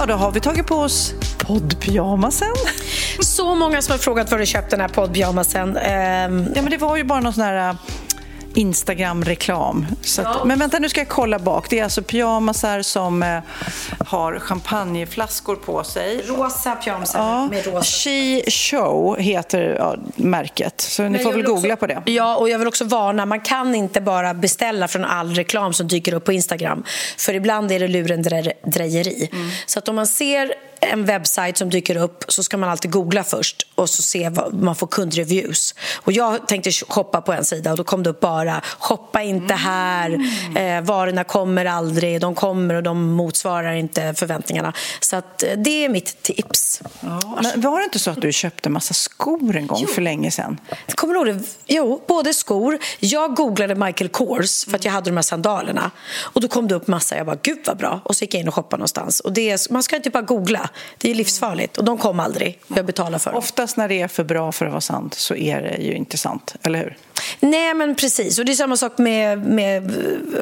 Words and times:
Ja, 0.00 0.06
då 0.06 0.14
har 0.14 0.32
vi 0.32 0.40
tagit 0.40 0.66
på 0.66 0.74
oss 0.74 1.14
poddpyjamasen. 1.38 2.48
Så 3.20 3.54
många 3.54 3.82
som 3.82 3.92
har 3.92 3.98
frågat 3.98 4.30
var 4.30 4.38
du 4.38 4.46
köpt 4.46 4.70
den 4.70 4.80
här 4.80 4.88
poddpyjamasen. 4.88 5.76
Ehm, 5.76 6.46
Ja, 6.54 6.62
men 6.62 6.70
det 6.70 6.76
var 6.76 6.96
ju 6.96 7.04
bara 7.04 7.20
någon 7.20 7.32
sån 7.32 7.44
här 7.44 7.76
Instagram-reklam. 8.54 9.86
Att, 10.18 10.46
Men 10.46 10.58
vänta, 10.58 10.78
nu 10.78 10.88
ska 10.88 11.00
jag 11.00 11.08
kolla 11.08 11.38
bak. 11.38 11.70
Det 11.70 11.78
är 11.78 11.84
alltså 11.84 12.02
pyjamasar 12.02 12.82
som 12.82 13.22
eh, 13.22 13.38
har 14.06 14.38
champagneflaskor 14.38 15.56
på 15.56 15.84
sig. 15.84 16.22
rosa 16.26 16.76
pyjamasar 16.76 17.18
Ja, 17.18 17.48
med 17.48 17.66
rosa. 17.66 17.82
She 17.82 18.50
Show 18.50 19.18
heter 19.18 19.76
ja, 19.78 19.96
märket, 20.16 20.80
så 20.80 21.02
ni 21.02 21.10
Men 21.10 21.20
får 21.20 21.32
jag 21.32 21.36
väl 21.36 21.46
googla 21.46 21.74
också, 21.74 21.86
på 21.86 21.86
det. 21.86 22.02
Ja, 22.12 22.36
och 22.36 22.48
jag 22.48 22.58
vill 22.58 22.68
också 22.68 22.84
varna, 22.84 23.26
man 23.26 23.40
kan 23.40 23.74
inte 23.74 24.00
bara 24.00 24.34
beställa 24.34 24.88
från 24.88 25.04
all 25.04 25.34
reklam 25.34 25.72
som 25.72 25.88
dyker 25.88 26.14
upp 26.14 26.24
på 26.24 26.32
Instagram. 26.32 26.84
För 27.18 27.34
ibland 27.34 27.72
är 27.72 27.80
det 27.80 27.88
lurendrejeri. 27.88 29.28
Mm. 29.32 29.50
Så 29.66 29.78
att 29.78 29.88
om 29.88 29.96
man 29.96 30.06
ser 30.06 30.54
en 30.90 31.04
webbsajt 31.04 31.58
som 31.58 31.70
dyker 31.70 31.96
upp 31.96 32.24
så 32.28 32.42
ska 32.42 32.56
man 32.56 32.68
alltid 32.68 32.90
googla 32.90 33.24
först 33.24 33.66
och 33.74 33.90
så 33.90 34.02
se 34.02 34.28
vad 34.28 34.54
man 34.54 34.76
får 34.76 34.86
kundreviews. 34.86 35.74
Och 35.94 36.12
jag 36.12 36.48
tänkte 36.48 36.70
shoppa 36.70 37.20
på 37.20 37.32
en 37.32 37.44
sida 37.44 37.70
och 37.70 37.76
då 37.76 37.84
kom 37.84 38.02
det 38.02 38.10
upp 38.10 38.20
bara 38.20 38.62
shoppa 38.78 39.22
inte 39.22 39.54
här, 39.54 40.10
eh, 40.56 40.80
varorna 40.80 41.24
kommer 41.24 41.64
aldrig, 41.64 42.20
de 42.20 42.34
kommer 42.34 42.74
och 42.74 42.82
de 42.82 43.12
motsvarar 43.12 43.72
inte 43.72 44.14
förväntningarna. 44.14 44.72
Så 45.00 45.16
att 45.16 45.42
eh, 45.42 45.48
det 45.56 45.84
är 45.84 45.88
mitt 45.88 46.22
tips. 46.22 46.82
Ja, 47.00 47.38
men 47.42 47.60
var 47.60 47.78
det 47.78 47.84
inte 47.84 47.98
så 47.98 48.10
att 48.10 48.20
du 48.20 48.32
köpte 48.32 48.68
massa 48.68 48.94
skor 48.94 49.56
en 49.56 49.66
gång 49.66 49.86
för 49.86 50.02
länge 50.02 50.30
sedan? 50.30 50.60
Kommer 50.94 51.14
du 51.14 51.20
ihåg 51.20 51.38
det? 51.38 51.44
Jo, 51.66 52.02
både 52.08 52.34
skor. 52.34 52.78
Jag 52.98 53.34
googlade 53.36 53.74
Michael 53.74 54.08
Kors 54.08 54.64
för 54.64 54.74
att 54.74 54.84
jag 54.84 54.92
hade 54.92 55.10
de 55.10 55.16
här 55.16 55.22
sandalerna. 55.22 55.90
Och 56.18 56.40
då 56.40 56.48
kom 56.48 56.68
det 56.68 56.74
upp 56.74 56.86
massa. 56.86 57.16
Jag 57.16 57.26
bara, 57.26 57.38
gud 57.42 57.58
vad 57.66 57.76
bra. 57.76 58.00
Och 58.04 58.16
så 58.16 58.24
gick 58.24 58.34
jag 58.34 58.40
in 58.40 58.48
och 58.48 58.54
shoppade 58.54 58.78
någonstans. 58.80 59.20
Och 59.20 59.32
det 59.32 59.50
är, 59.50 59.72
man 59.72 59.82
ska 59.82 59.96
inte 59.96 60.10
bara 60.10 60.22
googla. 60.22 60.70
Det 60.98 61.10
är 61.10 61.14
livsfarligt. 61.14 61.78
Och 61.78 61.84
de 61.84 61.98
kom 61.98 62.20
aldrig. 62.20 62.58
Jag 62.68 62.86
betalar 62.86 63.18
för 63.18 63.30
dem. 63.30 63.38
Oftast 63.38 63.76
när 63.76 63.88
det 63.88 64.00
är 64.00 64.08
för 64.08 64.24
bra 64.24 64.52
för 64.52 64.66
att 64.66 64.72
vara 64.72 64.80
sant 64.80 65.14
så 65.14 65.34
är 65.34 65.62
det 65.62 65.76
ju 65.82 65.92
inte 65.92 66.18
sant, 66.18 66.54
eller 66.62 66.78
hur? 66.78 66.96
Nej, 67.40 67.74
men 67.74 67.94
precis. 67.94 68.38
Och 68.38 68.44
det 68.44 68.52
är 68.52 68.54
samma 68.54 68.76
sak 68.76 68.98
med, 68.98 69.46
med 69.46 69.92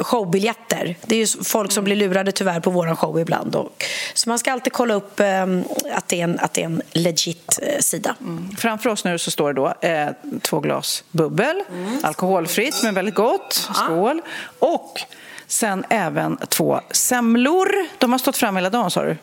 showbiljetter. 0.01 0.97
Det 1.07 1.15
är 1.15 1.19
ju 1.19 1.27
folk 1.45 1.73
som 1.73 1.85
blir 1.85 1.97
lurade 1.97 2.33
tyvärr 2.33 2.61
på 2.61 2.71
vår 2.71 2.95
show 2.95 3.21
ibland. 3.21 3.55
Och, 3.55 3.85
så 4.15 4.29
man 4.29 4.39
ska 4.39 4.53
alltid 4.53 4.73
kolla 4.73 4.95
upp 4.95 5.21
eh, 5.21 5.43
att, 5.93 6.09
det 6.09 6.21
är 6.21 6.25
en, 6.25 6.39
att 6.39 6.55
det 6.55 6.61
är 6.61 6.65
en 6.65 6.83
legit 6.93 7.59
eh, 7.63 7.79
sida. 7.81 8.15
Framför 8.59 8.91
oss 8.91 9.05
nu 9.05 9.19
så 9.19 9.31
står 9.31 9.53
det 9.53 9.61
då 9.61 9.89
eh, 9.89 10.09
två 10.43 10.61
glas 10.61 11.05
bubbel, 11.11 11.63
alkoholfritt 12.03 12.81
men 12.83 12.95
väldigt 12.95 13.15
gott, 13.15 13.69
skål. 13.75 14.21
Och 14.59 15.01
sen 15.49 15.85
även 15.89 16.37
två 16.49 16.81
semlor. 16.91 17.69
De 17.99 18.13
har 18.13 18.19
stått 18.19 18.37
fram 18.37 18.57
hela 18.57 18.71
dagen 18.71 18.91
sa 18.91 19.03
du? 19.03 19.17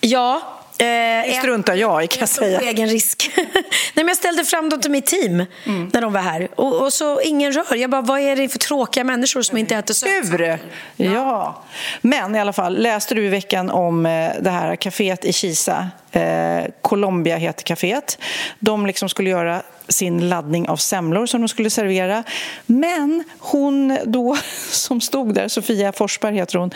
Ja. 0.00 0.40
Eh, 0.78 0.84
Det 0.86 1.36
struntar 1.38 1.74
jag 1.74 2.04
i 2.04 2.06
kan 2.06 2.18
jag 2.18 2.22
Jag 2.22 2.28
stod 2.28 2.44
på 2.44 2.58
säga. 2.58 2.70
egen 2.70 2.88
risk. 2.88 3.30
Nej, 3.94 4.04
men 4.04 4.11
jag 4.42 4.46
ställde 4.46 4.62
fram 4.62 4.68
dem 4.70 4.80
till 4.80 4.90
mitt 4.90 5.06
team 5.06 5.44
när 5.92 6.00
de 6.00 6.12
var 6.12 6.20
här. 6.20 6.48
Och, 6.54 6.82
och 6.82 6.92
så 6.92 7.20
ingen 7.20 7.52
rör. 7.52 7.76
Jag 7.76 7.90
bara, 7.90 8.00
vad 8.00 8.20
är 8.20 8.36
det 8.36 8.48
för 8.48 8.58
tråkiga 8.58 9.04
människor 9.04 9.42
som 9.42 9.58
inte 9.58 9.76
äter 9.76 9.94
sötsaker? 9.94 10.58
Hur? 10.96 11.14
Ja. 11.14 11.62
Men 12.00 12.36
i 12.36 12.40
alla 12.40 12.52
fall, 12.52 12.78
läste 12.78 13.14
du 13.14 13.24
i 13.24 13.28
veckan 13.28 13.70
om 13.70 14.06
eh, 14.06 14.30
det 14.40 14.50
här 14.50 14.76
kaféet 14.76 15.24
i 15.24 15.32
Kisa? 15.32 15.90
Eh, 16.12 16.64
Colombia 16.82 17.36
heter 17.36 17.64
kaféet. 17.64 18.18
De 18.58 18.86
liksom 18.86 19.08
skulle 19.08 19.30
göra 19.30 19.62
sin 19.88 20.28
laddning 20.28 20.68
av 20.68 20.76
semlor 20.76 21.26
som 21.26 21.40
de 21.40 21.48
skulle 21.48 21.70
servera. 21.70 22.24
Men 22.66 23.24
hon 23.38 23.98
då 24.04 24.36
som 24.70 25.00
stod 25.00 25.34
där, 25.34 25.48
Sofia 25.48 25.92
Forsberg 25.92 26.34
heter 26.34 26.58
hon, 26.58 26.70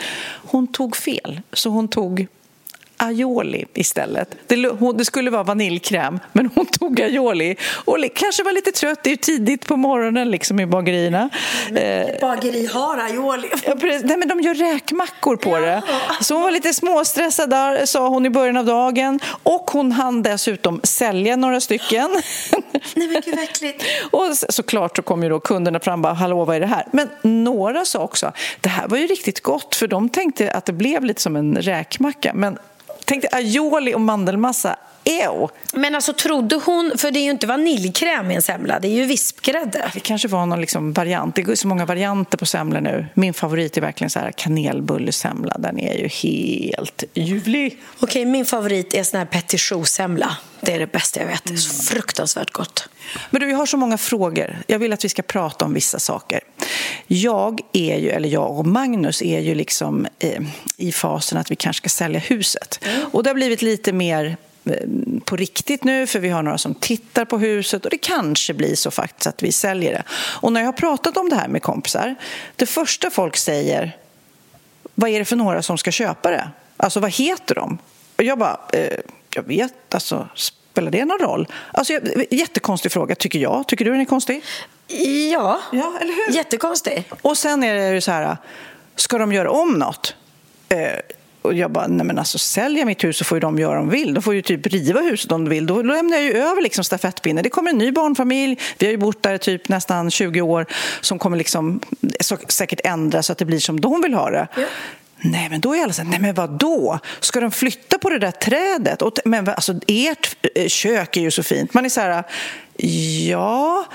hon 0.45 0.67
tog 0.67 0.95
fel. 0.95 1.41
Så 1.53 1.69
hon 1.69 1.87
tog 1.87 2.27
aioli 2.97 3.65
istället. 3.73 4.35
Det, 4.47 4.67
hon, 4.67 4.97
det 4.97 5.05
skulle 5.05 5.29
vara 5.31 5.43
vaniljkräm, 5.43 6.19
men 6.33 6.49
hon 6.55 6.65
tog 6.79 7.01
aioli. 7.01 7.55
Och 7.85 7.97
kanske 8.15 8.43
var 8.43 8.51
lite 8.51 8.71
trött, 8.71 8.99
det 9.03 9.09
är 9.09 9.11
ju 9.11 9.17
tidigt 9.17 9.67
på 9.67 9.75
morgonen 9.75 10.31
liksom 10.31 10.59
i 10.59 10.65
bagerierna. 10.65 11.29
Eh, 11.75 12.07
Bageri 12.21 12.65
har 12.73 12.97
aioli. 12.97 13.47
Ja, 13.65 13.75
precis. 13.75 14.03
Nej, 14.05 14.17
men 14.17 14.27
de 14.27 14.41
gör 14.41 14.53
räkmackor 14.55 15.35
på 15.35 15.59
det. 15.59 15.81
Så 16.21 16.33
hon 16.33 16.43
var 16.43 16.51
lite 16.51 16.73
småstressad 16.73 17.49
där, 17.49 17.85
sa 17.85 18.07
hon 18.07 18.25
i 18.25 18.29
början 18.29 18.57
av 18.57 18.65
dagen. 18.65 19.19
Och 19.43 19.69
hon 19.71 19.91
hann 19.91 20.23
dessutom 20.23 20.79
sälja 20.83 21.35
några 21.35 21.61
stycken. 21.61 22.09
Nej, 22.95 23.07
men 23.07 23.21
gud 23.25 23.35
vad 23.35 23.43
äckligt. 23.43 23.83
och 24.11 24.37
så- 24.37 24.45
såklart 24.49 24.95
så 24.95 25.01
kom 25.01 25.23
ju 25.23 25.29
då 25.29 25.39
kunderna 25.39 25.79
fram 25.79 25.99
och 25.99 26.03
bara, 26.03 26.13
hallå 26.13 26.45
vad 26.45 26.55
är 26.55 26.59
det 26.59 26.65
här? 26.67 26.85
Men 26.91 27.09
några 27.21 27.85
sa 27.85 27.99
också, 27.99 28.31
det 28.61 28.69
här 28.69 28.87
var 28.87 28.97
ju 28.97 29.07
riktigt 29.07 29.41
gott 29.41 29.75
för 29.75 29.87
de 29.87 30.09
tänkte 30.09 30.51
att 30.51 30.65
det 30.65 30.73
blev 30.73 31.03
lite 31.03 31.21
som 31.21 31.35
en 31.35 31.55
räkmacka. 31.55 32.31
Men 32.33 32.57
Tänk 33.09 33.21
dig 33.21 33.29
aioli 33.33 33.95
och 33.95 34.01
mandelmassa, 34.01 34.75
ew! 35.07 35.47
Men 35.73 35.95
alltså 35.95 36.13
trodde 36.13 36.55
hon, 36.55 36.93
för 36.97 37.11
det 37.11 37.19
är 37.19 37.23
ju 37.23 37.31
inte 37.31 37.47
vaniljkräm 37.47 38.31
i 38.31 38.35
en 38.35 38.41
semla, 38.41 38.79
det 38.79 38.87
är 38.87 38.91
ju 38.91 39.05
vispgrädde. 39.05 39.91
Det 39.93 39.99
kanske 39.99 40.27
var 40.27 40.45
någon 40.45 40.61
liksom 40.61 40.93
variant. 40.93 41.35
Det 41.35 41.41
går 41.41 41.55
så 41.55 41.67
många 41.67 41.85
varianter 41.85 42.37
på 42.37 42.45
semlor 42.45 42.81
nu. 42.81 43.05
Min 43.13 43.33
favorit 43.33 43.77
är 43.77 43.81
verkligen 43.81 44.09
så 44.09 44.19
här 44.19 44.31
kanelbullesemla. 44.31 45.55
Den 45.59 45.79
är 45.79 45.97
ju 45.97 46.07
helt 46.07 47.03
ljuvlig. 47.13 47.77
Okej, 47.99 48.25
min 48.25 48.45
favorit 48.45 48.93
är 48.93 49.03
sån 49.03 49.17
här 49.17 49.25
petit 49.25 49.59
choux-semla. 49.61 50.37
Det 50.61 50.73
är 50.73 50.79
det 50.79 50.91
bästa 50.91 51.19
jag 51.19 51.27
vet. 51.27 51.43
Det 51.43 51.53
är 51.53 51.57
så 51.57 51.83
fruktansvärt 51.83 52.51
gott. 52.51 52.89
Men 53.29 53.41
du, 53.41 53.49
jag 53.49 53.57
har 53.57 53.65
så 53.65 53.77
många 53.77 53.97
frågor. 53.97 54.57
Jag 54.67 54.79
vill 54.79 54.93
att 54.93 55.05
vi 55.05 55.09
ska 55.09 55.21
prata 55.21 55.65
om 55.65 55.73
vissa 55.73 55.99
saker. 55.99 56.39
Jag 57.07 57.61
är 57.73 57.97
ju, 57.97 58.09
eller 58.09 58.29
jag 58.29 58.59
och 58.59 58.67
Magnus 58.67 59.21
är 59.21 59.39
ju 59.39 59.55
liksom 59.55 60.07
eh, 60.19 60.41
i 60.77 60.91
fasen 60.91 61.37
att 61.37 61.51
vi 61.51 61.55
kanske 61.55 61.81
ska 61.81 61.89
sälja 61.89 62.19
huset. 62.19 62.79
Och 63.11 63.23
det 63.23 63.29
har 63.29 63.35
blivit 63.35 63.61
lite 63.61 63.93
mer 63.93 64.37
på 65.25 65.35
riktigt 65.35 65.83
nu 65.83 66.07
för 66.07 66.19
vi 66.19 66.29
har 66.29 66.43
några 66.43 66.57
som 66.57 66.75
tittar 66.75 67.25
på 67.25 67.37
huset 67.37 67.85
och 67.85 67.91
det 67.91 67.97
kanske 67.97 68.53
blir 68.53 68.75
så 68.75 68.91
faktiskt 68.91 69.27
att 69.27 69.43
vi 69.43 69.51
säljer 69.51 69.91
det. 69.91 70.03
Och 70.41 70.53
när 70.53 70.61
jag 70.61 70.67
har 70.67 70.73
pratat 70.73 71.17
om 71.17 71.29
det 71.29 71.35
här 71.35 71.47
med 71.47 71.61
kompisar, 71.61 72.15
det 72.55 72.65
första 72.65 73.09
folk 73.09 73.37
säger 73.37 73.97
vad 74.95 75.09
är 75.09 75.19
det 75.19 75.25
för 75.25 75.35
några 75.35 75.61
som 75.61 75.77
ska 75.77 75.91
köpa 75.91 76.31
det? 76.31 76.49
Alltså 76.77 76.99
vad 76.99 77.11
heter 77.11 77.55
de? 77.55 77.77
Och 78.17 78.23
jag 78.23 78.37
bara, 78.39 78.59
eh, 78.73 78.99
jag 79.35 79.43
vet, 79.43 79.93
alltså 79.95 80.27
spelar 80.35 80.91
det 80.91 81.05
någon 81.05 81.19
roll? 81.19 81.47
Alltså, 81.73 81.93
jättekonstig 82.31 82.91
fråga 82.91 83.15
tycker 83.15 83.39
jag. 83.39 83.67
Tycker 83.67 83.85
du 83.85 83.91
den 83.91 84.01
är 84.01 84.05
konstig? 84.05 84.43
Ja, 85.31 85.59
Ja, 85.71 85.93
eller 86.01 86.13
hur? 86.27 86.35
jättekonstig. 86.35 87.03
Och 87.21 87.37
sen 87.37 87.63
är 87.63 87.93
det 87.93 88.01
så 88.01 88.11
här, 88.11 88.37
ska 88.95 89.17
de 89.17 89.31
göra 89.33 89.51
om 89.51 89.73
något? 89.73 90.15
Eh, 90.69 90.77
och 91.47 91.53
jag 91.53 91.71
bara, 91.71 91.87
nej 91.87 92.05
men 92.05 92.19
alltså 92.19 92.37
sälja 92.37 92.85
mitt 92.85 93.03
hus 93.03 93.17
så 93.17 93.23
får 93.25 93.35
ju 93.35 93.39
de 93.39 93.59
göra 93.59 93.79
om 93.79 93.89
de 93.89 93.97
vill. 93.97 94.13
De 94.13 94.23
får 94.23 94.33
ju 94.35 94.41
typ 94.41 94.67
riva 94.67 95.01
huset 95.01 95.31
om 95.31 95.43
de 95.45 95.49
vill. 95.49 95.67
Då 95.67 95.81
lämnar 95.81 96.17
jag 96.17 96.25
ju 96.25 96.33
över 96.37 96.61
liksom 96.61 96.83
stafettpinnen. 96.83 97.43
Det 97.43 97.49
kommer 97.49 97.69
en 97.71 97.77
ny 97.77 97.91
barnfamilj, 97.91 98.59
vi 98.77 98.85
har 98.85 98.91
ju 98.91 98.97
bott 98.97 99.23
där 99.23 99.37
typ 99.37 99.69
nästan 99.69 100.11
20 100.11 100.41
år, 100.41 100.65
som 101.01 101.19
kommer 101.19 101.37
liksom 101.37 101.79
säkert 102.47 102.79
ändra 102.83 103.23
så 103.23 103.31
att 103.31 103.37
det 103.37 103.45
blir 103.45 103.59
som 103.59 103.79
de 103.81 104.01
vill 104.01 104.13
ha 104.13 104.29
det. 104.29 104.47
Nej, 105.21 105.47
men 105.49 105.61
då 105.61 105.75
är 105.75 105.83
alla 105.83 105.93
så 105.93 106.01
här, 106.01 106.09
nej 106.09 106.19
men 106.19 106.33
vadå? 106.35 106.99
Ska 107.19 107.39
de 107.39 107.51
flytta 107.51 107.97
på 107.97 108.09
det 108.09 108.19
där 108.19 108.31
trädet? 108.31 109.01
Och, 109.01 109.13
men 109.25 109.45
vad- 109.45 109.55
alltså, 109.55 109.73
ert 109.87 110.35
eh, 110.55 110.67
kök 110.67 111.17
är 111.17 111.21
ju 111.21 111.31
så 111.31 111.43
fint. 111.43 111.73
Man 111.73 111.85
är 111.85 111.89
så 111.89 112.01
här, 112.01 112.23
ja, 113.29 113.85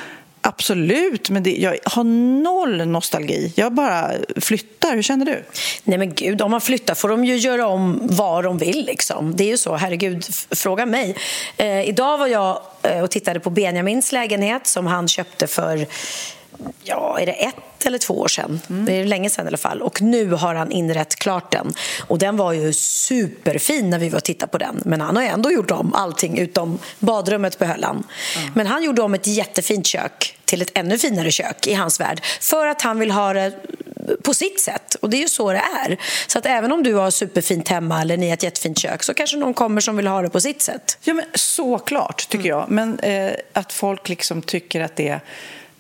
Absolut, 0.45 1.31
men 1.31 1.43
det, 1.43 1.51
jag 1.51 1.79
har 1.85 2.05
noll 2.43 2.87
nostalgi. 2.87 3.53
Jag 3.57 3.73
bara 3.73 4.11
flyttar. 4.37 4.95
Hur 4.95 5.03
känner 5.03 5.27
du? 5.27 5.45
Nej 5.85 5.99
men 5.99 6.15
gud, 6.15 6.43
om 6.43 6.51
man 6.51 6.61
flyttar 6.61 6.95
får 6.95 7.09
de 7.09 7.25
ju 7.25 7.37
göra 7.37 7.67
om 7.67 8.01
vad 8.03 8.45
de 8.45 8.59
vill. 8.59 8.85
Liksom. 8.87 9.37
Det 9.37 9.45
är 9.45 9.49
ju 9.49 9.57
så. 9.57 9.77
Herregud, 9.77 10.25
fråga 10.51 10.87
mig. 10.87 11.17
Eh, 11.57 11.89
idag 11.89 12.19
var 12.19 12.27
jag 12.27 12.63
eh, 12.83 13.03
och 13.03 13.11
tittade 13.11 13.41
på 13.41 13.51
Benjamins 13.51 14.13
lägenhet 14.13 14.67
som 14.67 14.87
han 14.87 15.09
köpte 15.09 15.47
för 15.47 15.87
ja, 16.83 17.19
är 17.21 17.27
det 17.27 17.33
ett 17.33 17.87
eller 17.87 17.99
två 17.99 18.15
år 18.15 18.29
sedan. 18.29 18.61
Mm. 18.71 18.85
Det 18.85 18.93
är 18.93 19.05
länge 19.05 19.31
sedan 19.31 19.45
i 19.45 19.49
alla 19.49 19.57
fall. 19.57 19.83
Och 19.83 20.03
nu 20.03 20.31
har 20.31 20.55
han 20.55 20.73
inrett 20.73 21.17
klart 21.17 21.53
den. 21.53 21.75
Och 22.07 22.19
den 22.19 22.37
var 22.37 22.53
ju 22.53 22.73
superfin 22.73 23.91
när 23.91 23.99
vi 23.99 24.09
var 24.09 24.17
och 24.17 24.25
tittade 24.25 24.53
på 24.53 24.59
den. 24.59 24.83
Men 24.85 25.01
han 25.01 25.17
har 25.17 25.23
ändå 25.23 25.51
gjort 25.51 25.71
om 25.71 25.95
allting 25.95 26.39
utom 26.39 26.79
badrummet 26.99 27.59
behöll 27.59 27.85
han. 27.85 28.07
Mm. 28.37 28.53
Men 28.55 28.67
han 28.67 28.83
gjorde 28.83 29.03
om 29.03 29.15
ett 29.15 29.27
jättefint 29.27 29.87
kök 29.87 30.39
till 30.45 30.63
ett 30.63 30.71
ännu 30.75 30.99
finare 30.99 31.31
kök 31.31 31.67
i 31.67 31.75
hans 31.75 32.01
värld. 32.01 32.21
För 32.41 32.67
att 32.67 32.83
han 32.83 32.99
vill 32.99 33.11
ha 33.11 33.33
det 33.33 33.53
på 34.23 34.35
sitt 34.35 34.61
sätt. 34.61 34.95
Och 34.95 35.11
det 35.11 35.17
är 35.17 35.23
ju 35.23 35.29
så 35.29 35.53
det 35.53 35.63
är. 35.87 35.97
Så 36.27 36.39
att 36.39 36.47
även 36.47 36.73
om 36.73 36.83
du 36.83 36.95
har 36.95 37.11
superfint 37.11 37.69
hemma 37.69 38.01
eller 38.01 38.17
ni 38.17 38.27
har 38.29 38.35
ett 38.35 38.43
jättefint 38.43 38.79
kök 38.79 39.03
så 39.03 39.15
kanske 39.15 39.37
någon 39.37 39.55
kommer 39.55 39.81
som 39.81 39.97
vill 39.97 40.07
ha 40.07 40.23
det 40.23 40.31
på 40.31 40.41
sitt 40.41 40.63
sätt. 40.63 40.99
Ja, 41.03 41.15
men 41.15 41.25
såklart 41.35 42.29
tycker 42.29 42.51
mm. 42.51 42.59
jag. 42.59 42.71
Men 42.71 42.99
eh, 42.99 43.33
att 43.53 43.73
folk 43.73 44.09
liksom 44.09 44.43
tycker 44.43 44.81
att 44.81 44.97
det 44.97 45.21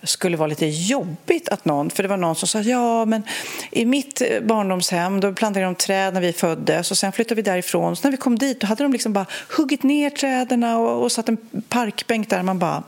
skulle 0.02 0.36
vara 0.36 0.46
lite 0.46 0.66
jobbigt 0.66 1.48
att 1.48 1.64
någon... 1.64 1.90
För 1.90 2.02
det 2.02 2.08
var 2.08 2.16
någon 2.16 2.36
som 2.36 2.48
sa 2.48 2.60
ja, 2.60 3.04
men 3.04 3.22
i 3.70 3.84
mitt 3.84 4.20
eh, 4.20 4.40
barndomshem 4.40 5.20
då 5.20 5.32
plantade 5.32 5.64
de 5.64 5.74
träd 5.74 6.14
när 6.14 6.20
vi 6.20 6.32
föddes 6.32 6.90
och 6.90 6.98
sen 6.98 7.12
flyttade 7.12 7.34
vi 7.34 7.42
därifrån. 7.42 7.96
Så 7.96 8.06
när 8.06 8.10
vi 8.10 8.16
kom 8.16 8.38
dit 8.38 8.60
då 8.60 8.66
hade 8.66 8.84
de 8.84 8.92
liksom 8.92 9.12
bara 9.12 9.26
huggit 9.48 9.82
ner 9.82 10.10
träden 10.10 10.64
och, 10.64 11.02
och 11.02 11.12
satt 11.12 11.28
en 11.28 11.36
parkbänk 11.68 12.30
där. 12.30 12.42
Man 12.42 12.58
bara, 12.58 12.82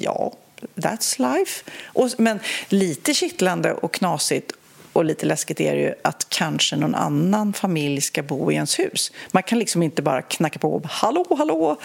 ja, 0.00 0.32
that's 0.74 1.36
life. 1.38 1.64
Och, 1.84 2.10
men 2.18 2.40
lite 2.68 3.14
kittlande 3.14 3.72
och 3.72 3.94
knasigt 3.94 4.52
och 4.96 5.04
lite 5.04 5.26
läskigt 5.26 5.60
är 5.60 5.74
det 5.74 5.80
ju 5.80 5.94
att 6.02 6.26
kanske 6.28 6.76
någon 6.76 6.94
annan 6.94 7.52
familj 7.52 8.00
ska 8.00 8.22
bo 8.22 8.52
i 8.52 8.54
ens 8.54 8.78
hus. 8.78 9.12
Man 9.30 9.42
kan 9.42 9.58
liksom 9.58 9.82
inte 9.82 10.02
bara 10.02 10.22
knacka 10.22 10.58
på 10.58 10.74
och 10.74 10.82
hallå, 10.88 11.26
hallå, 11.38 11.76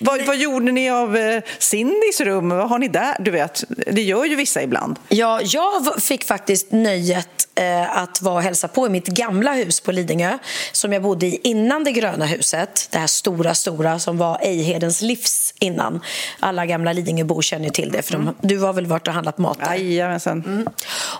vad, 0.00 0.26
vad 0.26 0.36
gjorde 0.36 0.72
ni 0.72 0.90
av 0.90 1.16
eh, 1.16 1.42
Cindys 1.58 2.20
rum? 2.20 2.48
Vad 2.48 2.68
har 2.68 2.78
ni 2.78 2.88
där? 2.88 3.16
Du 3.20 3.30
vet, 3.30 3.64
det 3.92 4.02
gör 4.02 4.24
ju 4.24 4.36
vissa 4.36 4.62
ibland. 4.62 4.98
Ja, 5.08 5.40
jag 5.42 6.02
fick 6.02 6.24
faktiskt 6.24 6.72
nöjet 6.72 7.48
eh, 7.54 7.96
att 7.98 8.22
vara 8.22 8.34
och 8.34 8.42
hälsa 8.42 8.68
på 8.68 8.86
i 8.86 8.90
mitt 8.90 9.06
gamla 9.06 9.52
hus 9.52 9.80
på 9.80 9.92
Lidingö 9.92 10.38
som 10.72 10.92
jag 10.92 11.02
bodde 11.02 11.26
i 11.26 11.40
innan 11.44 11.84
det 11.84 11.92
gröna 11.92 12.26
huset. 12.26 12.88
Det 12.90 12.98
här 12.98 13.06
stora, 13.06 13.54
stora 13.54 13.98
som 13.98 14.18
var 14.18 14.38
Ejhedens 14.42 15.02
livs 15.02 15.54
innan. 15.58 16.00
Alla 16.40 16.66
gamla 16.66 16.92
Lidingöbor 16.92 17.42
känner 17.42 17.70
till 17.70 17.92
det, 17.92 18.02
för 18.02 18.12
de, 18.12 18.22
mm. 18.22 18.34
du 18.40 18.58
har 18.58 18.72
väl 18.72 18.86
varit 18.86 19.08
och 19.08 19.14
handlat 19.14 19.38
mat 19.38 19.58
där? 19.60 19.74
Jajamensan. 19.74 20.42
Mm. 20.46 20.68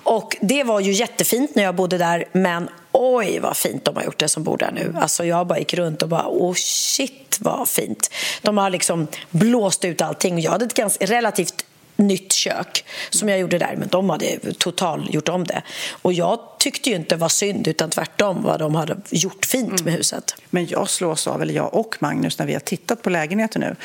Och 0.04 0.36
det 0.40 0.64
var 0.64 0.80
ju 0.80 0.92
jättefint 0.92 1.31
när 1.54 1.62
jag 1.62 1.74
bodde 1.74 1.98
där, 1.98 2.24
men 2.32 2.68
oj 2.92 3.38
vad 3.38 3.56
fint 3.56 3.84
de 3.84 3.96
har 3.96 4.02
gjort 4.02 4.18
det 4.18 4.28
som 4.28 4.42
bor 4.42 4.58
där 4.58 4.72
nu. 4.72 4.94
Alltså 5.00 5.24
jag 5.24 5.46
bara 5.46 5.58
gick 5.58 5.74
runt 5.74 6.02
och 6.02 6.08
bara, 6.08 6.26
oh 6.28 6.54
shit 6.54 7.38
vad 7.40 7.68
fint. 7.68 8.10
De 8.42 8.58
har 8.58 8.70
liksom 8.70 9.06
blåst 9.30 9.84
ut 9.84 10.02
allting. 10.02 10.40
Jag 10.40 10.50
hade 10.50 10.64
ett 10.64 10.74
ganska 10.74 11.06
relativt 11.06 11.64
nytt 11.96 12.32
kök 12.32 12.84
som 13.10 13.28
jag 13.28 13.38
gjorde 13.38 13.58
där, 13.58 13.76
men 13.78 13.88
de 13.88 14.10
hade 14.10 14.54
total 14.58 15.08
gjort 15.10 15.28
om 15.28 15.44
det. 15.44 15.62
Och 16.02 16.12
jag 16.12 16.38
tyckte 16.58 16.90
ju 16.90 16.96
inte 16.96 17.14
det 17.14 17.20
var 17.20 17.28
synd, 17.28 17.68
utan 17.68 17.90
tvärtom 17.90 18.42
vad 18.42 18.58
de 18.58 18.74
hade 18.74 18.96
gjort 19.10 19.46
fint 19.46 19.84
med 19.84 19.94
huset. 19.94 20.34
Men 20.50 20.66
jag 20.66 20.88
slås 20.88 21.26
av, 21.26 21.42
eller 21.42 21.54
jag 21.54 21.74
och 21.74 21.96
Magnus, 22.00 22.38
när 22.38 22.46
vi 22.46 22.52
har 22.52 22.60
tittat 22.60 23.02
på 23.02 23.10
lägenheten 23.10 23.60
nu 23.60 23.76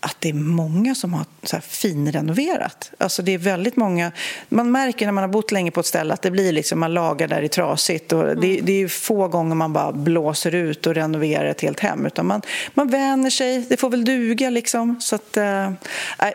att 0.00 0.16
det 0.18 0.28
är 0.28 0.34
många 0.34 0.94
som 0.94 1.14
har 1.14 1.24
så 1.42 1.56
här 1.56 1.60
finrenoverat. 1.60 2.90
Alltså 2.98 3.22
det 3.22 3.34
är 3.34 3.38
väldigt 3.38 3.76
många, 3.76 4.12
man 4.48 4.72
märker 4.72 5.06
när 5.06 5.12
man 5.12 5.22
har 5.22 5.28
bott 5.28 5.52
länge 5.52 5.70
på 5.70 5.80
ett 5.80 5.86
ställe 5.86 6.14
att 6.14 6.22
det 6.22 6.30
blir 6.30 6.52
liksom, 6.52 6.80
man 6.80 6.94
lagar 6.94 7.28
där 7.28 7.42
är 7.42 7.48
trasigt. 7.48 8.12
Och 8.12 8.22
mm. 8.22 8.40
det, 8.40 8.60
det, 8.60 8.82
är 8.82 8.88
få 8.88 9.28
gånger 9.28 9.54
man 9.54 9.72
bara 9.72 9.92
blåser 9.92 10.54
ut 10.54 10.86
och 10.86 10.94
renoverar 10.94 11.44
ett 11.44 11.60
helt 11.60 11.80
hem. 11.80 12.06
Utan 12.06 12.26
man, 12.26 12.42
man 12.74 12.88
vänjer 12.88 13.30
sig, 13.30 13.66
det 13.68 13.76
får 13.76 13.90
väl 13.90 14.04
duga 14.04 14.50
liksom. 14.50 15.00
Så 15.00 15.14
att, 15.14 15.36
äh, 15.36 15.70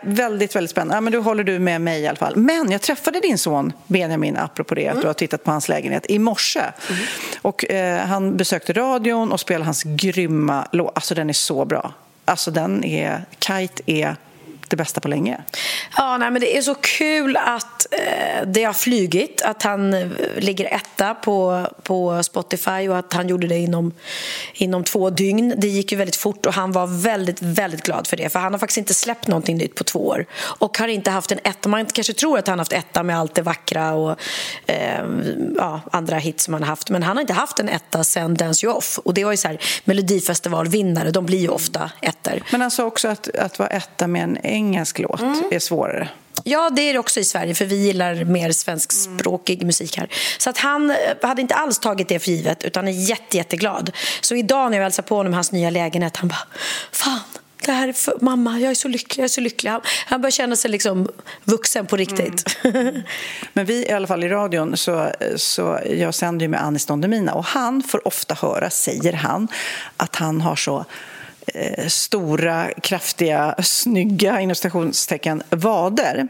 väldigt, 0.02 0.56
väldigt 0.56 0.70
spännande. 0.70 0.94
Ja, 0.94 1.00
men 1.00 1.12
då 1.12 1.20
håller 1.20 1.44
du 1.44 1.58
med 1.58 1.80
mig 1.80 2.02
i 2.02 2.06
alla 2.06 2.16
fall. 2.16 2.36
Men 2.36 2.70
jag 2.70 2.82
träffade 2.82 3.20
din 3.20 3.38
son 3.38 3.72
Benjamin, 3.86 4.36
apropå 4.36 4.74
det, 4.74 4.84
mm. 4.84 4.96
att 4.96 5.02
du 5.02 5.06
har 5.06 5.14
tittat 5.14 5.44
på 5.44 5.50
hans 5.50 5.68
lägenhet, 5.68 6.06
i 6.08 6.18
morse. 6.18 6.60
Mm. 6.60 7.02
Och 7.42 7.70
äh, 7.70 8.06
han 8.06 8.36
besökte 8.36 8.72
radion 8.72 9.32
och 9.32 9.40
spelade 9.40 9.64
hans 9.64 9.82
grymma 9.82 10.68
låt. 10.72 10.92
Alltså 10.94 11.14
den 11.14 11.28
är 11.28 11.34
så 11.34 11.64
bra. 11.64 11.94
Alltså 12.28 12.50
den 12.50 12.84
är, 12.84 13.24
Kite 13.40 13.82
är 13.86 14.16
det 14.68 14.76
bästa 14.76 15.00
på 15.00 15.08
länge. 15.08 15.40
Ja, 15.96 16.18
nej, 16.18 16.30
men 16.30 16.40
det 16.40 16.56
är 16.56 16.62
så 16.62 16.74
kul 16.74 17.36
att 17.36 17.75
eh, 17.90 18.46
det 18.46 18.64
har 18.64 18.72
flygit, 18.72 19.42
att 19.42 19.62
han 19.62 19.94
eh, 19.94 20.08
ligger 20.36 20.74
etta 20.74 21.14
på, 21.14 21.66
på 21.82 22.22
Spotify 22.22 22.88
och 22.88 22.98
att 22.98 23.12
han 23.12 23.28
gjorde 23.28 23.46
det 23.46 23.58
inom, 23.58 23.92
inom 24.54 24.84
två 24.84 25.10
dygn. 25.10 25.54
Det 25.56 25.68
gick 25.68 25.92
ju 25.92 25.98
väldigt 25.98 26.16
fort 26.16 26.46
och 26.46 26.54
han 26.54 26.72
var 26.72 26.86
väldigt, 26.86 27.42
väldigt 27.42 27.82
glad 27.82 28.06
för 28.06 28.16
det. 28.16 28.28
För 28.28 28.38
han 28.38 28.52
har 28.52 28.58
faktiskt 28.58 28.78
inte 28.78 28.94
släppt 28.94 29.26
någonting 29.26 29.56
nytt 29.56 29.74
på 29.74 29.84
två 29.84 30.06
år 30.06 30.26
och 30.36 30.78
har 30.78 30.88
inte 30.88 31.10
haft 31.10 31.32
en 31.32 31.38
etta. 31.44 31.68
Man 31.68 31.86
kanske 31.86 32.12
tror 32.12 32.38
att 32.38 32.48
han 32.48 32.58
har 32.58 32.60
haft 32.60 32.72
etta 32.72 33.02
med 33.02 33.18
allt 33.18 33.34
det 33.34 33.42
vackra 33.42 33.94
och 33.94 34.16
eh, 34.66 35.04
ja, 35.56 35.80
andra 35.92 36.16
hits 36.16 36.44
som 36.44 36.54
han 36.54 36.62
har 36.62 36.68
haft. 36.68 36.90
Men 36.90 37.02
han 37.02 37.16
har 37.16 37.20
inte 37.20 37.32
haft 37.32 37.60
en 37.60 37.68
etta 37.68 38.04
sen 38.04 38.34
Dance 38.34 38.66
You 38.66 38.76
Off. 38.76 38.98
Och 38.98 39.14
det 39.14 39.24
var 39.24 39.30
ju 39.30 39.36
så 39.36 39.48
här, 39.48 39.58
Melodifestivalvinnare, 39.84 41.10
de 41.10 41.26
blir 41.26 41.38
ju 41.38 41.48
ofta 41.48 41.90
ettor. 42.02 42.42
Men 42.52 42.60
han 42.60 42.70
sa 42.70 42.84
också 42.84 43.08
att, 43.08 43.36
att 43.36 43.58
vara 43.58 43.68
etta 43.68 44.06
med 44.06 44.22
en 44.22 44.38
engelsk 44.42 44.98
låt 44.98 45.20
mm. 45.20 45.42
är 45.50 45.58
svårare. 45.58 46.08
Ja, 46.44 46.70
det 46.70 46.82
är 46.82 46.92
det 46.92 46.98
också 46.98 47.20
i 47.20 47.24
Sverige, 47.24 47.54
för 47.54 47.64
vi 47.64 47.76
gillar 47.76 48.24
mer 48.24 48.52
svenskspråkig 48.52 49.54
mm. 49.54 49.66
musik 49.66 49.98
här. 49.98 50.08
Så 50.38 50.50
att 50.50 50.58
han 50.58 50.90
eh, 50.90 50.96
hade 51.22 51.42
inte 51.42 51.54
alls 51.54 51.78
tagit 51.78 52.08
det 52.08 52.18
för 52.18 52.30
givet, 52.30 52.64
utan 52.64 52.88
är 52.88 52.92
jätte, 52.92 53.36
jätteglad. 53.36 53.90
Så 54.20 54.34
idag 54.34 54.70
när 54.70 54.78
jag 54.78 54.82
hälsade 54.82 55.08
på 55.08 55.16
honom 55.16 55.32
hans 55.32 55.52
nya 55.52 55.70
lägenhet, 55.70 56.16
han 56.16 56.28
bara 56.28 56.46
Fan, 56.92 57.20
det 57.66 57.72
här 57.72 57.88
är 57.88 57.92
för, 57.92 58.18
mamma, 58.20 58.60
jag 58.60 58.70
är 58.70 58.74
så 58.74 58.88
lycklig, 58.88 59.22
jag 59.22 59.24
är 59.24 59.28
så 59.28 59.40
lycklig. 59.40 59.70
Han, 59.70 59.80
han 60.06 60.20
börjar 60.20 60.30
känna 60.30 60.56
sig 60.56 60.70
liksom 60.70 61.08
vuxen 61.44 61.86
på 61.86 61.96
riktigt. 61.96 62.58
Mm. 62.64 63.02
Men 63.52 63.66
vi 63.66 63.86
i 63.86 63.92
alla 63.92 64.06
fall 64.06 64.24
i 64.24 64.28
radion, 64.28 64.76
så, 64.76 65.10
så 65.36 65.80
jag 65.90 66.14
sänder 66.14 66.44
ju 66.44 66.48
med 66.48 66.62
Anis 66.62 66.86
Don 66.86 67.00
Demina 67.00 67.34
och 67.34 67.44
han 67.44 67.82
får 67.82 68.06
ofta 68.06 68.34
höra, 68.34 68.70
säger 68.70 69.12
han, 69.12 69.48
att 69.96 70.16
han 70.16 70.40
har 70.40 70.56
så 70.56 70.84
Eh, 71.54 71.86
stora, 71.86 72.70
kraftiga, 72.82 73.54
snygga 73.62 74.40
inom 74.40 74.54
stationstecken 74.54 75.42
vader. 75.50 76.28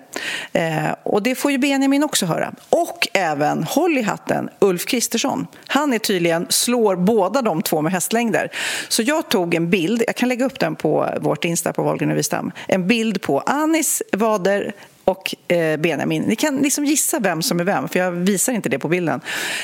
Eh, 0.53 0.89
och 1.03 1.23
det 1.23 1.35
får 1.35 1.51
ju 1.51 1.59
Benjamin 1.59 2.05
också 2.05 2.27
höra. 2.27 2.55
Och 2.71 3.09
även, 3.13 3.65
håll 3.65 3.99
i 3.99 4.03
hatten, 4.03 4.49
Ulf 4.59 4.87
Kristersson. 4.87 5.47
Han 5.67 5.93
är 5.93 5.99
tydligen, 5.99 6.47
slår 6.49 6.97
båda 6.97 7.43
de 7.43 7.62
två 7.62 7.83
med 7.83 7.93
hästlängder. 7.93 8.50
Så 8.88 9.02
jag 9.02 9.29
tog 9.29 9.55
en 9.55 9.71
bild, 9.71 10.02
jag 10.07 10.17
kan 10.17 10.29
lägga 10.29 10.45
upp 10.45 10.61
den 10.61 10.76
på 10.76 11.09
vårt 11.21 11.45
Insta 11.45 11.73
på 11.73 11.83
Wahlgren 11.83 12.11
och 12.11 12.19
Wistam. 12.19 12.52
En 12.69 12.88
bild 12.88 13.23
på 13.23 13.40
Anis 13.40 14.02
vader 14.12 14.73
och 15.07 15.53
eh, 15.53 15.77
Benjamin. 15.77 16.23
Ni 16.23 16.37
kan 16.37 16.57
liksom 16.57 16.85
gissa 16.85 17.19
vem 17.19 17.43
som 17.43 17.61
är 17.61 17.65
vem, 17.65 17.89
för 17.89 17.99
jag 17.99 18.11
visar 18.11 18.53
inte 18.53 18.69
det 18.69 18.79
på 18.79 18.89
bilden. 18.89 19.21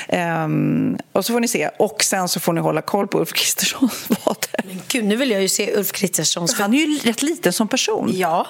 Um, 0.09 0.97
och 1.11 1.25
så 1.25 1.33
får 1.33 1.39
ni 1.39 1.47
se. 1.47 1.69
Och 1.77 2.03
sen 2.03 2.29
så 2.29 2.39
får 2.39 2.53
ni 2.53 2.61
hålla 2.61 2.81
koll 2.81 3.07
på 3.07 3.19
Ulf 3.19 3.33
Kristerssons 3.33 4.09
vader. 4.09 4.63
Men 4.63 4.81
gud, 4.87 5.05
nu 5.05 5.15
vill 5.15 5.31
jag 5.31 5.41
ju 5.41 5.49
se 5.49 5.77
Ulf 5.77 5.91
Kristerssons... 5.91 6.53
Han 6.53 6.73
är 6.73 6.77
ju 6.77 6.97
rätt 6.97 7.21
liten 7.21 7.53
som 7.53 7.67
person. 7.67 8.11
Ja, 8.13 8.47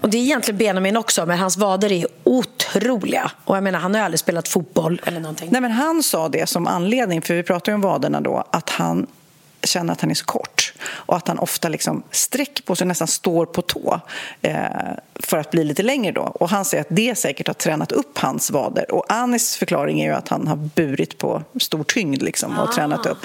och 0.00 0.10
det 0.10 0.18
är 0.18 0.22
egentligen 0.22 0.58
Benjamin 0.58 0.96
också, 0.96 1.26
men 1.26 1.38
hans 1.38 1.56
vader 1.56 1.92
är 1.92 2.06
otroliga. 2.24 3.30
Och 3.44 3.56
jag 3.56 3.64
menar, 3.64 3.78
han 3.78 3.94
har 3.94 4.00
ju 4.00 4.04
aldrig 4.04 4.20
spelat 4.20 4.48
fotboll 4.48 5.00
eller 5.04 5.20
någonting. 5.20 5.48
Nej, 5.52 5.60
men 5.60 5.70
han 5.70 6.02
sa 6.02 6.28
det 6.28 6.48
som 6.48 6.66
anledning, 6.66 7.22
för 7.22 7.34
vi 7.34 7.42
pratar 7.42 7.72
ju 7.72 7.74
om 7.74 7.80
vaderna 7.80 8.20
då, 8.20 8.44
att 8.50 8.70
han 8.70 9.06
känner 9.62 9.92
att 9.92 10.00
han 10.00 10.10
är 10.10 10.14
så 10.14 10.24
kort 10.24 10.61
och 10.84 11.16
att 11.16 11.28
han 11.28 11.38
ofta 11.38 11.68
liksom 11.68 12.02
sträcker 12.10 12.62
på 12.62 12.76
sig, 12.76 12.86
nästan 12.86 13.08
står 13.08 13.46
på 13.46 13.62
tå 13.62 14.00
eh, 14.42 14.64
för 15.14 15.38
att 15.38 15.50
bli 15.50 15.64
lite 15.64 15.82
längre. 15.82 16.12
Då. 16.12 16.22
Och 16.22 16.48
Han 16.48 16.64
säger 16.64 16.80
att 16.80 16.90
det 16.90 17.18
säkert 17.18 17.46
har 17.46 17.54
tränat 17.54 17.92
upp 17.92 18.18
hans 18.18 18.50
vader. 18.50 18.92
Och 18.92 19.12
Anis 19.12 19.56
förklaring 19.56 20.00
är 20.00 20.06
ju 20.06 20.14
att 20.14 20.28
han 20.28 20.48
har 20.48 20.56
burit 20.56 21.18
på 21.18 21.42
stor 21.60 21.84
tyngd 21.84 22.22
liksom, 22.22 22.58
och 22.58 22.68
ah. 22.68 22.72
tränat 22.72 23.06
upp. 23.06 23.18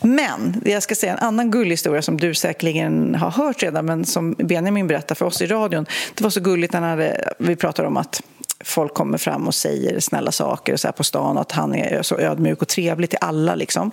Men 0.00 0.62
jag 0.64 0.82
ska 0.82 0.94
säga 0.94 1.12
en 1.12 1.18
annan 1.18 1.50
gullig 1.50 1.70
historia 1.70 2.02
som 2.02 2.16
du 2.16 2.34
säkerligen 2.34 3.14
har 3.14 3.30
hört 3.30 3.62
redan 3.62 3.86
men 3.86 4.04
som 4.04 4.32
Benjamin 4.32 4.86
berättade 4.86 5.18
för 5.18 5.26
oss 5.26 5.42
i 5.42 5.46
radion. 5.46 5.86
Det 6.14 6.24
var 6.24 6.30
så 6.30 6.40
gulligt 6.40 6.72
när 6.72 7.16
vi 7.38 7.56
pratade 7.56 7.88
om 7.88 7.96
att 7.96 8.22
folk 8.64 8.94
kommer 8.94 9.18
fram 9.18 9.46
och 9.46 9.54
säger 9.54 10.00
snälla 10.00 10.32
saker 10.32 10.76
så 10.76 10.88
här 10.88 10.92
på 10.92 11.04
stan 11.04 11.36
och 11.36 11.40
att 11.40 11.52
han 11.52 11.74
är 11.74 12.02
så 12.02 12.18
ödmjuk 12.18 12.62
och 12.62 12.68
trevlig 12.68 13.10
till 13.10 13.18
alla. 13.20 13.54
Liksom. 13.54 13.90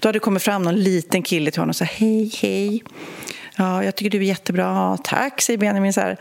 Då 0.00 0.08
hade 0.08 0.16
det 0.16 0.20
kommit 0.20 0.42
fram 0.42 0.62
någon 0.62 0.76
liten 0.76 1.22
kille 1.22 1.50
till 1.50 1.60
honom 1.60 1.70
och 1.70 1.76
sa 1.76 1.84
hej, 1.84 2.32
hej. 2.42 2.82
Ja, 3.56 3.84
jag 3.84 3.96
tycker 3.96 4.10
du 4.10 4.18
är 4.18 4.22
jättebra. 4.22 4.98
Tack, 5.04 5.40
säger 5.40 5.58
Benjamin. 5.58 5.92
Så 5.92 6.00
här, 6.00 6.16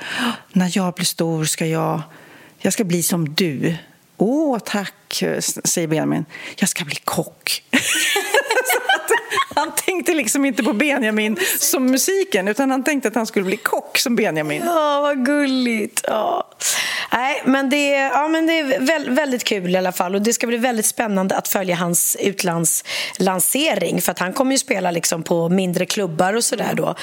När 0.52 0.72
jag 0.78 0.94
blir 0.94 1.06
stor 1.06 1.46
ska 1.46 1.66
jag, 1.66 2.02
jag 2.60 2.74
ska 2.74 2.84
bli 2.84 3.04
som 3.04 3.34
du. 3.34 3.76
Åh, 4.18 4.60
tack, 4.66 5.24
säger 5.64 5.88
Benjamin. 5.88 6.26
Jag 6.56 6.70
ska 6.70 6.86
bli 6.86 6.96
kock. 7.04 7.64
han 9.58 9.72
tänkte 9.76 10.14
liksom 10.14 10.46
inte 10.46 10.64
på 10.64 10.74
Benjamin 10.74 11.38
som 11.60 11.86
musiken 11.86 12.48
utan 12.48 12.72
han 12.72 12.84
tänkte 12.84 13.08
att 13.08 13.16
han 13.16 13.26
skulle 13.26 13.46
bli 13.46 13.58
kock 13.58 13.98
som 13.98 14.16
Benjamin. 14.16 14.62
Ja, 14.66 15.02
vad 15.02 15.26
gulligt. 15.26 16.02
Ja. 16.08 16.48
Nej, 17.12 17.42
men 17.46 17.70
det, 17.70 17.92
ja, 17.92 18.28
men 18.28 18.48
det 18.48 18.60
är 18.60 19.10
väldigt 19.10 19.44
kul 19.44 19.76
i 19.76 19.78
alla 19.78 19.92
fall. 19.92 20.16
Och 20.16 20.22
Det 20.22 20.34
ska 20.34 20.48
bli 20.48 20.58
väldigt 20.58 20.86
spännande 20.86 21.36
att 21.36 21.48
följa 21.48 21.76
hans 21.76 22.18
utlandslansering. 22.20 24.02
För 24.02 24.12
att 24.12 24.20
han 24.20 24.34
kommer 24.34 24.52
ju 24.52 24.58
spela 24.58 24.92
liksom 24.92 25.24
på 25.24 25.50
mindre 25.50 25.86
klubbar 25.86 26.34
och 26.34 26.44
sådär 26.44 26.74
då. 26.74 26.96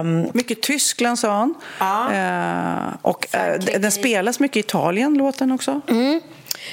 Um, 0.00 0.30
mycket 0.34 0.62
Tyskland, 0.62 1.18
sa 1.18 1.32
han. 1.32 1.54
Ja. 1.78 2.08
Uh, 2.12 2.94
och 3.02 3.26
uh, 3.34 3.80
den 3.80 3.92
spelas 3.92 4.40
mycket 4.40 4.56
i 4.56 4.60
Italien, 4.60 5.14
låten 5.14 5.52
också. 5.52 5.80
Mm. 5.88 6.20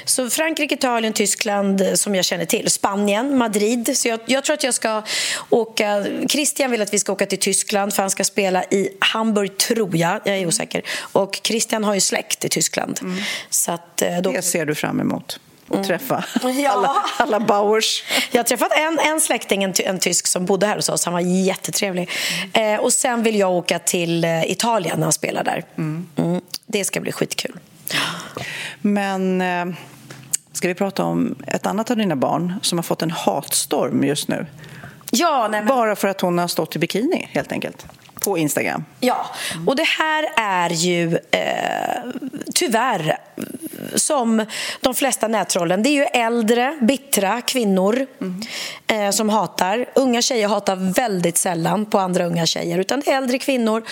Så 0.06 0.30
Frankrike, 0.30 0.76
Italien, 0.76 1.14
Tyskland 1.14 1.82
eh, 1.82 1.94
som 1.94 2.16
jag 2.16 2.26
känner 2.26 2.46
till. 2.46 2.70
Spanien, 2.70 3.38
Madrid. 3.38 3.98
Så 3.98 4.08
jag, 4.08 4.20
jag, 4.26 4.44
tror 4.44 4.54
att 4.54 4.64
jag 4.64 4.74
ska 4.74 5.04
åka... 5.50 6.06
Christian 6.30 6.72
vill 6.72 6.82
att 6.82 6.94
vi 6.94 7.00
ska 7.00 7.12
åka 7.12 7.26
till 7.26 7.40
Tyskland 7.40 7.94
för 7.94 8.04
han 8.04 8.10
ska 8.10 8.24
spela 8.24 8.64
i 8.64 8.90
Hamburg, 9.00 9.58
tror 9.58 9.98
jag. 9.98 10.22
Jag 10.26 10.38
är 10.38 10.48
osäker. 10.48 10.82
Och 11.00 11.40
Christian 11.44 11.84
har 11.84 11.94
ju 11.94 12.02
släkt 12.02 12.46
i 12.46 12.50
Tyskland. 12.50 13.00
Mm. 13.02 13.24
Så 13.50 13.72
att, 13.72 14.02
eh, 14.02 14.18
då... 14.22 14.32
Det 14.32 14.42
ser 14.42 14.66
du 14.66 14.76
fram 14.76 15.00
emot 15.00 15.40
att 15.68 15.76
mm. 15.76 15.88
träffa 15.88 16.24
ja. 16.64 16.70
alla, 16.70 17.06
alla 17.18 17.40
Bauers. 17.40 18.04
Jag 18.32 18.40
har 18.40 18.44
träffat 18.44 18.72
en, 18.78 19.00
en 19.00 19.22
släkting, 19.22 19.64
en, 19.64 19.74
en 19.78 20.00
tysk, 20.00 20.28
som 20.28 20.46
bodde 20.46 20.68
här 20.68 20.76
hos 20.76 20.90
oss. 20.90 21.06
Han 21.06 21.14
var 21.14 21.22
jättetrevlig. 21.22 22.10
Mm. 22.54 22.74
Eh, 22.74 22.82
och 22.82 22.94
Sen 22.94 23.24
vill 23.24 23.40
jag 23.40 23.52
åka 23.52 23.80
till 23.80 24.24
eh, 24.24 24.52
Italien 24.52 24.98
när 24.98 25.04
han 25.04 25.14
spelar 25.14 25.44
där. 25.44 25.64
Mm. 25.78 26.08
mm. 26.16 26.42
Det 26.66 26.86
ska 26.86 27.00
bli 27.00 27.12
skitkul. 27.12 27.60
Men 28.82 29.42
eh, 29.42 29.76
ska 30.54 30.68
vi 30.68 30.74
prata 30.74 31.04
om 31.04 31.36
ett 31.48 31.66
annat 31.66 31.92
av 31.92 31.98
dina 31.98 32.16
barn 32.16 32.54
som 32.62 32.78
har 32.78 32.84
fått 32.84 33.02
en 33.02 33.12
hatstorm 33.12 34.04
just 34.04 34.28
nu? 34.28 34.46
Ja, 35.12 35.48
men... 35.52 35.66
Bara 35.66 35.96
för 35.96 36.08
att 36.08 36.22
hon 36.22 36.38
har 36.38 36.48
stått 36.48 36.76
i 36.76 36.80
bikini, 36.80 37.28
helt 37.32 37.52
enkelt 37.52 37.86
på 38.22 38.38
Instagram. 38.38 38.86
Ja, 39.00 39.26
och 39.68 39.76
det 39.76 39.88
här 40.00 40.28
är 40.38 40.70
ju 40.70 41.18
eh, 41.32 42.04
tyvärr 42.56 43.18
som 43.96 44.46
de 44.82 44.96
flesta 44.96 45.28
nättrollen. 45.28 45.84
Det 45.84 45.90
är 45.90 45.92
ju 45.92 46.04
äldre, 46.04 46.78
bittra 46.82 47.42
kvinnor 47.42 48.08
mm. 48.22 48.42
eh, 48.88 49.12
som 49.12 49.30
hatar. 49.30 49.86
Unga 49.96 50.22
tjejer 50.22 50.48
hatar 50.48 50.94
väldigt 50.94 51.38
sällan 51.38 51.86
på 51.86 52.00
andra 52.00 52.26
unga 52.26 52.46
tjejer. 52.46 52.80
Utan 52.80 53.00
det 53.00 53.12
är 53.12 53.18
äldre 53.18 53.40
kvinnor, 53.40 53.84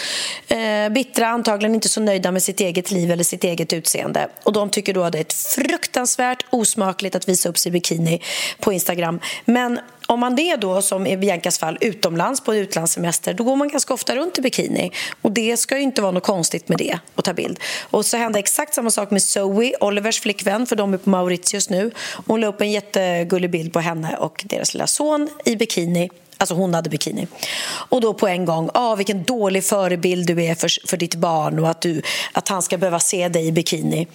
eh, 0.48 0.90
bittra, 0.90 1.28
antagligen 1.28 1.76
inte 1.76 1.90
så 1.90 2.02
nöjda 2.02 2.32
med 2.32 2.44
sitt 2.44 2.60
eget 2.60 2.92
liv 2.92 3.12
eller 3.12 3.24
sitt 3.24 3.44
eget 3.44 3.74
utseende. 3.74 4.28
Och 4.44 4.54
De 4.54 4.70
tycker 4.70 4.94
då 4.94 5.04
att 5.04 5.12
det 5.12 5.20
är 5.20 5.62
fruktansvärt 5.62 6.46
osmakligt 6.50 7.16
att 7.16 7.30
visa 7.30 7.50
upp 7.50 7.58
sig 7.58 7.70
i 7.70 7.74
bikini 7.74 8.22
på 8.60 8.74
Instagram. 8.74 9.20
Men 9.46 9.80
om 10.10 10.20
man 10.20 10.36
det 10.36 10.56
då, 10.56 10.82
som 10.82 11.08
i 11.08 11.18
Biancas 11.18 11.60
fall, 11.60 11.78
utomlands 11.82 12.42
på 12.42 12.56
utlandssemester 12.56 13.34
då 13.34 13.44
går 13.44 13.56
man 13.56 13.68
ganska 13.68 13.94
ofta 13.94 14.16
runt 14.16 14.38
i 14.38 14.42
bikini. 14.42 14.92
Och 15.22 15.32
Det 15.32 15.58
ska 15.58 15.78
ju 15.78 15.84
inte 15.84 16.02
vara 16.02 16.12
något 16.12 16.24
konstigt 16.24 16.70
med 16.70 16.78
det, 16.78 17.00
att 17.16 17.26
ta 17.26 17.34
bild. 17.34 17.60
Och 17.82 18.06
så 18.06 18.18
hände 18.18 18.40
exakt 18.40 18.74
samma 18.74 18.92
sak 18.92 19.12
med 19.12 19.24
Zoe, 19.24 19.74
Olivers 19.82 20.22
flickvän, 20.22 20.66
för 20.66 20.76
de 20.76 20.94
är 20.94 20.98
på 20.98 21.10
Mauritius 21.10 21.70
nu. 21.70 21.92
Hon 22.28 22.42
la 22.42 22.48
upp 22.48 22.62
en 22.62 22.72
jättegullig 22.72 23.50
bild 23.50 23.74
på 23.74 23.80
henne 23.80 24.18
och 24.18 24.44
deras 24.46 24.74
lilla 24.74 24.88
son 24.88 25.30
i 25.46 25.56
bikini 25.56 26.10
Alltså 26.42 26.56
hon 26.56 26.74
hade 26.74 26.90
bikini. 26.90 27.28
Och 27.66 28.02
då 28.02 28.14
på 28.14 28.28
en 28.28 28.46
gång, 28.46 28.70
ah, 28.74 28.96
vilken 28.96 29.24
dålig 29.24 29.64
förebild 29.64 30.28
du 30.28 30.44
är 30.44 30.56
för, 30.56 30.88
för 30.88 30.98
ditt 30.98 31.16
barn 31.16 31.60
och 31.60 31.70
att, 31.70 31.82
du, 31.82 32.02
att 32.32 32.50
han 32.50 32.62
ska 32.62 32.78
behöva 32.78 33.00
se 33.00 33.30
dig 33.30 33.48
i 33.48 33.52
bikini. 33.52 34.08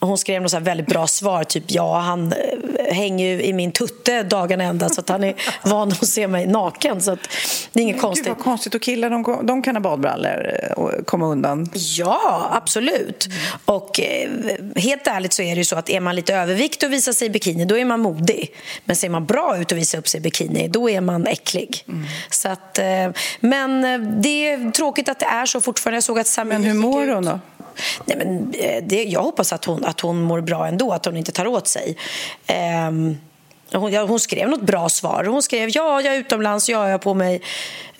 Hon 0.00 0.18
skrev 0.18 0.42
något 0.42 0.50
så 0.50 0.60
väldigt 0.60 0.86
bra 0.86 1.06
svar, 1.06 1.44
typ 1.44 1.64
ja, 1.66 1.98
han 1.98 2.32
eh, 2.32 2.94
hänger 2.94 3.26
ju 3.26 3.42
i 3.42 3.52
min 3.52 3.72
tutte 3.72 4.22
dagen 4.22 4.60
ända 4.60 4.88
så 4.88 5.00
att 5.00 5.08
han 5.08 5.24
är 5.24 5.34
van 5.62 5.92
att 5.92 6.06
se 6.06 6.28
mig 6.28 6.46
naken. 6.46 7.00
Så 7.00 7.16
det 7.72 7.80
är 7.80 7.82
inget 7.82 8.00
konstigt. 8.00 8.26
Gud, 8.26 8.36
vad 8.36 8.44
konstigt. 8.44 8.74
Och 8.74 8.82
killar, 8.82 9.10
de, 9.10 9.46
de 9.46 9.62
kan 9.62 9.76
ha 9.76 9.80
badbrallor 9.80 10.54
och 10.76 11.06
komma 11.06 11.26
undan? 11.26 11.70
Ja, 11.72 12.48
absolut. 12.52 13.26
Mm. 13.26 13.38
Och 13.64 14.00
eh, 14.00 14.30
helt 14.76 15.06
ärligt 15.06 15.32
så 15.32 15.42
är 15.42 15.54
det 15.54 15.58
ju 15.58 15.64
så 15.64 15.76
att 15.76 15.90
är 15.90 16.00
man 16.00 16.16
lite 16.16 16.34
övervikt 16.34 16.82
och 16.82 16.92
visar 16.92 17.12
sig 17.12 17.26
i 17.26 17.30
bikini, 17.30 17.64
då 17.64 17.78
är 17.78 17.84
man 17.84 18.00
modig. 18.00 18.54
Men 18.84 18.96
ser 18.96 19.08
man 19.08 19.26
bra 19.26 19.58
ut 19.58 19.72
och 19.72 19.78
visar 19.78 19.98
upp 19.98 20.08
sig 20.08 20.18
i 20.18 20.20
bikini, 20.20 20.68
då 20.68 20.90
är 20.90 21.00
man 21.00 21.26
äcklig. 21.26 21.84
Mm. 21.88 22.06
Så 22.30 22.48
att, 22.48 22.78
eh, 22.78 22.84
men 23.40 23.82
det 24.22 24.48
är 24.48 24.70
tråkigt 24.70 25.08
att 25.08 25.18
det 25.18 25.26
är 25.26 25.46
så 25.46 25.60
fortfarande. 25.60 25.96
Jag 25.96 26.04
såg 26.04 26.18
att 26.18 26.26
Sami 26.26 26.52
Men 26.52 26.64
hur 26.64 26.74
mår 26.74 27.06
hon 27.14 27.24
då? 27.24 27.40
Nej, 28.04 28.16
men 28.16 28.54
eh, 28.58 28.84
det, 28.84 29.04
jag 29.04 29.22
hoppas 29.22 29.52
att 29.52 29.64
hon, 29.64 29.84
att 29.84 30.00
hon 30.00 30.22
mår 30.22 30.40
bra 30.40 30.66
ändå, 30.66 30.92
att 30.92 31.04
hon 31.04 31.16
inte 31.16 31.32
tar 31.32 31.46
åt 31.46 31.66
sig. 31.66 31.96
Um, 32.88 33.18
hon, 33.72 33.94
hon, 33.94 34.20
skrev 34.20 34.48
något 34.48 34.62
bra 34.62 34.88
svar. 34.88 35.24
Hon 35.24 35.42
skrev 35.42 35.70
ja, 35.72 36.00
jag 36.00 36.14
är 36.14 36.18
utomlands, 36.18 36.68
ja, 36.68 36.84
jag 36.84 36.90
har 36.90 36.98
på 36.98 37.14
mig 37.14 37.42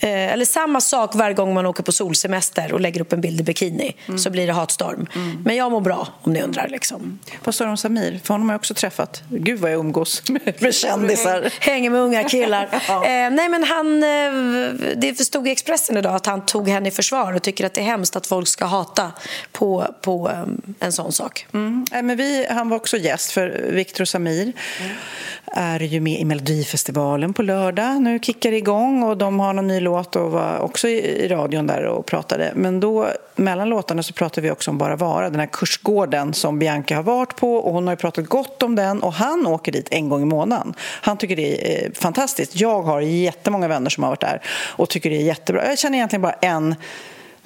Eh, 0.00 0.32
eller 0.32 0.44
samma 0.44 0.80
sak 0.80 1.14
varje 1.14 1.34
gång 1.34 1.54
man 1.54 1.66
åker 1.66 1.82
på 1.82 1.92
solsemester 1.92 2.72
och 2.72 2.80
lägger 2.80 3.00
upp 3.00 3.12
en 3.12 3.20
bild 3.20 3.40
i 3.40 3.42
bikini. 3.42 3.96
Mm. 4.06 4.18
Så 4.18 4.30
blir 4.30 4.46
det 4.46 4.52
hatstorm. 4.52 5.06
Mm. 5.14 5.42
Men 5.44 5.56
jag 5.56 5.72
mår 5.72 5.80
bra, 5.80 6.08
om 6.22 6.32
ni 6.32 6.42
undrar. 6.42 6.68
Liksom. 6.68 7.18
Vad 7.44 7.54
sa 7.54 7.64
du 7.64 7.70
om 7.70 7.76
Samir? 7.76 8.20
För 8.24 8.34
honom 8.34 8.48
har 8.48 8.54
jag 8.54 8.58
också 8.58 8.74
träffat. 8.74 9.22
Gud, 9.28 9.60
vad 9.60 9.72
jag 9.72 9.78
umgås 9.78 10.22
med, 10.28 10.54
med 10.58 10.74
kändisar. 10.74 11.52
Hänger 11.60 11.90
med 11.90 12.00
unga 12.00 12.24
killar. 12.24 12.68
ja. 12.88 13.04
eh, 13.04 13.30
nej, 13.30 13.48
men 13.48 13.64
han, 13.64 14.02
eh, 14.02 14.94
det 14.96 15.18
stod 15.18 15.48
i 15.48 15.50
Expressen 15.50 15.96
idag 15.96 16.14
att 16.14 16.26
han 16.26 16.46
tog 16.46 16.68
henne 16.68 16.88
i 16.88 16.92
försvar 16.92 17.32
och 17.32 17.42
tycker 17.42 17.66
att 17.66 17.74
det 17.74 17.80
är 17.80 17.84
hemskt 17.84 18.16
att 18.16 18.26
folk 18.26 18.48
ska 18.48 18.64
hata 18.64 19.12
på, 19.52 19.94
på 20.00 20.28
um, 20.28 20.74
en 20.80 20.92
sån 20.92 21.12
sak. 21.12 21.46
Mm. 21.54 21.86
Eh, 21.92 22.02
men 22.02 22.16
vi, 22.16 22.46
han 22.50 22.68
var 22.68 22.76
också 22.76 22.96
gäst, 22.96 23.32
för 23.32 23.70
Victor 23.70 24.02
och 24.02 24.08
Samir 24.08 24.52
mm. 24.80 24.96
är 25.46 25.80
ju 25.80 26.00
med 26.00 26.20
i 26.20 26.24
Melodifestivalen 26.24 27.32
på 27.34 27.42
lördag. 27.42 28.02
Nu 28.02 28.18
kickar 28.18 28.50
det 28.50 28.56
igång 28.56 29.02
och 29.02 29.16
de 29.16 29.40
har 29.40 29.52
någon 29.52 29.66
ny 29.66 29.80
låt 29.88 30.16
och 30.16 30.30
var 30.30 30.58
också 30.58 30.88
i 30.88 31.28
radion 31.28 31.66
där 31.66 31.84
och 31.84 32.06
pratade. 32.06 32.52
Men 32.54 32.80
då, 32.80 33.08
mellan 33.36 33.68
låtarna 33.68 34.02
så 34.02 34.12
pratade 34.12 34.40
vi 34.40 34.50
också 34.50 34.70
om 34.70 34.78
Bara 34.78 34.96
vara, 34.96 35.30
den 35.30 35.40
här 35.40 35.48
kursgården 35.52 36.34
som 36.34 36.58
Bianca 36.58 36.96
har 36.96 37.02
varit 37.02 37.36
på 37.36 37.56
och 37.56 37.72
hon 37.72 37.88
har 37.88 37.96
pratat 37.96 38.26
gott 38.26 38.62
om 38.62 38.74
den 38.74 39.02
och 39.02 39.12
han 39.12 39.46
åker 39.46 39.72
dit 39.72 39.88
en 39.90 40.08
gång 40.08 40.22
i 40.22 40.24
månaden. 40.24 40.74
Han 40.80 41.16
tycker 41.16 41.36
det 41.36 41.76
är 41.76 41.86
eh, 41.86 41.92
fantastiskt. 41.92 42.56
Jag 42.56 42.82
har 42.82 43.00
jättemånga 43.00 43.68
vänner 43.68 43.90
som 43.90 44.02
har 44.02 44.10
varit 44.10 44.20
där 44.20 44.42
och 44.76 44.88
tycker 44.88 45.10
det 45.10 45.16
är 45.16 45.22
jättebra. 45.22 45.68
Jag 45.68 45.78
känner 45.78 45.98
egentligen 45.98 46.22
bara 46.22 46.36
en 46.40 46.74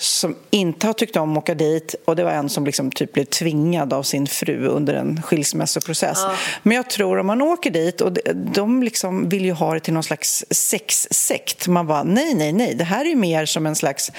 som 0.02 0.36
inte 0.50 0.86
har 0.86 0.94
tyckt 0.94 1.16
om 1.16 1.32
att 1.32 1.38
åka 1.38 1.54
dit 1.54 1.94
och 2.04 2.16
det 2.16 2.24
var 2.24 2.30
en 2.30 2.48
som 2.48 2.64
liksom 2.64 2.90
typ 2.90 3.12
blev 3.12 3.24
tvingad 3.24 3.92
av 3.92 4.02
sin 4.02 4.26
fru 4.26 4.66
under 4.66 4.94
en 4.94 5.22
skilsmässoprocess. 5.22 6.18
Ja. 6.22 6.34
Men 6.62 6.76
jag 6.76 6.90
tror 6.90 7.18
om 7.18 7.26
man 7.26 7.42
åker 7.42 7.70
dit 7.70 8.00
och 8.00 8.12
de 8.34 8.82
liksom 8.82 9.28
vill 9.28 9.44
ju 9.44 9.52
ha 9.52 9.74
det 9.74 9.80
till 9.80 9.94
någon 9.94 10.02
slags 10.02 10.44
sexsekt. 10.50 11.68
Man 11.68 11.86
bara 11.86 12.02
nej, 12.02 12.34
nej, 12.34 12.52
nej, 12.52 12.74
det 12.74 12.84
här 12.84 13.04
är 13.04 13.16
mer 13.16 13.46
som 13.46 13.66
en 13.66 13.76
slags 13.76 14.12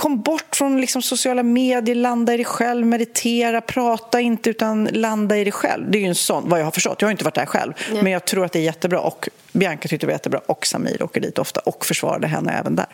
kom 0.00 0.20
bort 0.20 0.56
från 0.56 0.80
liksom 0.80 1.02
sociala 1.02 1.42
medier, 1.42 1.94
landa 1.94 2.34
i 2.34 2.36
dig 2.36 2.44
själv, 2.44 2.86
meditera, 2.86 3.60
prata 3.60 4.20
inte 4.20 4.50
utan 4.50 4.88
landa 4.92 5.36
i 5.36 5.44
dig 5.44 5.52
själv. 5.52 5.90
Det 5.90 5.98
är 5.98 6.00
ju 6.00 6.06
en 6.06 6.14
sån, 6.14 6.48
vad 6.48 6.60
jag 6.60 6.64
har 6.64 6.70
förstått. 6.70 6.96
Jag 7.00 7.06
har 7.06 7.10
inte 7.10 7.24
varit 7.24 7.34
där 7.34 7.46
själv, 7.46 7.72
Nej. 7.92 8.02
men 8.02 8.12
jag 8.12 8.24
tror 8.24 8.44
att 8.44 8.52
det 8.52 8.58
är 8.58 8.62
jättebra. 8.62 9.00
Och 9.00 9.28
Bianca 9.52 9.88
tyckte 9.88 9.96
det 9.96 10.06
var 10.06 10.12
jättebra 10.12 10.40
och 10.46 10.66
Samir 10.66 11.02
åker 11.02 11.20
dit 11.20 11.38
ofta 11.38 11.60
och 11.60 11.86
försvarade 11.86 12.26
henne 12.26 12.52
även 12.52 12.76
där. 12.76 12.86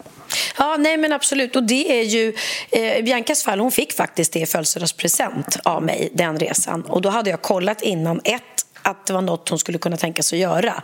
Ja, 0.59 0.77
nej 0.77 0.97
men 0.97 1.13
absolut. 1.13 1.57
Och 1.57 1.63
det 1.63 2.01
är 2.01 2.05
ju, 2.05 2.35
eh, 2.71 3.05
Biancas 3.05 3.45
fall, 3.45 3.61
hon 3.61 3.73
fick 3.73 3.93
faktiskt 3.93 4.33
det 4.33 4.41
i 4.41 4.47
födelsedagspresent 4.47 5.59
av 5.63 5.83
mig, 5.83 6.11
den 6.13 6.39
resan. 6.39 6.83
Och 6.83 7.03
då 7.03 7.09
hade 7.09 7.31
jag 7.31 7.43
kollat 7.43 7.83
innan, 7.83 8.21
ett, 8.25 8.43
att 8.83 9.07
det 9.07 9.13
var 9.13 9.23
något 9.23 9.49
hon 9.49 9.59
skulle 9.59 9.79
kunna 9.79 9.97
tänka 9.97 10.23
sig 10.23 10.45
att 10.45 10.53
göra. 10.53 10.83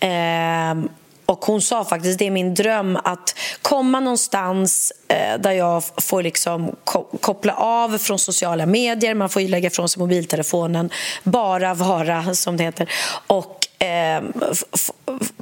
Eh, 0.00 0.90
och 1.30 1.44
hon 1.44 1.62
sa 1.62 1.84
faktiskt 1.84 2.18
det 2.18 2.26
är 2.26 2.30
min 2.30 2.54
dröm 2.54 2.98
att 3.04 3.34
komma 3.62 4.00
någonstans 4.00 4.92
eh, 5.08 5.40
där 5.40 5.52
jag 5.52 5.82
får 5.96 6.22
liksom 6.22 6.76
koppla 7.20 7.54
av 7.54 7.98
från 7.98 8.18
sociala 8.18 8.66
medier. 8.66 9.14
Man 9.14 9.28
får 9.28 9.40
lägga 9.40 9.66
ifrån 9.66 9.88
sig 9.88 10.00
mobiltelefonen, 10.00 10.90
bara 11.22 11.74
vara, 11.74 12.34
som 12.34 12.56
det 12.56 12.64
heter. 12.64 12.90
Och 13.26 13.59
eh, 13.80 14.22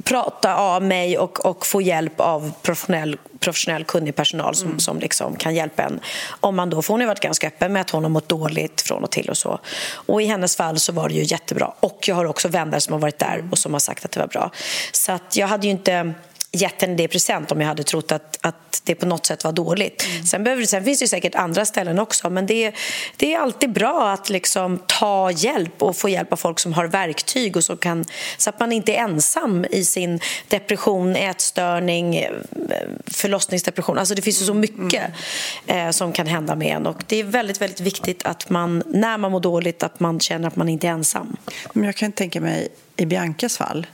prata 0.03 0.55
av 0.55 0.83
mig 0.83 1.17
och, 1.17 1.45
och 1.45 1.65
få 1.65 1.81
hjälp 1.81 2.19
av 2.19 2.51
professionell, 2.61 3.17
professionell 3.39 3.83
kunnig 3.83 4.15
personal 4.15 4.55
som, 4.55 4.67
mm. 4.67 4.79
som 4.79 4.99
liksom 4.99 5.35
kan 5.35 5.55
hjälpa 5.55 5.83
en. 5.83 5.99
Om 6.39 6.55
man 6.55 6.69
då, 6.69 6.81
för 6.81 6.93
hon 6.93 7.01
har 7.01 7.07
varit 7.07 7.19
ganska 7.19 7.47
öppen 7.47 7.73
med 7.73 7.81
att 7.81 7.89
hon 7.89 8.03
har 8.03 8.09
mått 8.09 8.29
dåligt 8.29 8.81
från 8.81 9.03
och 9.03 9.11
till. 9.11 9.29
och 9.29 9.37
så. 9.37 9.59
Och 9.91 10.21
I 10.21 10.25
hennes 10.25 10.55
fall 10.55 10.79
så 10.79 10.91
var 10.91 11.09
det 11.09 11.15
ju 11.15 11.23
jättebra. 11.23 11.73
Och 11.79 11.99
Jag 12.07 12.15
har 12.15 12.25
också 12.25 12.47
vänner 12.47 12.79
som 12.79 12.93
har 12.93 12.99
varit 12.99 13.19
där 13.19 13.47
och 13.51 13.57
som 13.57 13.73
har 13.73 13.79
sagt 13.79 14.05
att 14.05 14.11
det 14.11 14.19
var 14.19 14.27
bra. 14.27 14.51
Så 14.91 15.11
att 15.11 15.37
jag 15.37 15.47
hade 15.47 15.67
ju 15.67 15.71
inte 15.71 16.13
gett 16.51 16.81
henne 16.81 16.95
det 16.95 17.03
i 17.03 17.07
present 17.07 17.51
om 17.51 17.61
jag 17.61 17.67
hade 17.67 17.83
trott 17.83 18.11
att, 18.11 18.37
att 18.41 18.81
det 18.83 18.95
på 18.95 19.05
något 19.05 19.25
sätt 19.25 19.43
var 19.43 19.51
dåligt. 19.51 20.07
Mm. 20.11 20.25
Sen, 20.25 20.43
behöver, 20.43 20.65
sen 20.65 20.83
finns 20.83 20.99
det 20.99 21.07
säkert 21.07 21.35
andra 21.35 21.65
ställen 21.65 21.99
också 21.99 22.29
men 22.29 22.45
det, 22.45 22.71
det 23.17 23.33
är 23.33 23.39
alltid 23.39 23.71
bra 23.71 24.11
att 24.11 24.29
liksom 24.29 24.79
ta 24.85 25.31
hjälp 25.31 25.83
och 25.83 25.95
få 25.95 26.09
hjälp 26.09 26.33
av 26.33 26.37
folk 26.37 26.59
som 26.59 26.73
har 26.73 26.85
verktyg 26.85 27.57
och 27.57 27.63
så, 27.63 27.77
kan, 27.77 28.05
så 28.37 28.49
att 28.49 28.59
man 28.59 28.71
inte 28.71 28.93
är 28.93 28.97
ensam 28.97 29.65
i 29.71 29.83
sin 29.83 30.19
depression, 30.47 31.15
ätstörning, 31.15 32.27
förlossningsdepression. 33.07 33.97
Alltså 33.97 34.15
det 34.15 34.21
finns 34.21 34.41
ju 34.41 34.45
så 34.45 34.51
mm. 34.51 34.61
mycket 34.61 35.11
mm. 35.67 35.87
eh, 35.87 35.91
som 35.91 36.13
kan 36.13 36.27
hända 36.27 36.55
med 36.55 36.75
en 36.75 36.87
och 36.87 37.03
det 37.07 37.19
är 37.19 37.23
väldigt, 37.23 37.61
väldigt 37.61 37.79
viktigt 37.79 38.25
att 38.25 38.49
man, 38.49 38.83
när 38.85 39.17
man 39.17 39.31
mår 39.31 39.39
dåligt, 39.39 39.83
att 39.83 39.99
man 39.99 40.19
känner 40.19 40.47
att 40.47 40.55
man 40.55 40.69
inte 40.69 40.87
är 40.87 40.91
ensam. 40.91 41.37
Men 41.73 41.83
jag 41.83 41.95
kan 41.95 42.11
tänka 42.11 42.41
mig 42.41 42.67
i 42.97 43.05
Biancas 43.05 43.57
fall 43.57 43.87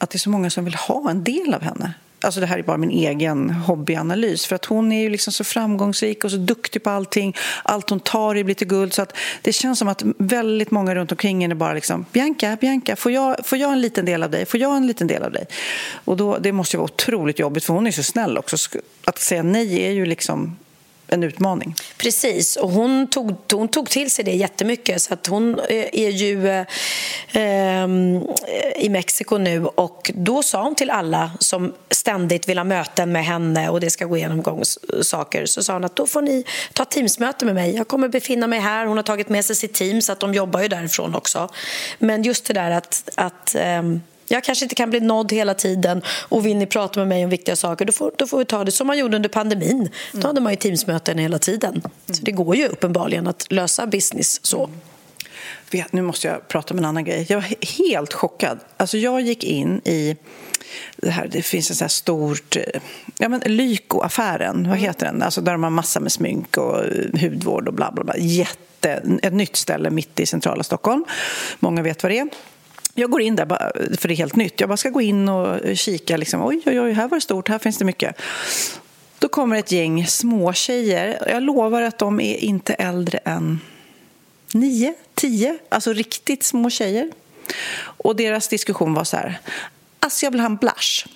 att 0.00 0.10
det 0.10 0.16
är 0.16 0.18
så 0.18 0.30
många 0.30 0.50
som 0.50 0.64
vill 0.64 0.74
ha 0.74 1.10
en 1.10 1.24
del 1.24 1.54
av 1.54 1.62
henne. 1.62 1.94
Alltså 2.22 2.40
det 2.40 2.46
här 2.46 2.58
är 2.58 2.62
bara 2.62 2.76
min 2.76 2.90
egen 2.90 3.50
hobbyanalys. 3.50 4.46
För 4.46 4.56
att 4.56 4.64
hon 4.64 4.92
är 4.92 5.02
ju 5.02 5.10
liksom 5.10 5.32
så 5.32 5.44
framgångsrik 5.44 6.24
och 6.24 6.30
så 6.30 6.36
duktig 6.36 6.82
på 6.82 6.90
allting. 6.90 7.36
Allt 7.62 7.90
hon 7.90 8.00
tar 8.00 8.36
i 8.36 8.44
blir 8.44 8.54
till 8.54 8.66
guld. 8.66 8.94
Så 8.94 9.02
att 9.02 9.16
det 9.42 9.52
känns 9.52 9.78
som 9.78 9.88
att 9.88 10.02
väldigt 10.18 10.70
många 10.70 10.94
runt 10.94 11.12
omkring 11.12 11.42
henne 11.42 11.54
bara 11.54 11.72
liksom 11.72 12.06
Bianca, 12.12 12.56
Bianca, 12.60 12.96
får 12.96 13.12
jag, 13.12 13.46
får 13.46 13.58
jag 13.58 13.72
en 13.72 13.80
liten 13.80 14.04
del 14.04 14.22
av 14.22 14.30
dig? 14.30 14.46
Får 14.46 14.60
jag 14.60 14.76
en 14.76 14.86
liten 14.86 15.06
del 15.06 15.22
av 15.22 15.32
dig? 15.32 15.46
Och 16.04 16.16
då, 16.16 16.38
det 16.38 16.52
måste 16.52 16.76
ju 16.76 16.78
vara 16.78 16.90
otroligt 16.92 17.38
jobbigt 17.38 17.64
för 17.64 17.74
hon 17.74 17.86
är 17.86 17.90
så 17.90 18.02
snäll 18.02 18.38
också. 18.38 18.56
Att 19.04 19.18
säga 19.18 19.42
nej 19.42 19.86
är 19.86 19.90
ju 19.90 20.06
liksom 20.06 20.56
en 21.10 21.22
utmaning. 21.22 21.74
Precis, 21.96 22.56
och 22.56 22.70
hon 22.70 23.06
tog, 23.10 23.36
hon 23.52 23.68
tog 23.68 23.90
till 23.90 24.10
sig 24.10 24.24
det 24.24 24.32
jättemycket. 24.32 25.02
Så 25.02 25.14
att 25.14 25.26
hon 25.26 25.58
eh, 25.58 25.86
är 25.92 26.10
ju 26.10 26.48
eh, 26.48 27.84
i 28.84 28.88
Mexiko 28.88 29.38
nu 29.38 29.66
och 29.66 30.10
då 30.14 30.42
sa 30.42 30.62
hon 30.62 30.74
till 30.74 30.90
alla 30.90 31.32
som 31.40 31.74
ständigt 31.90 32.48
vill 32.48 32.58
ha 32.58 32.64
möten 32.64 33.12
med 33.12 33.24
henne 33.24 33.68
och 33.68 33.80
det 33.80 33.90
ska 33.90 34.04
gå 34.04 34.16
igenom 34.16 34.62
saker 35.02 35.46
så 35.46 35.62
sa 35.62 35.72
hon 35.72 35.84
att 35.84 35.96
då 35.96 36.06
får 36.06 36.22
ni 36.22 36.44
ta 36.72 36.84
teamsmöte 36.84 37.44
med 37.44 37.54
mig. 37.54 37.76
Jag 37.76 37.88
kommer 37.88 38.08
befinna 38.08 38.46
mig 38.46 38.60
här. 38.60 38.86
Hon 38.86 38.96
har 38.96 39.04
tagit 39.04 39.28
med 39.28 39.44
sig 39.44 39.56
sitt 39.56 39.74
team 39.74 40.02
så 40.02 40.12
att 40.12 40.20
de 40.20 40.34
jobbar 40.34 40.60
ju 40.60 40.68
därifrån 40.68 41.14
också. 41.14 41.48
Men 41.98 42.22
just 42.22 42.44
det 42.44 42.54
där 42.54 42.70
att, 42.70 43.10
att 43.14 43.54
eh, 43.54 43.82
jag 44.30 44.44
kanske 44.44 44.64
inte 44.64 44.74
kan 44.74 44.90
bli 44.90 45.00
nådd 45.00 45.32
hela 45.32 45.54
tiden 45.54 46.02
och 46.28 46.46
vill 46.46 46.56
ni 46.56 46.66
prata 46.66 47.00
med 47.00 47.08
mig 47.08 47.24
om 47.24 47.30
viktiga 47.30 47.56
saker 47.56 47.84
då 47.84 47.92
får, 47.92 48.12
då 48.16 48.26
får 48.26 48.38
vi 48.38 48.44
ta 48.44 48.64
det 48.64 48.70
som 48.70 48.86
man 48.86 48.98
gjorde 48.98 49.16
under 49.16 49.28
pandemin. 49.28 49.88
Då 50.12 50.26
hade 50.26 50.40
man 50.40 50.52
ju 50.52 50.56
teamsmöten 50.56 51.18
hela 51.18 51.38
tiden. 51.38 51.82
Så 52.06 52.22
det 52.22 52.32
går 52.32 52.56
ju 52.56 52.66
uppenbarligen 52.66 53.26
att 53.26 53.46
lösa 53.52 53.86
business 53.86 54.46
så. 54.46 54.70
Vet, 55.70 55.92
nu 55.92 56.02
måste 56.02 56.28
jag 56.28 56.48
prata 56.48 56.74
om 56.74 56.78
en 56.78 56.84
annan 56.84 57.04
grej. 57.04 57.26
Jag 57.28 57.36
var 57.36 57.78
helt 57.88 58.12
chockad. 58.12 58.58
Alltså 58.76 58.98
jag 58.98 59.20
gick 59.20 59.44
in 59.44 59.80
i 59.84 60.16
det, 60.96 61.10
här, 61.10 61.28
det 61.32 61.42
finns 61.42 61.70
en 61.70 61.76
sån 61.76 61.84
här 61.84 61.88
stort... 61.88 62.56
Ja, 63.18 63.28
men 63.28 63.40
Lyko-affären, 63.40 64.68
vad 64.68 64.78
heter 64.78 65.06
den? 65.06 65.22
Alltså 65.22 65.40
där 65.40 65.52
de 65.52 65.62
har 65.62 65.70
massa 65.70 66.00
med 66.00 66.12
smink 66.12 66.56
och 66.56 66.84
hudvård 67.20 67.68
och 67.68 67.74
bla 67.74 67.92
bla 67.92 68.04
bla. 68.04 68.16
Jätte, 68.16 69.02
ett 69.22 69.32
nytt 69.32 69.56
ställe 69.56 69.90
mitt 69.90 70.20
i 70.20 70.26
centrala 70.26 70.62
Stockholm. 70.62 71.04
Många 71.58 71.82
vet 71.82 72.02
vad 72.02 72.12
det 72.12 72.18
är. 72.18 72.28
Jag 72.94 73.10
går 73.10 73.20
in 73.20 73.36
där, 73.36 73.46
för 73.96 74.08
det 74.08 74.14
är 74.14 74.16
helt 74.16 74.36
nytt. 74.36 74.60
Jag 74.60 74.68
bara 74.68 74.76
ska 74.76 74.90
gå 74.90 75.00
in 75.00 75.28
och 75.28 75.76
kika. 75.76 76.16
Liksom. 76.16 76.46
Oj, 76.46 76.62
oj, 76.66 76.80
oj, 76.80 76.92
här 76.92 77.08
var 77.08 77.16
det 77.16 77.20
stort, 77.20 77.48
här 77.48 77.58
finns 77.58 77.78
det 77.78 77.84
mycket. 77.84 78.16
Då 79.18 79.28
kommer 79.28 79.56
ett 79.56 79.72
gäng 79.72 80.06
småtjejer. 80.06 81.28
Jag 81.28 81.42
lovar 81.42 81.82
att 81.82 81.98
de 81.98 82.20
är 82.20 82.36
inte 82.36 82.74
äldre 82.74 83.18
än 83.18 83.60
nio, 84.52 84.94
tio. 85.14 85.58
Alltså 85.68 85.92
riktigt 85.92 86.42
små 86.42 86.70
tjejer. 86.70 87.10
Och 87.80 88.16
deras 88.16 88.48
diskussion 88.48 88.94
var 88.94 89.04
så 89.04 89.16
här. 89.16 89.40
Alltså, 90.00 90.26
jag 90.26 90.30
vill 90.30 90.40
ha 90.40 90.46
en 90.46 90.56
blush. 90.56 91.06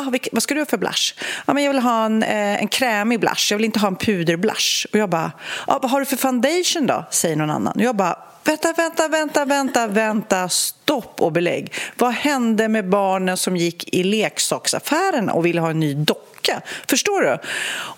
Ah, 0.00 0.12
vad 0.32 0.42
ska 0.42 0.54
du 0.54 0.60
ha 0.60 0.66
för 0.66 0.76
blush? 0.76 1.14
Ah, 1.44 1.54
men 1.54 1.64
jag 1.64 1.72
vill 1.72 1.82
ha 1.82 2.04
en, 2.04 2.22
eh, 2.22 2.60
en 2.60 2.68
krämig 2.68 3.20
blush. 3.20 3.50
Jag 3.50 3.56
vill 3.56 3.64
inte 3.64 3.78
ha 3.78 3.88
en 3.88 3.96
puderblush. 3.96 4.86
Och 4.92 4.98
jag 4.98 5.10
bara, 5.10 5.32
ah, 5.66 5.78
vad 5.82 5.90
har 5.90 6.00
du 6.00 6.06
för 6.06 6.16
foundation 6.16 6.86
då? 6.86 7.04
Säger 7.10 7.36
någon 7.36 7.50
annan. 7.50 7.72
Och 7.76 7.82
jag 7.82 7.96
bara, 7.96 8.18
Vänta, 8.44 8.72
vänta, 8.72 9.08
vänta, 9.08 9.44
vänta, 9.44 9.86
vänta, 9.86 10.48
stopp 10.48 11.20
och 11.20 11.32
belägg. 11.32 11.72
Vad 11.96 12.12
hände 12.12 12.68
med 12.68 12.88
barnen 12.88 13.36
som 13.36 13.56
gick 13.56 13.94
i 13.94 14.02
leksaksaffärerna 14.02 15.32
och 15.32 15.46
ville 15.46 15.60
ha 15.60 15.70
en 15.70 15.80
ny 15.80 15.94
docka? 15.94 16.60
Förstår 16.88 17.20
du? 17.20 17.38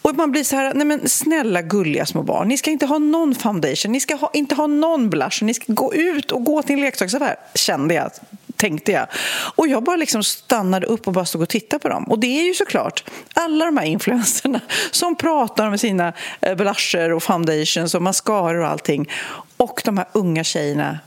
Och 0.02 0.14
man 0.14 0.32
blir 0.32 0.44
så 0.44 0.56
här, 0.56 0.74
nej 0.74 0.86
men 0.86 1.08
snälla 1.08 1.62
gulliga 1.62 2.06
små 2.06 2.22
barn, 2.22 2.48
ni 2.48 2.58
ska 2.58 2.70
inte 2.70 2.86
ha 2.86 2.98
någon 2.98 3.34
foundation, 3.34 3.92
ni 3.92 4.00
ska 4.00 4.14
ha, 4.14 4.30
inte 4.32 4.54
ha 4.54 4.66
någon 4.66 5.10
blush, 5.10 5.44
ni 5.44 5.54
ska 5.54 5.72
gå 5.72 5.94
ut 5.94 6.32
och 6.32 6.44
gå 6.44 6.62
till 6.62 6.74
en 6.74 6.80
leksaksaffär, 6.80 7.36
kände 7.54 7.94
jag 7.94 8.10
tänkte 8.60 8.92
jag. 8.92 9.06
Och 9.56 9.68
jag 9.68 9.82
bara 9.82 9.96
liksom 9.96 10.24
stannade 10.24 10.86
upp 10.86 11.06
och 11.06 11.12
bara 11.12 11.24
stod 11.24 11.42
och 11.42 11.48
tittade 11.48 11.80
på 11.80 11.88
dem. 11.88 12.04
Och 12.04 12.18
det 12.18 12.40
är 12.40 12.44
ju 12.44 12.54
såklart 12.54 13.04
alla 13.34 13.64
de 13.64 13.76
här 13.76 13.84
influencerna 13.84 14.60
som 14.90 15.16
pratar 15.16 15.66
om 15.66 15.78
sina 15.78 16.12
eh, 16.40 16.54
blusher 16.54 17.12
och 17.12 17.22
foundations 17.22 17.94
och 17.94 18.02
mascaror 18.02 18.60
och 18.60 18.68
allting. 18.68 19.10
Och 19.56 19.82
de 19.84 19.98
här 19.98 20.06
unga 20.12 20.44
tjejerna 20.44 20.98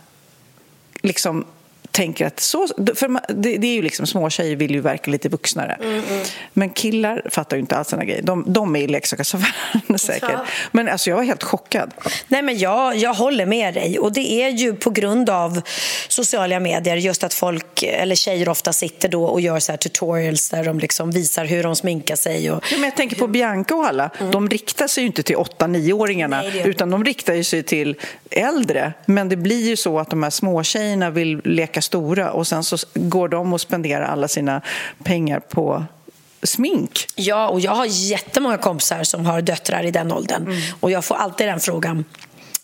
liksom 1.01 1.45
tänker 1.93 2.25
att 2.25 2.39
så... 2.39 2.67
För 2.95 3.33
det, 3.33 3.57
det 3.57 3.67
är 3.67 3.73
ju 3.73 3.81
liksom, 3.81 4.07
små 4.07 4.29
tjejer 4.29 4.55
vill 4.55 4.71
ju 4.71 4.81
verka 4.81 5.11
lite 5.11 5.29
vuxnare. 5.29 5.77
Mm, 5.81 5.93
mm. 5.93 6.25
Men 6.53 6.69
killar 6.69 7.21
fattar 7.29 7.57
ju 7.57 7.61
inte 7.61 7.75
alls 7.75 7.87
såna 7.87 8.05
grejer. 8.05 8.21
De, 8.21 8.45
de 8.47 8.75
är 8.75 8.79
i 8.79 8.87
leksaksaffären 8.87 9.99
säkert. 9.99 10.29
Ja. 10.33 10.45
Men 10.71 10.89
alltså, 10.89 11.09
jag 11.09 11.17
var 11.17 11.23
helt 11.23 11.43
chockad. 11.43 11.91
Nej, 12.27 12.41
men 12.41 12.57
jag, 12.57 12.97
jag 12.97 13.13
håller 13.13 13.45
med 13.45 13.73
dig. 13.73 13.99
Och 13.99 14.13
det 14.13 14.31
är 14.31 14.49
ju 14.49 14.75
på 14.75 14.89
grund 14.89 15.29
av 15.29 15.61
sociala 16.07 16.59
medier 16.59 16.95
just 16.95 17.23
att 17.23 17.33
folk, 17.33 17.83
eller 17.83 18.15
tjejer 18.15 18.49
ofta 18.49 18.73
sitter 18.73 19.09
då 19.09 19.25
och 19.25 19.41
gör 19.41 19.59
så 19.59 19.71
här 19.71 19.77
tutorials 19.77 20.49
där 20.49 20.63
de 20.63 20.79
liksom 20.79 21.11
visar 21.11 21.45
hur 21.45 21.63
de 21.63 21.75
sminkar 21.75 22.15
sig. 22.15 22.51
Och... 22.51 22.63
Ja, 22.71 22.77
men 22.77 22.83
jag 22.83 22.95
tänker 22.95 23.15
på 23.15 23.27
Bianca 23.27 23.75
och 23.75 23.85
alla. 23.85 24.09
Mm. 24.19 24.31
De 24.31 24.49
riktar 24.49 24.87
sig 24.87 25.03
ju 25.03 25.07
inte 25.07 25.23
till 25.23 25.35
8-9-åringarna 25.35 26.43
utan 26.65 26.89
de 26.89 27.05
riktar 27.05 27.43
sig 27.43 27.63
till 27.63 27.95
äldre. 28.31 28.93
Men 29.05 29.29
det 29.29 29.35
blir 29.35 29.69
ju 29.69 29.75
så 29.75 29.99
att 29.99 30.09
de 30.09 30.23
här 30.23 30.29
småtjejerna 30.29 31.09
vill 31.09 31.41
leka 31.43 31.81
stora 31.83 32.31
och 32.31 32.47
sen 32.47 32.63
så 32.63 32.77
går 32.93 33.27
de 33.27 33.53
och 33.53 33.61
spenderar 33.61 34.05
alla 34.05 34.27
sina 34.27 34.61
pengar 35.03 35.39
på 35.39 35.85
smink. 36.43 37.07
Ja, 37.15 37.49
och 37.49 37.59
jag 37.59 37.71
har 37.71 37.85
jättemånga 37.85 38.57
kompisar 38.57 39.03
som 39.03 39.25
har 39.25 39.41
döttrar 39.41 39.83
i 39.83 39.91
den 39.91 40.11
åldern 40.11 40.41
mm. 40.41 40.61
och 40.79 40.91
jag 40.91 41.05
får 41.05 41.15
alltid 41.15 41.47
den 41.47 41.59
frågan 41.59 42.05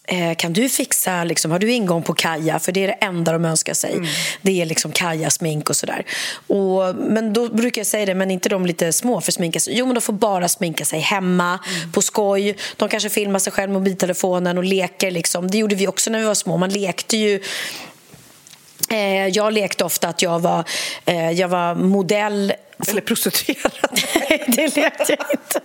eh, 0.09 0.35
kan 0.35 0.53
du 0.53 0.69
fixa, 0.69 1.23
liksom, 1.23 1.51
har 1.51 1.59
du 1.59 1.71
ingång 1.71 2.03
på 2.03 2.13
Kaja? 2.13 2.59
För 2.59 2.71
det 2.71 2.83
är 2.83 2.87
det 2.87 2.93
enda 2.93 3.31
de 3.31 3.45
önskar 3.45 3.73
sig. 3.73 3.93
Mm. 3.93 4.05
Det 4.41 4.61
är 4.61 4.65
liksom 4.65 4.91
Kaja-smink 4.91 5.69
och 5.69 5.75
sådär. 5.75 6.05
Och, 6.47 6.95
men 6.95 7.33
då 7.33 7.49
brukar 7.49 7.79
jag 7.79 7.87
säga 7.87 8.05
det, 8.05 8.15
men 8.15 8.31
inte 8.31 8.49
de 8.49 8.65
lite 8.65 8.93
små 8.93 9.21
för 9.21 9.31
sminka 9.31 9.59
sig. 9.59 9.77
Jo, 9.77 9.85
men 9.85 9.95
de 9.95 10.01
får 10.01 10.13
bara 10.13 10.47
sminka 10.47 10.85
sig 10.85 10.99
hemma, 10.99 11.59
mm. 11.77 11.91
på 11.91 12.01
skoj. 12.01 12.55
De 12.77 12.89
kanske 12.89 13.09
filmar 13.09 13.39
sig 13.39 13.53
själv 13.53 13.71
med 13.71 13.81
mobiltelefonen 13.81 14.57
och 14.57 14.63
leker. 14.63 15.11
Liksom. 15.11 15.51
Det 15.51 15.57
gjorde 15.57 15.75
vi 15.75 15.87
också 15.87 16.09
när 16.09 16.19
vi 16.19 16.25
var 16.25 16.35
små. 16.35 16.57
Man 16.57 16.69
lekte 16.69 17.17
ju 17.17 17.41
jag 19.33 19.53
lekte 19.53 19.83
ofta 19.83 20.07
att 20.07 20.21
jag 20.21 20.39
var, 20.39 20.63
eh, 21.05 21.31
jag 21.31 21.47
var 21.47 21.75
modell. 21.75 22.53
Eller 22.87 23.01
prostituerad. 23.01 23.71
Nej, 24.15 24.43
det 24.47 24.75
lekte 24.75 25.17
jag 25.17 25.31
inte. 25.31 25.61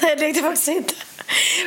Nej, 0.00 0.16
det 0.16 0.26
lekte 0.26 0.40
jag 0.40 0.44
faktiskt 0.44 0.68
inte. 0.68 0.94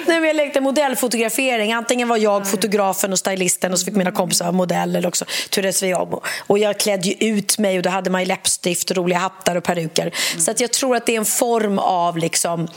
Nej, 0.07 0.19
men 0.19 0.27
jag 0.27 0.35
lekte 0.35 0.61
modellfotografering. 0.61 1.73
Antingen 1.73 2.07
var 2.07 2.17
jag 2.17 2.49
fotografen 2.49 3.11
och 3.11 3.19
stylisten 3.19 3.73
och 3.73 3.79
så 3.79 3.85
fick 3.85 3.95
mina 3.95 4.11
kompisar 4.11 4.45
vara 4.45 4.51
modell 4.51 4.95
eller 4.95 5.07
också 5.07 5.25
turades 5.49 5.83
vi 5.83 5.93
om. 5.93 6.19
Och 6.47 6.59
jag 6.59 6.79
klädde 6.79 7.25
ut 7.25 7.57
mig 7.57 7.77
och 7.77 7.83
då 7.83 7.89
hade 7.89 8.09
man 8.09 8.23
läppstift, 8.23 8.91
roliga 8.91 9.19
hattar 9.19 9.55
och 9.55 9.63
peruker. 9.63 10.11
Så 10.37 10.51
att 10.51 10.59
jag 10.59 10.71
tror 10.71 10.95
att 10.95 11.05
det 11.05 11.13
är 11.15 11.17
en 11.17 11.25
form 11.25 11.79
av 11.79 12.17
liksom 12.17 12.67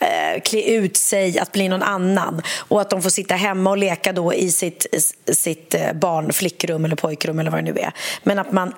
eh, 0.00 0.42
klä 0.42 0.62
ut 0.62 0.96
sig, 0.96 1.38
att 1.38 1.52
bli 1.52 1.68
någon 1.68 1.82
annan. 1.82 2.42
Och 2.58 2.80
att 2.80 2.90
de 2.90 3.02
får 3.02 3.10
sitta 3.10 3.34
hemma 3.34 3.70
och 3.70 3.78
leka 3.78 4.12
då 4.12 4.34
i 4.34 4.50
sitt, 4.50 4.86
sitt 5.32 5.74
eh, 5.74 5.92
barn, 5.92 6.32
flickrum 6.32 6.84
eller 6.84 6.96
pojkrum 6.96 7.38
eller 7.38 7.50
vad 7.50 7.64
det 7.64 7.72
nu 7.72 7.80
är. 7.80 7.92
Men 8.22 8.38
att 8.38 8.52
man 8.52 8.74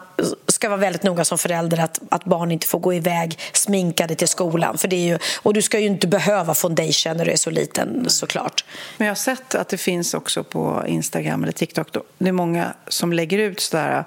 ska 0.46 0.68
vara 0.68 0.80
väldigt 0.80 1.02
noga 1.02 1.24
som 1.24 1.38
förälder 1.38 1.80
att, 1.80 2.00
att 2.08 2.24
barn 2.24 2.50
inte 2.50 2.66
får 2.66 2.78
gå 2.78 2.94
iväg 2.94 3.38
sminkade 3.52 4.14
till 4.14 4.28
skolan. 4.28 4.78
För 4.78 4.88
det 4.88 4.96
är 4.96 5.06
ju, 5.06 5.18
och 5.42 5.54
du 5.54 5.62
ska 5.62 5.78
ju 5.78 5.86
inte 5.86 6.06
behöva 6.06 6.54
foundation 6.54 7.16
när 7.16 7.24
du 7.24 7.30
är 7.30 7.36
så 7.36 7.50
liten 7.50 8.10
såklart. 8.10 8.64
Men 8.96 9.06
jag 9.06 9.10
har 9.10 9.16
sett 9.16 9.54
att 9.54 9.68
det 9.68 9.78
finns 9.78 10.14
också 10.14 10.44
på 10.44 10.84
Instagram 10.86 11.42
eller 11.42 11.52
TikTok. 11.52 11.88
Det 12.18 12.28
är 12.28 12.32
många 12.32 12.74
som 12.88 13.12
lägger 13.12 13.38
ut 13.38 13.60
sådär 13.60 14.04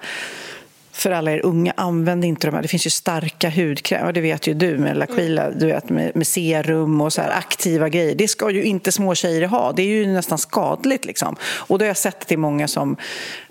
för 0.94 1.12
alla 1.12 1.32
er 1.32 1.46
unga, 1.46 1.74
använd 1.78 2.26
inte 2.26 2.48
de 2.48 2.54
här. 2.54 2.62
Det 2.62 2.68
finns 2.68 2.86
ju 2.86 2.90
starka 2.90 3.50
hudkrämer, 3.50 4.14
det 4.14 4.22
vet 4.22 4.48
ju 4.48 4.54
du 4.54 4.78
med 4.78 4.98
Laquila, 4.98 5.52
du 5.52 5.66
vet 5.66 5.90
med, 5.90 6.16
med 6.16 6.28
serum 6.28 7.02
och 7.02 7.14
så 7.14 7.22
här 7.22 7.32
aktiva 7.32 7.90
grejer. 7.90 8.16
Det 8.16 8.28
ska 8.28 8.50
ju 8.50 8.64
inte 8.64 8.92
små 8.92 9.16
tjejer 9.16 9.48
ha, 9.48 9.72
det 9.72 9.82
är 9.82 9.88
ju 9.88 10.08
nästan 10.08 10.38
skadligt 10.38 11.06
liksom. 11.06 11.36
Och 11.44 11.80
då 11.80 11.84
har 11.84 11.88
jag 11.88 11.98
sett 11.98 12.28
till 12.28 12.40
många 12.40 12.68
som 12.68 12.98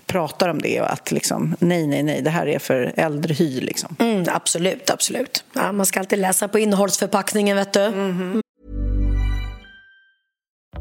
pratar 0.05 0.49
om 0.49 0.61
det 0.61 0.81
och 0.81 0.91
att 0.91 1.11
liksom, 1.11 1.55
nej, 1.59 1.87
nej, 1.87 2.03
nej, 2.03 2.21
det 2.21 2.29
här 2.29 2.47
är 2.47 2.59
för 2.59 2.93
äldre 2.95 3.33
hy 3.33 3.61
liksom. 3.61 3.95
Mm, 3.99 4.25
absolut, 4.27 4.89
absolut. 4.89 5.43
Ja, 5.53 5.71
man 5.71 5.85
ska 5.85 5.99
alltid 5.99 6.19
läsa 6.19 6.47
på 6.47 6.59
innehållsförpackningen, 6.59 7.57
vet 7.57 7.73
du. 7.73 7.81
Mm. 7.81 8.42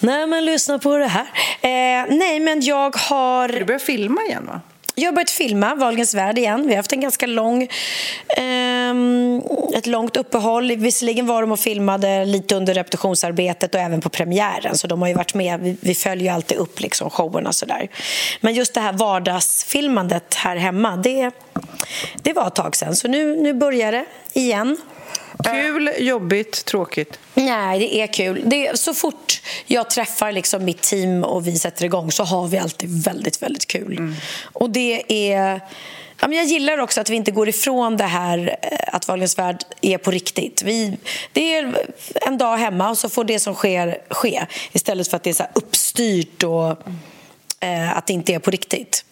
Nej, 0.00 0.26
men 0.26 0.44
lyssna 0.44 0.78
på 0.78 0.96
det 0.96 1.06
här. 1.06 1.26
Eh, 1.60 2.14
nej, 2.16 2.40
men 2.40 2.60
jag 2.60 2.96
har... 2.96 3.48
Du 3.48 3.64
börjar 3.64 3.78
filma 3.78 4.22
igen, 4.22 4.46
va? 4.46 4.60
Jag 4.98 5.08
har 5.08 5.12
börjat 5.12 5.30
filma 5.30 5.74
Wahlgrens 5.74 6.14
värld 6.14 6.38
igen. 6.38 6.62
Vi 6.62 6.68
har 6.68 6.76
haft 6.76 6.92
en 6.92 7.00
ganska 7.00 7.26
lång, 7.26 7.62
eh, 8.28 8.94
ett 9.78 9.86
långt 9.86 10.16
uppehåll. 10.16 10.76
Visserligen 10.76 11.26
var 11.26 11.40
de 11.40 11.52
och 11.52 11.60
filmade 11.60 12.24
lite 12.24 12.54
under 12.54 12.74
repetitionsarbetet 12.74 13.74
och 13.74 13.80
även 13.80 14.00
på 14.00 14.08
premiären. 14.08 14.78
Så 14.78 14.86
de 14.86 15.02
har 15.02 15.08
ju 15.08 15.14
varit 15.14 15.34
med. 15.34 15.60
Vi, 15.60 15.76
vi 15.80 15.94
följer 15.94 16.32
alltid 16.32 16.58
upp 16.58 16.80
liksom 16.80 17.10
showerna 17.10 17.52
sådär. 17.52 17.88
Men 18.40 18.54
just 18.54 18.74
det 18.74 18.80
här 18.80 18.92
vardagsfilmandet 18.92 20.34
här 20.34 20.56
hemma, 20.56 20.96
det, 20.96 21.30
det 22.22 22.32
var 22.32 22.46
ett 22.46 22.54
tag 22.54 22.76
sedan. 22.76 22.96
Så 22.96 23.08
nu, 23.08 23.36
nu 23.36 23.52
börjar 23.52 23.92
det 23.92 24.04
igen. 24.32 24.76
Kul, 25.44 25.90
jobbigt, 25.98 26.64
tråkigt? 26.64 27.18
Nej, 27.34 27.78
det 27.78 27.96
är 27.96 28.06
kul. 28.06 28.42
Det 28.44 28.66
är, 28.66 28.74
så 28.74 28.94
fort 28.94 29.25
jag 29.66 29.90
träffar 29.90 30.32
liksom 30.32 30.64
mitt 30.64 30.82
team 30.82 31.24
och 31.24 31.46
vi 31.46 31.58
sätter 31.58 31.84
igång 31.84 32.12
så 32.12 32.24
har 32.24 32.48
vi 32.48 32.58
alltid 32.58 33.04
väldigt, 33.04 33.42
väldigt 33.42 33.66
kul. 33.66 33.98
Mm. 33.98 34.14
Och 34.42 34.70
det 34.70 35.28
är... 35.32 35.60
Ja, 36.20 36.28
men 36.28 36.38
jag 36.38 36.46
gillar 36.46 36.78
också 36.78 37.00
att 37.00 37.10
vi 37.10 37.16
inte 37.16 37.30
går 37.30 37.48
ifrån 37.48 37.96
det 37.96 38.04
här 38.04 38.58
eh, 38.62 38.94
att 38.94 39.08
Wahlgrens 39.08 39.38
värld 39.38 39.64
är 39.80 39.98
på 39.98 40.10
riktigt. 40.10 40.62
Vi, 40.62 40.96
det 41.32 41.54
är 41.54 41.74
en 42.14 42.38
dag 42.38 42.56
hemma 42.56 42.90
och 42.90 42.98
så 42.98 43.08
får 43.08 43.24
det 43.24 43.38
som 43.38 43.54
sker 43.54 43.98
ske 44.10 44.46
istället 44.72 45.08
för 45.08 45.16
att 45.16 45.22
det 45.22 45.30
är 45.30 45.34
så 45.34 45.46
uppstyrt 45.54 46.42
och 46.42 46.70
eh, 47.60 47.96
att 47.96 48.06
det 48.06 48.12
inte 48.12 48.34
är 48.34 48.38
på 48.38 48.50
riktigt. 48.50 49.05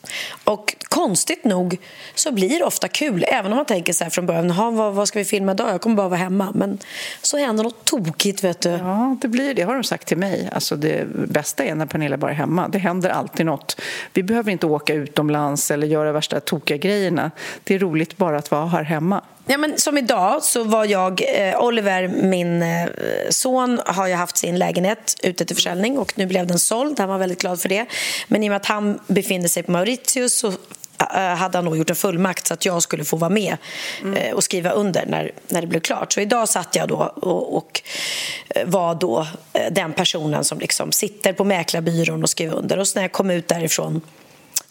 Och 0.44 0.74
konstigt 0.82 1.44
nog 1.44 1.76
så 2.14 2.32
blir 2.32 2.58
det 2.58 2.64
ofta 2.64 2.88
kul, 2.88 3.24
även 3.28 3.52
om 3.52 3.56
man 3.56 3.66
tänker 3.66 3.92
så 3.92 4.04
här 4.04 4.10
från 4.10 4.26
början, 4.26 4.76
vad, 4.76 4.94
vad 4.94 5.08
ska 5.08 5.18
vi 5.18 5.24
filma 5.24 5.52
idag? 5.52 5.70
Jag 5.70 5.80
kommer 5.80 5.96
bara 5.96 6.08
vara 6.08 6.20
hemma. 6.20 6.52
Men 6.54 6.78
så 7.22 7.38
händer 7.38 7.64
något 7.64 7.84
tokigt, 7.84 8.44
vet 8.44 8.60
du. 8.60 8.68
Ja, 8.68 9.16
det 9.20 9.28
blir 9.28 9.54
det, 9.54 9.62
har 9.62 9.74
de 9.74 9.84
sagt 9.84 10.08
till 10.08 10.18
mig. 10.18 10.48
Alltså 10.52 10.76
det 10.76 11.06
bästa 11.28 11.64
är 11.64 11.74
när 11.74 11.86
Pernilla 11.86 12.16
bara 12.16 12.30
är 12.30 12.34
hemma. 12.34 12.68
Det 12.68 12.78
händer 12.78 13.10
alltid 13.10 13.46
något. 13.46 13.80
Vi 14.12 14.22
behöver 14.22 14.52
inte 14.52 14.66
åka 14.66 14.94
utomlands 14.94 15.70
eller 15.70 15.86
göra 15.86 16.12
värsta 16.12 16.40
tokiga 16.40 16.76
grejerna. 16.76 17.30
Det 17.64 17.74
är 17.74 17.78
roligt 17.78 18.16
bara 18.16 18.38
att 18.38 18.50
vara 18.50 18.66
här 18.66 18.82
hemma. 18.82 19.22
Ja, 19.46 19.58
men 19.58 19.78
som 19.78 19.98
idag 19.98 20.42
så 20.42 20.64
var 20.64 20.84
jag, 20.84 21.22
eh, 21.34 21.60
Oliver, 21.60 22.08
min 22.08 22.62
eh, 22.62 22.88
son, 23.30 23.80
har 23.86 24.06
ju 24.06 24.14
haft 24.14 24.36
sin 24.36 24.58
lägenhet 24.58 25.20
ute 25.22 25.44
till 25.44 25.56
försäljning 25.56 25.98
och 25.98 26.12
nu 26.16 26.26
blev 26.26 26.46
den 26.46 26.58
såld. 26.58 27.00
Han 27.00 27.08
var 27.08 27.18
väldigt 27.18 27.40
glad 27.40 27.60
för 27.60 27.68
det. 27.68 27.86
Men 28.28 28.42
i 28.42 28.48
och 28.48 28.50
med 28.50 28.56
att 28.56 28.66
han 28.66 29.00
befinner 29.06 29.48
sig 29.48 29.62
på 29.62 29.72
Mauritius 29.72 29.93
så 30.28 30.48
eh, 31.14 31.34
hade 31.36 31.58
han 31.58 31.64
nog 31.64 31.76
gjort 31.76 31.90
en 31.90 31.96
fullmakt 31.96 32.46
så 32.46 32.54
att 32.54 32.64
jag 32.64 32.82
skulle 32.82 33.04
få 33.04 33.16
vara 33.16 33.30
med 33.30 33.56
mm. 34.02 34.16
Eh, 34.16 34.34
och 34.34 34.44
skriva 34.44 34.70
under 34.70 35.06
när, 35.06 35.32
när 35.48 35.60
det 35.60 35.66
blev 35.66 35.80
klart. 35.80 36.12
Så 36.12 36.20
idag 36.20 36.48
satt 36.48 36.76
jag 36.76 36.88
då 36.88 37.12
och, 37.16 37.56
och 37.56 37.82
eh, 38.48 38.66
var 38.66 38.94
då 38.94 39.26
den 39.70 39.92
personen 39.92 40.44
som 40.44 40.58
liksom 40.58 40.92
sitter 40.92 41.32
på 41.32 41.44
mäklarbyrån 41.44 42.22
och 42.22 42.30
skriver 42.30 42.54
under. 42.54 42.78
Och 42.78 42.88
så 42.88 42.98
när 42.98 43.04
jag 43.04 43.12
kom 43.12 43.30
ut 43.30 43.48
därifrån 43.48 44.00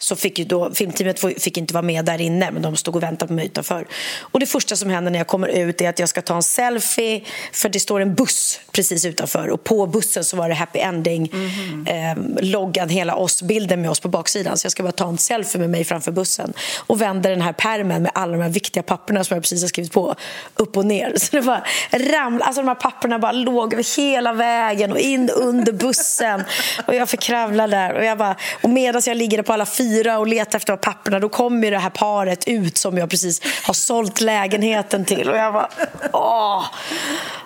så 0.04 0.16
fick 0.16 0.38
ju 0.38 0.44
då, 0.44 0.74
filmteamet 0.74 1.42
fick 1.42 1.56
inte 1.56 1.74
vara 1.74 1.82
med 1.82 2.04
där 2.04 2.20
inne 2.20 2.50
men 2.50 2.62
de 2.62 2.76
stod 2.76 2.96
och 2.96 3.02
väntade 3.02 3.28
på 3.28 3.32
mig 3.32 3.46
utanför. 3.46 3.86
Och 4.20 4.40
det 4.40 4.46
första 4.46 4.76
som 4.76 4.90
händer 4.90 5.10
när 5.10 5.18
jag 5.18 5.26
kommer 5.26 5.48
ut 5.48 5.80
är 5.80 5.88
att 5.88 5.98
jag 5.98 6.08
ska 6.08 6.22
ta 6.22 6.36
en 6.36 6.42
selfie 6.42 7.20
för 7.52 7.68
det 7.68 7.80
står 7.80 8.00
en 8.00 8.14
buss 8.14 8.60
precis 8.72 9.04
utanför 9.04 9.48
och 9.48 9.64
på 9.64 9.86
bussen 9.86 10.24
så 10.24 10.36
var 10.36 10.48
det 10.48 10.54
happy 10.54 10.78
ending 10.78 11.32
mm. 11.32 11.86
eh, 11.86 12.42
loggan, 12.44 12.88
hela 12.88 13.14
oss, 13.14 13.42
bilden 13.42 13.80
med 13.82 13.90
oss 13.90 14.00
på 14.00 14.08
baksidan 14.08 14.58
så 14.58 14.64
jag 14.64 14.72
ska 14.72 14.82
bara 14.82 14.92
ta 14.92 15.08
en 15.08 15.18
selfie 15.18 15.60
med 15.60 15.70
mig 15.70 15.84
framför 15.84 16.12
bussen 16.12 16.52
och 16.86 17.00
vänder 17.00 17.30
den 17.30 17.42
här 17.42 17.52
permen 17.52 18.02
med 18.02 18.12
alla 18.14 18.32
de 18.32 18.42
här 18.42 18.50
viktiga 18.50 18.82
papperna 18.82 19.24
som 19.24 19.34
jag 19.34 19.42
precis 19.42 19.62
har 19.62 19.68
skrivit 19.68 19.92
på 19.92 20.14
upp 20.54 20.76
och 20.76 20.86
ner. 20.86 21.14
Så 21.16 21.36
det 21.36 21.42
bara 21.42 21.64
ramlade, 21.92 22.44
alltså 22.44 22.62
de 22.62 22.68
här 22.68 22.74
papperna 22.74 23.18
bara 23.18 23.32
låg 23.32 23.72
över 23.72 23.96
hela 23.96 24.32
vägen 24.32 24.92
och 24.92 24.98
in 24.98 25.30
under 25.30 25.72
bussen 25.72 26.44
och 26.86 26.94
jag 26.94 27.08
fick 27.08 27.20
kravla 27.20 27.66
där 27.66 27.94
och 27.94 28.04
jag 28.04 28.18
bara, 28.18 28.36
och 28.62 28.70
medan 28.70 29.02
jag 29.06 29.16
ligger 29.16 29.42
på 29.42 29.52
alla 29.52 29.66
fyra 29.66 29.93
hyra 29.94 30.18
och 30.18 30.26
leta 30.26 30.56
efter 30.56 30.76
papperna 30.76 31.20
då 31.20 31.28
kommer 31.28 31.70
det 31.70 31.78
här 31.78 31.90
paret 31.90 32.48
ut 32.48 32.76
som 32.76 32.98
jag 32.98 33.10
precis 33.10 33.40
har 33.66 33.74
sålt 33.74 34.20
lägenheten 34.20 35.04
till. 35.04 35.30
Och 35.30 35.36
jag 35.36 35.52
bara, 35.52 35.68
åh! 36.12 36.64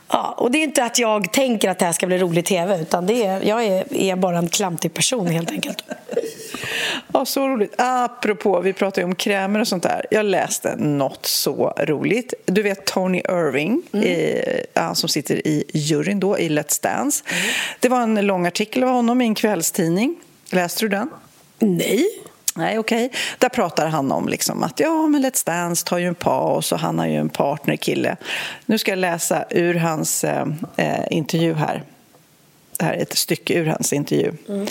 Ja, 0.08 0.34
och 0.36 0.50
det 0.50 0.58
är 0.58 0.64
inte 0.64 0.84
att 0.84 0.98
jag 0.98 1.32
tänker 1.32 1.70
att 1.70 1.78
det 1.78 1.84
här 1.84 1.92
ska 1.92 2.06
bli 2.06 2.18
rolig 2.18 2.44
tv 2.44 2.80
utan 2.80 3.06
det 3.06 3.24
är, 3.24 3.42
jag 3.42 3.64
är, 3.64 3.96
är 3.96 4.16
bara 4.16 4.38
en 4.38 4.48
klantig 4.48 4.94
person 4.94 5.26
helt 5.26 5.50
enkelt. 5.50 5.84
Ja, 7.12 7.24
så 7.24 7.48
roligt. 7.48 7.74
Apropå, 7.78 8.60
vi 8.60 8.72
pratar 8.72 9.02
ju 9.02 9.06
om 9.06 9.14
krämer 9.14 9.60
och 9.60 9.68
sånt 9.68 9.82
där. 9.82 10.06
Jag 10.10 10.26
läste 10.26 10.76
något 10.76 11.26
så 11.26 11.74
roligt. 11.78 12.34
Du 12.46 12.62
vet 12.62 12.84
Tony 12.84 13.18
Irving, 13.18 13.82
mm. 13.92 14.60
eh, 14.74 14.92
som 14.92 15.08
sitter 15.08 15.46
i 15.46 15.64
juryn 15.74 16.20
då 16.20 16.38
i 16.38 16.48
Let's 16.48 16.82
Dance. 16.82 17.24
Mm. 17.28 17.42
Det 17.80 17.88
var 17.88 18.00
en 18.00 18.26
lång 18.26 18.46
artikel 18.46 18.82
av 18.84 18.88
honom 18.88 19.20
i 19.20 19.24
en 19.24 19.34
kvällstidning. 19.34 20.16
Läste 20.50 20.84
du 20.84 20.88
den? 20.88 21.10
Nej. 21.58 22.06
Nej, 22.58 22.78
okej. 22.78 23.06
Okay. 23.06 23.18
Där 23.38 23.48
pratar 23.48 23.86
han 23.86 24.12
om 24.12 24.28
liksom 24.28 24.62
att 24.62 24.80
ja, 24.80 25.06
men 25.06 25.24
Let's 25.24 25.46
Dance 25.46 25.86
tar 25.86 25.98
ju 25.98 26.06
en 26.06 26.14
paus 26.14 26.72
och 26.72 26.78
han 26.78 26.98
har 26.98 27.06
ju 27.06 27.16
en 27.16 27.28
partnerkille. 27.28 28.16
Nu 28.66 28.78
ska 28.78 28.90
jag 28.90 28.98
läsa 28.98 29.44
ur 29.50 29.74
hans 29.74 30.24
eh, 30.24 30.46
eh, 30.76 31.04
intervju 31.10 31.54
här. 31.54 31.82
Det 32.76 32.84
här 32.84 32.94
är 32.94 33.02
ett 33.02 33.16
stycke 33.16 33.54
ur 33.54 33.66
hans 33.66 33.92
intervju. 33.92 34.32
Mm. 34.48 34.66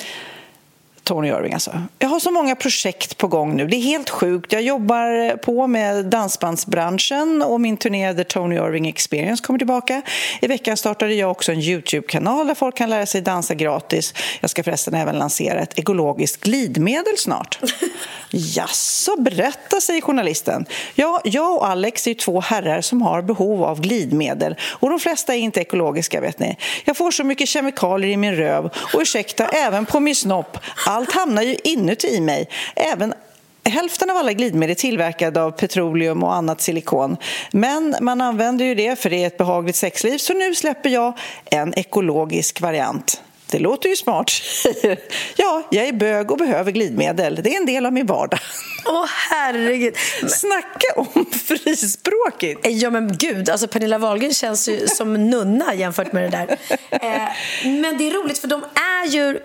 Tony 1.08 1.28
Irving 1.28 1.54
alltså. 1.54 1.82
Jag 2.00 2.10
har 2.10 2.20
så 2.20 2.32
många 2.32 2.56
projekt 2.56 3.18
på 3.18 3.28
gång 3.28 3.56
nu. 3.56 3.68
Det 3.68 3.76
är 3.76 3.82
helt 3.82 4.10
sjukt. 4.10 4.54
Jag 4.54 4.62
jobbar 4.62 5.38
på 5.38 5.68
med 5.68 6.06
dansbandsbranschen 6.06 7.42
och 7.42 7.62
min 7.62 7.78
turné 7.78 8.14
The 8.14 8.24
Tony 8.24 8.56
Irving 8.56 8.88
Experience 8.88 9.44
kommer 9.44 9.60
tillbaka. 9.60 10.02
I 10.42 10.48
veckan 10.48 10.78
startade 10.78 11.14
jag 11.14 11.32
också 11.32 11.52
en 11.52 11.60
Youtube-kanal 11.60 12.48
där 12.48 12.56
folk 12.56 12.78
kan 12.78 12.90
lära 12.90 13.06
sig 13.06 13.22
dansa 13.22 13.54
gratis. 13.54 14.14
Jag 14.40 14.50
ska 14.50 14.64
förresten 14.64 14.94
även 14.94 15.16
lansera 15.16 15.60
ett 15.60 15.80
ekologiskt 15.80 16.44
glidmedel 16.44 17.18
snart. 17.18 17.60
Jaså, 18.32 19.22
berätta, 19.22 19.82
säger 19.82 20.02
journalisten. 20.02 20.66
Ja, 20.96 21.22
jag 21.24 21.56
och 21.56 21.68
Alex 21.68 22.08
är 22.08 22.14
två 22.14 22.40
herrar 22.42 22.82
som 22.82 23.02
har 23.02 23.22
behov 23.22 23.64
av 23.64 23.82
glidmedel 23.82 24.56
och 24.62 24.90
de 24.90 25.00
flesta 25.00 25.36
är 25.36 25.40
inte 25.40 25.62
ekologiska, 25.62 26.22
vet 26.22 26.40
ni. 26.40 26.58
Jag 26.86 26.98
får 26.98 27.12
så 27.12 27.24
mycket 27.24 27.50
kemikalier 27.50 28.12
i 28.12 28.18
min 28.18 28.36
röv 28.36 28.66
och 28.66 29.02
ursäkta, 29.02 29.48
även 29.48 29.86
på 29.86 30.00
min 30.00 30.16
snopp 30.16 30.58
allt 30.98 31.12
hamnar 31.12 31.44
ju 31.44 31.56
inuti 31.64 32.22
mig. 32.22 32.50
Även 32.76 33.14
Hälften 33.70 34.10
av 34.10 34.18
alla 34.18 34.34
glidmedel 34.34 34.72
är 34.72 34.76
tillverkade 34.76 35.42
av 35.42 35.52
petroleum 35.52 36.24
och 36.24 36.36
annat 36.36 36.62
silikon. 36.62 37.18
Men 37.52 37.96
man 38.02 38.22
använder 38.22 38.66
ju 38.66 38.76
det 38.76 39.00
för 39.00 39.10
det 39.10 39.24
är 39.24 39.28
ett 39.28 39.38
behagligt 39.38 39.76
sexliv 39.76 40.18
så 40.18 40.34
nu 40.34 40.56
släpper 40.56 40.90
jag 40.90 41.18
en 41.46 41.74
ekologisk 41.80 42.62
variant. 42.62 43.22
Det 43.52 43.60
låter 43.60 43.90
ju 43.90 43.96
smart. 43.96 44.32
ja, 45.36 45.64
jag 45.72 45.88
är 45.88 45.94
bög 45.94 46.32
och 46.32 46.38
behöver 46.38 46.72
glidmedel. 46.72 47.36
Det 47.44 47.54
är 47.54 47.58
en 47.58 47.66
del 47.66 47.86
av 47.86 47.94
min 47.94 48.06
vardag. 48.06 48.40
Åh, 48.86 49.04
oh, 49.04 49.08
herregud. 49.30 49.96
Snacka 50.28 50.94
om 50.96 51.26
frispråkigt! 51.32 52.60
Ja, 52.64 52.90
men 52.90 53.18
gud. 53.18 53.50
Alltså, 53.50 53.68
Pernilla 53.68 53.98
Wahlgren 53.98 54.34
känns 54.34 54.70
ju 54.70 54.88
som 54.88 55.30
nunna 55.30 55.76
jämfört 55.76 56.14
med 56.14 56.24
det 56.24 56.30
där. 56.38 56.58
Eh, 56.90 57.30
men 57.64 57.98
det 57.98 58.08
är 58.08 58.12
roligt, 58.12 58.38
för 58.38 58.48
de 58.48 58.64
är 58.76 59.08
ju 59.08 59.40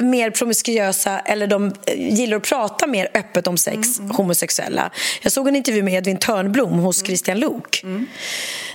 mer 0.00 0.30
promiskuösa 0.30 1.18
eller 1.18 1.46
de 1.46 1.72
eh, 1.86 2.14
gillar 2.14 2.36
att 2.36 2.42
prata 2.42 2.86
mer 2.86 3.08
öppet 3.14 3.46
om 3.46 3.56
sex, 3.56 3.98
mm, 3.98 4.04
mm. 4.04 4.16
homosexuella. 4.16 4.90
Jag 5.22 5.32
såg 5.32 5.48
en 5.48 5.56
intervju 5.56 5.82
med 5.82 5.94
Edvin 5.94 6.18
Törnblom 6.18 6.78
hos 6.78 7.02
mm. 7.02 7.06
Christian 7.06 7.40
Lok 7.40 7.82
mm. 7.82 8.06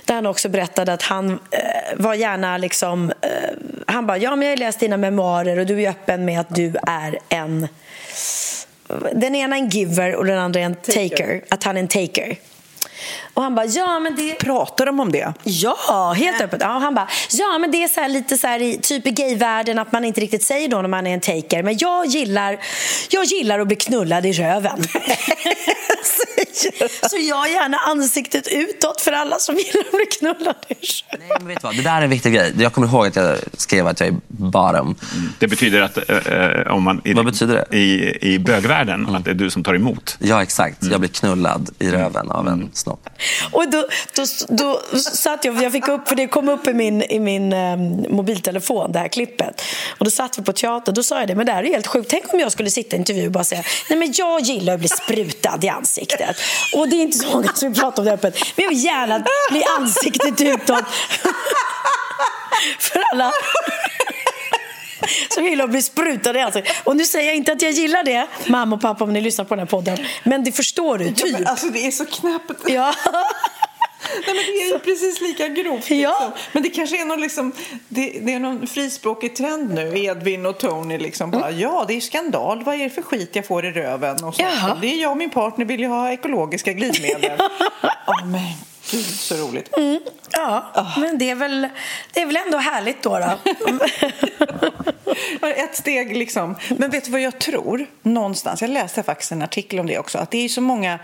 där 0.04 0.14
han 0.14 0.26
också 0.26 0.48
berättade 0.48 0.92
att 0.92 1.02
han 1.02 1.30
eh, 1.30 1.38
var 1.96 2.14
gärna 2.14 2.58
liksom... 2.58 3.12
Eh, 3.20 3.30
han 3.86 4.06
bara, 4.06 4.18
ja 4.18 4.36
men 4.36 4.48
jag 4.48 4.52
har 4.52 4.58
läst 4.58 4.80
dina 4.80 4.96
memoarer 4.96 5.58
och 5.58 5.66
du 5.66 5.82
är 5.82 5.90
öppen 5.90 6.24
med 6.24 6.40
att 6.40 6.54
du 6.54 6.74
är 6.86 7.18
en... 7.28 7.68
Den 9.12 9.34
ena 9.34 9.56
är 9.56 9.60
en 9.60 9.68
giver 9.68 10.14
och 10.14 10.24
den 10.24 10.38
andra 10.38 10.60
är 10.60 10.64
en 10.64 10.74
taker. 10.74 11.08
taker. 11.08 11.44
Att 11.48 11.64
han 11.64 11.76
är 11.76 11.80
en 11.80 11.88
taker. 11.88 12.36
Och 13.36 13.42
han 13.42 13.54
bara, 13.54 13.66
ja 13.66 13.98
men 13.98 14.16
det... 14.16 14.34
Pratar 14.34 14.86
de 14.86 15.00
om 15.00 15.12
det? 15.12 15.32
Ja, 15.42 16.14
helt 16.16 16.40
öppet. 16.40 16.60
Ja, 16.60 16.78
han 16.78 16.94
bara, 16.94 17.08
ja 17.30 17.58
men 17.58 17.70
det 17.70 17.82
är 17.82 17.88
så 17.88 18.00
här, 18.00 18.08
lite 18.08 18.38
så 18.38 18.46
här 18.46 18.62
i 18.62 18.78
typ 18.82 19.06
i 19.06 19.10
gayvärlden 19.10 19.78
att 19.78 19.92
man 19.92 20.04
inte 20.04 20.20
riktigt 20.20 20.42
säger 20.42 20.68
då 20.68 20.82
när 20.82 20.88
man 20.88 21.06
är 21.06 21.14
en 21.14 21.20
taker. 21.20 21.62
Men 21.62 21.78
jag 21.78 22.06
gillar, 22.06 22.58
jag 23.10 23.24
gillar 23.24 23.58
att 23.58 23.66
bli 23.66 23.76
knullad 23.76 24.26
i 24.26 24.32
röven. 24.32 24.82
Så 27.10 27.16
jag 27.16 27.50
gärna 27.50 27.76
ansiktet 27.76 28.48
utåt 28.48 29.00
för 29.00 29.12
alla 29.12 29.38
som 29.38 29.56
gillar 29.56 29.80
att 29.80 29.90
bli 29.90 30.06
knullade. 30.18 30.54
Nej, 30.68 31.28
men 31.38 31.46
vet 31.46 31.60
du 31.60 31.66
vad? 31.66 31.76
Det 31.76 31.82
där 31.82 31.98
är 31.98 32.02
en 32.02 32.10
viktig 32.10 32.34
grej. 32.34 32.52
Jag 32.58 32.72
kommer 32.72 32.88
ihåg 32.88 33.06
att 33.06 33.16
jag 33.16 33.38
skrev 33.56 33.86
att 33.86 34.00
jag 34.00 34.08
är 34.08 34.14
bottom. 34.26 34.94
Det 35.38 35.46
betyder 35.46 35.80
att 35.80 36.10
eh, 36.10 36.72
om 36.72 36.82
man, 36.82 37.00
i, 37.04 37.12
Vad 37.12 37.24
betyder 37.24 37.66
det? 37.70 37.76
i, 37.76 38.18
i 38.34 38.38
bögvärlden, 38.38 39.14
att 39.14 39.24
det 39.24 39.30
är 39.30 39.34
du 39.34 39.50
som 39.50 39.64
tar 39.64 39.74
emot. 39.74 40.16
Ja, 40.18 40.42
exakt. 40.42 40.84
Jag 40.84 41.00
blir 41.00 41.10
knullad 41.10 41.70
i 41.78 41.90
röven 41.90 42.30
av 42.30 42.48
en 42.48 42.70
snopp. 42.72 43.08
Och 43.52 43.70
då, 43.70 43.88
då, 44.14 44.24
då 44.48 44.98
satt 44.98 45.44
jag, 45.44 45.62
jag 45.62 45.72
fick 45.72 45.88
upp, 45.88 46.08
för 46.08 46.16
det 46.16 46.26
kom 46.26 46.48
upp 46.48 46.66
i 46.66 46.72
min, 46.72 47.02
i 47.02 47.20
min 47.20 47.52
ehm, 47.52 48.04
mobiltelefon, 48.08 48.92
det 48.92 48.98
här 48.98 49.08
klippet. 49.08 49.62
Och 49.98 50.04
då 50.04 50.10
satt 50.10 50.38
vi 50.38 50.42
på 50.42 50.52
teatern, 50.52 50.94
då 50.94 51.02
sa 51.02 51.18
jag 51.18 51.28
det, 51.28 51.34
men 51.34 51.46
det 51.46 51.52
här 51.52 51.64
är 51.64 51.68
helt 51.68 51.86
sjukt. 51.86 52.10
Tänk 52.10 52.34
om 52.34 52.40
jag 52.40 52.52
skulle 52.52 52.70
sitta 52.70 52.96
i 52.96 52.98
intervju 52.98 53.26
och 53.26 53.32
bara 53.32 53.44
säga, 53.44 53.62
nej 53.90 53.98
men 53.98 54.12
jag 54.16 54.40
gillar 54.40 54.74
att 54.74 54.80
bli 54.80 54.88
sprutad 54.88 55.64
i 55.64 55.68
ansiktet. 55.68 56.36
Och 56.74 56.88
det 56.88 56.96
är 56.96 57.02
inte 57.02 57.18
så 57.18 57.28
många 57.28 57.52
som 57.54 57.72
vill 57.72 57.80
prata 57.80 58.00
om 58.02 58.06
det 58.06 58.12
öppet, 58.12 58.34
men 58.56 58.62
jag 58.62 58.68
vill 58.68 58.84
gärna 58.84 59.24
bli 59.50 59.64
ansiktet 59.78 60.40
utåt. 60.40 60.84
för 62.78 63.02
alla 63.12 63.32
som 65.28 65.44
gillar 65.44 65.64
att 65.64 65.70
bli 65.70 65.82
sprutade 65.82 66.38
i 66.38 66.42
ansiktet. 66.42 66.76
Och 66.84 66.96
nu 66.96 67.04
säger 67.04 67.26
jag 67.26 67.36
inte 67.36 67.52
att 67.52 67.62
jag 67.62 67.72
gillar 67.72 68.04
det, 68.04 68.26
mamma 68.46 68.76
och 68.76 68.82
pappa 68.82 69.04
om 69.04 69.12
ni 69.12 69.20
lyssnar 69.20 69.44
på 69.44 69.54
den 69.54 69.58
här 69.58 69.66
podden. 69.66 69.98
Men 70.24 70.44
det 70.44 70.52
förstår 70.52 70.98
du, 70.98 71.12
typ. 71.12 71.32
Men 71.32 71.46
alltså 71.46 71.66
det 71.66 71.86
är 71.86 71.90
så 71.90 72.04
knäppt. 72.04 72.52
Ja. 72.68 72.94
Nej, 74.26 74.34
men 74.34 74.36
det 74.36 74.62
är 74.62 74.72
ju 74.72 74.78
precis 74.78 75.20
lika 75.20 75.48
grovt. 75.48 75.90
Liksom. 75.90 75.98
Ja. 75.98 76.32
Men 76.52 76.62
det 76.62 76.70
kanske 76.70 77.00
är 77.00 77.04
någon, 77.04 77.20
liksom, 77.20 77.52
det, 77.88 78.18
det 78.22 78.32
är 78.32 78.38
någon 78.38 78.66
frispråkig 78.66 79.36
trend 79.36 79.74
nu. 79.74 79.98
Edvin 80.04 80.46
och 80.46 80.58
Tony 80.58 80.98
liksom 80.98 81.30
bara, 81.30 81.50
ja 81.50 81.84
det 81.88 81.96
är 81.96 82.00
skandal. 82.00 82.64
Vad 82.64 82.74
är 82.74 82.78
det 82.78 82.90
för 82.90 83.02
skit 83.02 83.30
jag 83.32 83.46
får 83.46 83.66
i 83.66 83.70
röven? 83.70 84.24
Och 84.24 84.34
så. 84.34 84.42
Det 84.80 84.86
är 84.86 85.02
jag 85.02 85.10
och 85.10 85.16
min 85.16 85.30
partner 85.30 85.64
vill 85.64 85.80
ju 85.80 85.86
ha 85.86 86.12
ekologiska 86.12 86.72
glidmedel. 86.72 87.32
Åh 88.06 88.26
men 88.26 88.40
gud 88.90 89.04
så 89.04 89.34
roligt. 89.34 89.70
Ja, 90.30 90.72
men 91.00 91.18
det 91.18 91.30
är, 91.30 91.34
väl, 91.34 91.68
det 92.12 92.20
är 92.20 92.26
väl 92.26 92.36
ändå 92.36 92.58
härligt 92.58 93.02
då. 93.02 93.18
då. 93.18 93.38
Ett 95.46 95.76
steg 95.76 96.16
liksom. 96.16 96.56
Men 96.76 96.90
vet 96.90 97.04
du 97.04 97.10
vad 97.10 97.20
jag 97.20 97.38
tror? 97.38 97.86
Någonstans, 98.02 98.60
jag 98.60 98.70
läste 98.70 99.02
faktiskt 99.02 99.32
en 99.32 99.42
artikel 99.42 99.80
om 99.80 99.86
det 99.86 99.98
också, 99.98 100.18
att 100.18 100.30
det 100.30 100.44
är 100.44 100.48
så 100.48 100.60
många 100.60 100.98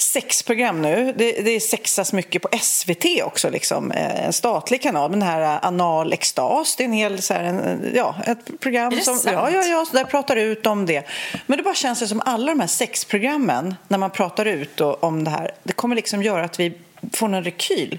sexprogram 0.00 0.82
nu. 0.82 1.14
Det, 1.16 1.32
det 1.32 1.60
sexas 1.60 2.12
mycket 2.12 2.42
på 2.42 2.48
SVT 2.60 3.04
också, 3.24 3.50
liksom. 3.50 3.92
Eh, 3.92 4.24
en 4.26 4.32
statlig 4.32 4.82
kanal. 4.82 5.10
Men 5.10 5.20
den 5.20 5.28
här 5.28 5.40
eh, 5.40 5.66
Anal 5.66 6.12
extas, 6.12 6.76
det 6.76 6.82
är 6.82 6.84
en 6.84 6.92
hel, 6.92 7.22
så 7.22 7.34
här, 7.34 7.44
en, 7.44 7.92
ja, 7.94 8.16
ett 8.26 8.60
program 8.60 9.00
som... 9.00 9.20
Ja, 9.24 9.50
ja, 9.50 9.62
ja, 9.64 9.86
där 9.92 10.04
pratar 10.04 10.36
ut 10.36 10.66
om 10.66 10.86
det. 10.86 11.06
Men 11.46 11.56
det 11.56 11.62
bara 11.62 11.74
känns 11.74 12.00
det 12.00 12.08
som 12.08 12.22
alla 12.24 12.52
de 12.52 12.60
här 12.60 12.66
sexprogrammen, 12.66 13.74
när 13.88 13.98
man 13.98 14.10
pratar 14.10 14.46
ut 14.46 14.80
om 14.80 15.24
det 15.24 15.30
här, 15.30 15.50
det 15.62 15.72
kommer 15.72 15.96
liksom 15.96 16.22
göra 16.22 16.44
att 16.44 16.60
vi 16.60 16.72
får 17.12 17.34
en 17.34 17.44
rekyl 17.44 17.98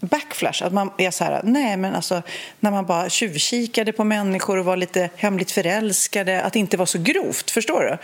backflash, 0.00 0.64
att 0.64 0.72
man 0.72 0.90
är 0.98 1.10
så 1.10 1.24
här, 1.24 1.40
nej 1.44 1.76
men 1.76 1.94
alltså 1.94 2.22
när 2.60 2.70
man 2.70 2.86
bara 2.86 3.08
tjuvkikade 3.08 3.92
på 3.92 4.04
människor 4.04 4.58
och 4.58 4.64
var 4.64 4.76
lite 4.76 5.10
hemligt 5.16 5.50
förälskade, 5.50 6.42
att 6.42 6.52
det 6.52 6.58
inte 6.58 6.76
var 6.76 6.86
så 6.86 6.98
grovt, 6.98 7.50
förstår 7.50 7.80
du? 7.80 7.98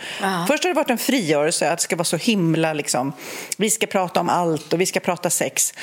Först 0.47 0.63
har 0.63 0.69
det 0.69 0.75
varit 0.75 0.89
en 0.89 0.97
frigörelse, 0.97 1.71
att 1.71 1.77
det 1.77 1.83
ska 1.83 1.95
vara 1.95 2.03
så 2.03 2.17
himla 2.17 2.73
liksom, 2.73 3.13
vi 3.57 3.69
ska 3.69 3.87
prata 3.87 4.19
om 4.19 4.29
allt 4.29 4.73
och 4.73 4.81
vi 4.81 4.85
ska 4.85 4.99
prata 4.99 5.29
sex. 5.29 5.73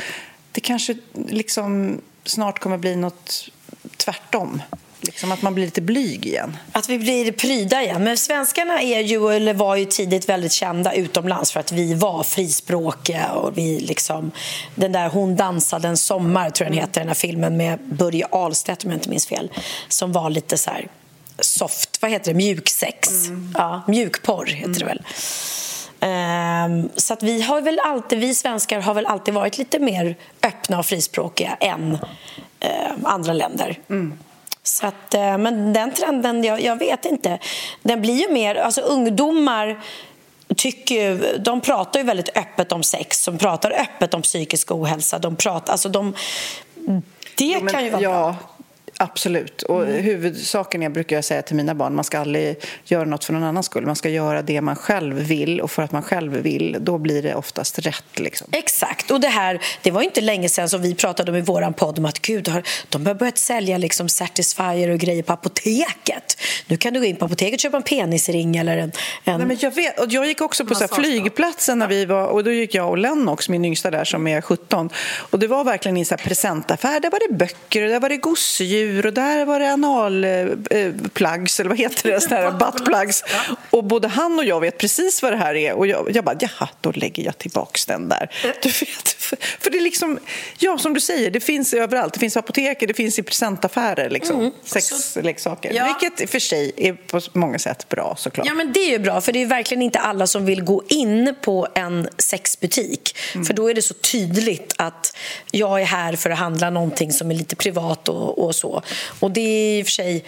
Det 0.53 0.61
kanske 0.61 0.97
liksom 1.29 2.01
snart 2.25 2.59
kommer 2.59 2.79
bli 2.79 2.97
något 2.97 3.49
tvärtom, 3.97 4.63
liksom 5.07 5.33
att 5.33 5.43
man 5.43 5.55
blir 5.55 5.65
lite 5.65 5.81
blyg 5.81 6.27
igen. 6.27 6.57
Att 6.73 6.89
vi 6.89 6.99
blir 6.99 7.33
pryda 7.33 7.83
igen. 7.83 8.05
Men 8.05 8.17
svenskarna 8.17 8.83
är 8.83 9.01
ju, 9.01 9.33
eller 9.33 9.55
var 9.55 9.77
ju 9.77 9.85
tidigt 9.85 10.29
väldigt 10.29 10.53
kända 10.53 10.93
utomlands 10.93 11.53
för 11.53 11.61
att 11.61 11.73
vi 11.73 11.95
var 11.95 12.23
frispråkiga. 12.23 13.33
Och 13.33 13.59
vi 13.59 13.81
liksom, 13.81 14.31
den 14.75 14.93
där 14.93 15.09
Hon 15.09 15.37
dansade 15.37 15.89
en 15.89 15.97
sommar, 15.97 16.51
tror 16.51 16.67
jag 16.67 16.73
den 16.73 16.81
heter, 16.81 17.01
den 17.01 17.09
här 17.09 17.15
filmen 17.15 17.57
med 17.57 17.79
Börje 17.79 18.27
Ahlstedt 18.31 18.85
om 18.85 18.91
jag 18.91 18.97
inte 18.99 19.11
minns 19.11 19.27
fel. 19.27 19.51
Som 19.89 20.13
var 20.13 20.31
lite 20.31 20.59
så 20.59 20.71
här 20.71 20.89
soft, 21.39 22.03
vad 22.03 22.11
heter 22.11 22.33
det, 22.33 22.37
mjuksex. 22.37 23.09
Ja, 23.55 23.83
mjukporr 23.89 24.47
heter 24.47 24.79
det 24.79 24.85
väl. 24.85 25.03
Ehm, 26.01 26.89
så 26.97 27.13
att 27.13 27.23
vi 27.23 27.43
har 27.43 27.61
väl 27.61 27.79
alltid, 27.79 28.19
vi 28.19 28.35
svenskar 28.35 28.81
har 28.81 28.95
väl 28.95 29.07
alltid 29.07 29.35
varit 29.35 29.59
lite 29.59 29.79
mer 29.79 30.17
öppna 30.43 30.79
och 30.79 30.87
frispråkiga 30.87 31.57
än 31.61 31.99
ehm, 32.61 33.07
andra 33.07 33.33
länder. 33.33 33.79
Så 34.67 34.87
att, 34.87 35.15
eh, 35.15 35.39
men 35.39 35.73
den 35.73 35.95
trenden, 35.95 36.45
jag, 36.45 36.61
jag 36.61 36.77
vet 36.77 37.05
inte. 37.05 37.39
Den 37.83 38.01
blir 38.01 38.15
ju 38.15 38.33
mer... 38.33 38.55
Alltså 38.55 38.81
ungdomar 38.81 39.81
tycker 40.57 40.95
ju, 40.95 41.39
de 41.39 41.61
pratar 41.61 42.01
ju 42.01 42.07
väldigt 42.07 42.37
öppet 42.37 42.73
om 42.73 42.83
sex. 42.83 43.25
De 43.25 43.39
pratar 43.39 43.71
öppet 43.71 44.15
om 44.15 44.23
psykisk 44.23 44.73
ohälsa. 44.73 45.19
De 45.19 45.37
pratar, 45.37 45.73
alltså 45.73 45.89
de, 45.89 46.15
det 47.37 47.63
Men 47.63 47.73
kan 47.73 47.85
ju 47.85 47.91
vara 47.91 48.03
ja, 48.03 48.11
bra. 48.11 48.35
Absolut. 48.99 49.63
Och 49.63 49.87
huvudsaken 49.87 50.83
är, 50.83 50.89
brukar 50.89 51.17
jag 51.17 51.25
säga 51.25 51.43
till 51.43 51.57
mina 51.57 51.75
barn, 51.75 51.95
man 51.95 52.05
ska 52.05 52.19
aldrig 52.19 52.57
göra 52.85 53.05
något 53.05 53.25
för 53.25 53.33
någon 53.33 53.43
annans 53.43 53.67
skull. 53.67 53.87
Man 53.87 53.97
ska 53.97 54.09
göra 54.09 54.43
det 54.43 54.61
man 54.61 54.77
själv 54.77 55.17
vill 55.17 55.61
och 55.61 55.71
för 55.71 55.83
att 55.83 55.93
man 55.93 56.03
själv 56.03 56.33
vill, 56.33 56.77
då 56.81 56.99
blir 56.99 57.23
det 57.23 57.35
oftast 57.35 57.79
rätt. 57.79 58.19
Liksom. 58.19 58.49
Exakt. 58.53 59.11
Och 59.11 59.21
det 59.21 59.29
här, 59.29 59.61
det 59.83 59.91
var 59.91 60.03
inte 60.03 60.21
länge 60.21 60.49
sedan 60.49 60.69
som 60.69 60.83
vi 60.83 60.95
pratade 60.95 61.31
om 61.31 61.37
i 61.37 61.41
vår 61.41 61.73
podd 61.73 61.99
om 61.99 62.05
att 62.05 62.19
gud, 62.19 62.49
har, 62.49 62.63
de 62.89 63.07
har 63.07 63.15
börjat 63.15 63.39
sälja 63.39 63.79
liksom 63.79 64.09
Satisfyer 64.09 64.91
och 64.91 64.99
grejer 64.99 65.23
på 65.23 65.33
apoteket. 65.33 66.41
Nu 66.67 66.77
kan 66.77 66.95
du 66.95 67.01
gå 67.01 67.07
in 67.07 67.17
på 67.17 67.25
apoteket 67.25 67.55
och 67.55 67.61
köpa 67.61 67.77
en 67.77 67.83
penisring 67.83 68.57
eller 68.57 68.77
en... 68.77 68.93
en... 69.25 69.39
Nej, 69.39 69.47
men 69.47 69.57
jag, 69.61 69.75
vet, 69.75 70.01
och 70.01 70.07
jag 70.09 70.27
gick 70.27 70.41
också 70.41 70.67
på 70.67 70.75
så 70.75 70.89
flygplatsen 70.89 71.79
när 71.79 71.89
vi 71.89 72.05
var, 72.05 72.27
och 72.27 72.45
då 72.45 72.53
gick 72.53 72.75
jag 72.75 72.91
och 72.91 72.99
Lennox, 72.99 73.49
min 73.49 73.65
yngsta 73.65 73.91
där 73.91 74.05
som 74.05 74.27
är 74.27 74.41
17. 74.41 74.91
Och 75.19 75.39
det 75.39 75.47
var 75.47 75.65
verkligen 75.65 75.97
i 75.97 76.01
en 76.01 76.07
så 76.07 76.17
här 76.17 76.25
presentaffär, 76.25 77.01
där 77.01 77.11
var 77.11 77.29
det 77.29 77.35
böcker 77.35 77.83
och 77.83 77.89
där 77.89 78.01
var 78.01 78.09
det 78.09 78.17
gosedjur 78.17 78.86
och 79.07 79.13
där 79.13 79.45
var 79.45 79.61
det 79.61 79.73
analplugs, 79.73 81.61
eller 81.61 81.69
vad 81.69 81.79
heter 81.79 82.11
det, 82.11 82.31
här 82.31 82.51
buttplugs. 82.59 83.25
Och 83.71 83.85
både 83.85 84.09
han 84.09 84.39
och 84.39 84.45
jag 84.45 84.61
vet 84.61 84.79
precis 84.79 85.23
vad 85.23 85.33
det 85.33 85.37
här 85.37 85.55
är 85.55 85.73
och 85.73 85.87
jag, 85.87 86.11
jag 86.15 86.25
bara, 86.25 86.37
jaha, 86.41 86.69
då 86.81 86.93
lägger 86.93 87.23
jag 87.23 87.39
tillbaks 87.39 87.87
den 87.87 88.09
där. 88.09 88.31
Du 88.63 88.69
vet, 88.69 89.09
för, 89.09 89.71
det 89.71 89.79
är 89.79 89.83
liksom, 89.83 90.19
ja 90.59 90.79
som 90.79 90.95
du 90.95 91.01
säger, 91.01 91.31
det 91.31 91.41
finns 91.41 91.75
överallt. 91.75 92.15
Det 92.15 92.21
finns 92.21 92.35
på 92.35 92.41
apoteket, 92.41 92.89
det 92.89 92.95
finns 92.95 93.19
i 93.19 93.23
presentaffärer, 93.23 94.11
liksom, 94.11 94.53
sexleksaker. 94.65 95.73
Ja. 95.75 95.85
Vilket 95.85 96.21
i 96.21 96.25
och 96.25 96.31
för 96.31 96.39
sig 96.39 96.73
är 96.77 96.93
på 96.93 97.21
många 97.33 97.59
sätt 97.59 97.89
bra 97.89 98.15
såklart. 98.19 98.47
Ja, 98.47 98.55
men 98.55 98.73
det 98.73 98.81
är 98.81 98.91
ju 98.91 98.99
bra, 98.99 99.21
för 99.21 99.33
det 99.33 99.43
är 99.43 99.47
verkligen 99.47 99.83
inte 99.83 99.99
alla 99.99 100.27
som 100.27 100.47
vill 100.47 100.63
gå 100.63 100.83
in 100.89 101.35
på 101.43 101.69
en 101.75 102.09
sexbutik. 102.19 103.17
För 103.47 103.55
då 103.55 103.71
är 103.71 103.75
det 103.75 103.83
så 103.83 103.95
tydligt 103.95 104.75
att 104.77 105.17
jag 105.51 105.81
är 105.81 105.85
här 105.85 106.17
för 106.17 106.31
att 106.31 106.39
handla 106.39 106.71
någonting 106.71 107.13
som 107.13 107.31
är 107.31 107.35
lite 107.35 107.57
privat 107.57 108.09
och, 108.09 108.45
och 108.45 108.55
så. 108.55 108.76
Och 109.21 109.31
det 109.31 109.41
är 109.41 109.79
i 109.79 109.83
och 109.83 109.87
för 109.87 109.93
sig... 109.93 110.25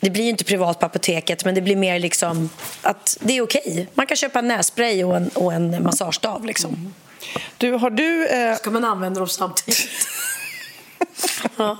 Det 0.00 0.10
blir 0.10 0.24
ju 0.24 0.30
inte 0.30 0.44
privat 0.44 0.80
på 0.80 0.86
apoteket, 0.86 1.44
men 1.44 1.54
det 1.54 1.60
blir 1.60 1.76
mer 1.76 1.98
liksom 1.98 2.50
att 2.82 3.16
det 3.20 3.36
är 3.36 3.42
okej. 3.42 3.88
Man 3.94 4.06
kan 4.06 4.16
köpa 4.16 4.38
en 4.38 4.48
nässpray 4.48 5.04
och 5.04 5.16
en, 5.16 5.28
och 5.28 5.52
en 5.52 5.82
massagestav. 5.82 6.44
Liksom. 6.44 6.94
Du, 7.58 7.72
har 7.72 7.90
du... 7.90 8.26
Eh, 8.26 8.56
Ska 8.56 8.70
man 8.70 8.84
använda 8.84 9.20
dem 9.20 9.28
samtidigt? 9.28 9.88
ja. 11.56 11.78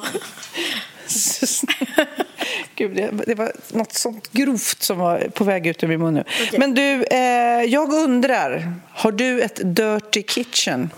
Gud, 2.74 2.96
det, 2.96 3.10
det 3.26 3.34
var 3.34 3.52
något 3.68 3.92
sånt 3.92 4.32
grovt 4.32 4.82
som 4.82 4.98
var 4.98 5.28
på 5.34 5.44
väg 5.44 5.66
ut 5.66 5.82
ur 5.82 5.88
min 5.88 6.00
mun 6.00 6.14
nu. 6.14 6.24
Men 6.58 6.74
du, 6.74 7.04
eh, 7.04 7.62
jag 7.64 7.92
undrar, 7.92 8.74
har 8.90 9.12
du 9.12 9.40
ett 9.42 9.60
dirty 9.64 10.22
kitchen? 10.22 10.90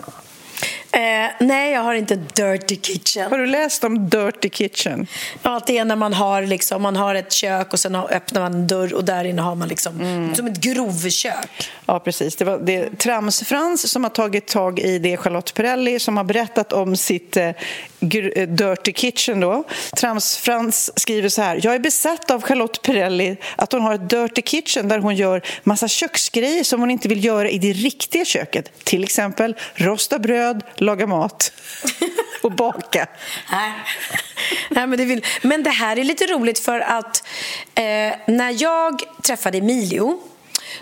Eh, 0.95 1.31
nej, 1.39 1.71
jag 1.71 1.81
har 1.81 1.93
inte 1.93 2.15
dirty 2.15 2.75
kitchen. 2.75 3.31
Har 3.31 3.37
du 3.37 3.45
läst 3.45 3.83
om 3.83 4.09
dirty 4.09 4.49
kitchen? 4.49 5.07
Ja, 5.41 5.57
att 5.57 5.67
det 5.67 5.77
är 5.77 5.85
när 5.85 5.95
man 5.95 6.13
har, 6.13 6.41
liksom, 6.41 6.81
man 6.81 6.95
har 6.95 7.15
ett 7.15 7.31
kök 7.31 7.73
och 7.73 7.79
sen 7.79 7.95
öppnar 7.95 8.41
man 8.41 8.53
en 8.53 8.67
dörr 8.67 8.93
och 8.93 9.03
där 9.03 9.25
inne 9.25 9.41
har 9.41 9.55
man 9.55 9.67
liksom, 9.67 10.33
som 10.35 10.47
ett 10.47 10.57
grovkök. 10.57 11.71
Ja, 11.85 11.99
precis. 11.99 12.35
Det 12.35 12.45
var 12.45 12.59
det 12.59 12.89
Trams-Frans 12.99 13.87
som 13.87 14.03
har 14.03 14.11
tagit 14.11 14.47
tag 14.47 14.79
i 14.79 14.99
det. 14.99 15.17
Charlotte 15.17 15.53
Perrelli 15.53 15.99
som 15.99 16.17
har 16.17 16.23
berättat 16.23 16.73
om 16.73 16.97
sitt 16.97 17.37
eh, 17.37 17.47
eh, 17.47 17.53
dirty 18.47 18.93
kitchen. 18.93 19.39
Då. 19.39 19.63
Trams-Frans 19.95 20.91
skriver 20.95 21.29
så 21.29 21.41
här. 21.41 21.59
Jag 21.63 21.75
är 21.75 21.79
besatt 21.79 22.31
av 22.31 22.41
Charlotte 22.41 22.81
Perrelli, 22.81 23.37
att 23.55 23.71
hon 23.71 23.81
har 23.81 23.93
ett 23.93 24.09
dirty 24.09 24.41
kitchen 24.41 24.87
där 24.87 24.99
hon 24.99 25.15
gör 25.15 25.41
massa 25.63 25.87
köksgrejer 25.87 26.63
som 26.63 26.79
hon 26.79 26.91
inte 26.91 27.07
vill 27.07 27.25
göra 27.25 27.49
i 27.49 27.57
det 27.57 27.73
riktiga 27.73 28.25
köket. 28.25 28.71
Till 28.83 29.03
exempel 29.03 29.55
rosta 29.75 30.19
bröd, 30.19 30.63
laga 30.85 31.07
mat 31.07 31.51
och 32.41 32.51
baka. 32.51 33.07
Nej. 33.51 33.71
Nej, 34.69 34.87
men, 34.87 34.97
det 34.97 35.05
vill... 35.05 35.25
men 35.41 35.63
det 35.63 35.69
här 35.69 35.99
är 35.99 36.03
lite 36.03 36.25
roligt 36.25 36.59
för 36.59 36.79
att 36.79 37.27
eh, 37.75 38.15
när 38.27 38.61
jag 38.61 39.01
träffade 39.23 39.57
Emilio 39.57 40.19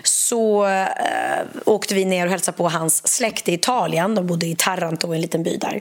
så 0.02 0.66
eh, 0.66 0.86
åkte 1.64 1.94
vi 1.94 2.04
ner 2.04 2.24
och 2.24 2.30
hälsade 2.30 2.56
på 2.56 2.68
hans 2.68 3.08
släkt 3.08 3.48
i 3.48 3.52
Italien. 3.52 4.14
De 4.14 4.26
bodde 4.26 4.46
i 4.46 4.54
Taranto, 4.58 5.12
en 5.12 5.20
liten 5.20 5.42
by 5.42 5.56
där. 5.56 5.80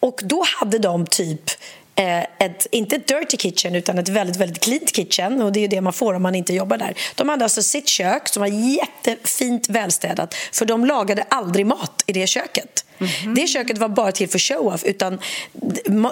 Och 0.00 0.20
då 0.24 0.44
hade 0.60 0.78
de 0.78 1.06
typ 1.06 1.50
eh, 1.94 2.18
ett, 2.18 2.66
inte 2.70 2.96
ett 2.96 3.06
dirty 3.06 3.36
kitchen 3.36 3.74
utan 3.74 3.98
ett 3.98 4.08
väldigt, 4.08 4.36
väldigt 4.36 4.62
clean 4.62 4.86
kitchen 4.86 5.42
och 5.42 5.52
det 5.52 5.60
är 5.60 5.62
ju 5.62 5.68
det 5.68 5.80
man 5.80 5.92
får 5.92 6.14
om 6.14 6.22
man 6.22 6.34
inte 6.34 6.54
jobbar 6.54 6.76
där. 6.78 6.94
De 7.14 7.28
hade 7.28 7.44
alltså 7.44 7.62
sitt 7.62 7.88
kök 7.88 8.28
som 8.28 8.40
var 8.40 8.48
jättefint 8.48 9.68
välstädat 9.68 10.34
för 10.34 10.64
de 10.64 10.84
lagade 10.84 11.24
aldrig 11.28 11.66
mat 11.66 12.04
i 12.06 12.12
det 12.12 12.26
köket. 12.26 12.84
Mm-hmm. 12.98 13.34
Det 13.34 13.46
köket 13.46 13.78
var 13.78 13.88
bara 13.88 14.12
till 14.12 14.28
för 14.28 14.38
show-off 14.38 14.84
utan 14.84 15.18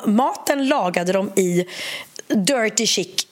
maten 0.05 0.69
lagade 0.69 1.13
de 1.13 1.31
i 1.37 1.67
dirty 2.29 2.87
chic, 2.87 3.27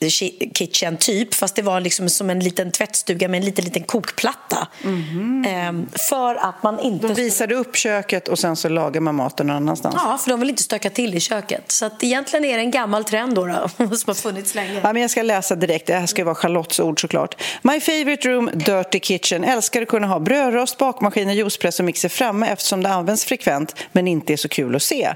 kitchen 0.53 0.97
typ 0.97 1.33
fast 1.33 1.55
det 1.55 1.61
var 1.61 1.79
liksom 1.79 2.09
som 2.09 2.29
en 2.29 2.39
liten 2.39 2.71
tvättstuga 2.71 3.27
med 3.27 3.37
en 3.37 3.45
liten, 3.45 3.65
liten 3.65 3.83
kokplatta. 3.83 4.67
Mm. 4.83 5.87
För 6.09 6.35
att 6.35 6.63
man 6.63 6.79
inte... 6.79 7.07
De 7.07 7.13
visade 7.13 7.55
upp 7.55 7.75
köket 7.75 8.27
och 8.27 8.39
sen 8.39 8.55
så 8.55 8.69
lagar 8.69 9.01
man 9.01 9.15
maten 9.15 9.47
någon 9.47 9.55
annanstans. 9.55 9.95
Ja, 9.97 10.17
för 10.17 10.29
de 10.29 10.39
vill 10.39 10.49
inte 10.49 10.63
stöka 10.63 10.89
till 10.89 11.15
i 11.15 11.19
köket. 11.19 11.71
Så 11.71 11.85
att 11.85 12.03
egentligen 12.03 12.45
är 12.45 12.57
det 12.57 12.63
en 12.63 12.71
gammal 12.71 13.03
trend 13.03 13.35
då, 13.35 13.45
då 13.45 13.67
som 13.77 14.07
har 14.07 14.13
funnits 14.13 14.55
länge. 14.55 14.79
Ja, 14.83 14.93
men 14.93 15.01
jag 15.01 15.11
ska 15.11 15.21
läsa 15.21 15.55
direkt. 15.55 15.87
Det 15.87 15.93
här 15.93 16.05
ska 16.05 16.23
vara 16.25 16.35
Charlottes 16.35 16.79
ord 16.79 17.01
såklart. 17.01 17.41
My 17.61 17.79
favorite 17.79 18.29
room, 18.29 18.49
dirty 18.53 18.99
kitchen. 18.99 19.43
Älskar 19.43 19.81
att 19.81 19.87
kunna 19.87 20.07
ha 20.07 20.19
brödrost, 20.19 20.77
bakmaskiner, 20.77 21.33
juicepress 21.33 21.79
och 21.79 21.85
mixer 21.85 22.09
framme 22.09 22.47
eftersom 22.47 22.83
det 22.83 22.89
används 22.89 23.25
frekvent 23.25 23.75
men 23.91 24.07
inte 24.07 24.33
är 24.33 24.37
så 24.37 24.49
kul 24.49 24.75
att 24.75 24.83
se. 24.83 25.13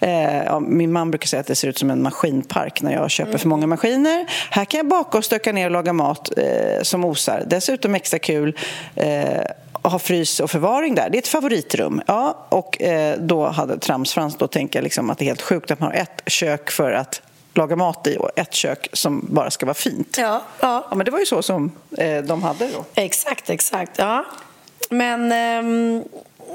Eh, 0.00 0.44
ja, 0.44 0.60
min 0.60 0.92
man 0.92 1.10
brukar 1.10 1.26
säga 1.26 1.40
att 1.40 1.46
det 1.46 1.54
ser 1.54 1.68
ut 1.68 1.78
som 1.78 1.90
en 1.90 2.02
maskinpark 2.02 2.82
när 2.82 2.92
jag 2.92 3.10
köper 3.18 3.30
mm. 3.30 3.38
för 3.38 3.48
många 3.48 3.66
maskiner. 3.66 4.26
Här 4.50 4.64
kan 4.64 4.78
jag 4.78 4.88
baka 4.88 5.18
och 5.18 5.24
stöka 5.24 5.52
ner 5.52 5.64
och 5.64 5.70
laga 5.70 5.92
mat 5.92 6.30
eh, 6.36 6.82
som 6.82 7.04
osar. 7.04 7.44
Dessutom 7.46 7.94
extra 7.94 8.18
kul 8.18 8.58
eh, 8.94 9.40
att 9.72 9.92
ha 9.92 9.98
frys 9.98 10.40
och 10.40 10.50
förvaring 10.50 10.94
där. 10.94 11.10
Det 11.10 11.16
är 11.16 11.22
ett 11.22 11.28
favoritrum. 11.28 12.02
Ja, 12.06 12.46
och 12.48 12.82
eh, 12.82 13.18
då 13.18 13.46
hade 13.46 13.78
Tramsfrans 13.78 14.36
då 14.36 14.46
tänker 14.46 14.78
jag 14.78 14.84
liksom 14.84 15.10
att 15.10 15.18
det 15.18 15.24
är 15.24 15.26
helt 15.26 15.42
sjukt 15.42 15.70
att 15.70 15.80
man 15.80 15.90
har 15.90 15.96
ett 15.96 16.22
kök 16.26 16.70
för 16.70 16.92
att 16.92 17.22
laga 17.54 17.76
mat 17.76 18.06
i 18.06 18.16
och 18.16 18.30
ett 18.36 18.54
kök 18.54 18.88
som 18.92 19.26
bara 19.30 19.50
ska 19.50 19.66
vara 19.66 19.74
fint. 19.74 20.16
Ja, 20.18 20.42
ja. 20.60 20.86
ja 20.90 20.96
men 20.96 21.04
det 21.04 21.10
var 21.10 21.18
ju 21.18 21.26
så 21.26 21.42
som 21.42 21.72
eh, 21.98 22.22
de 22.22 22.42
hade 22.42 22.66
då. 22.66 22.84
Exakt, 22.94 23.50
exakt. 23.50 23.98
Ja. 23.98 24.24
Men 24.90 25.32
ehm, 25.32 26.04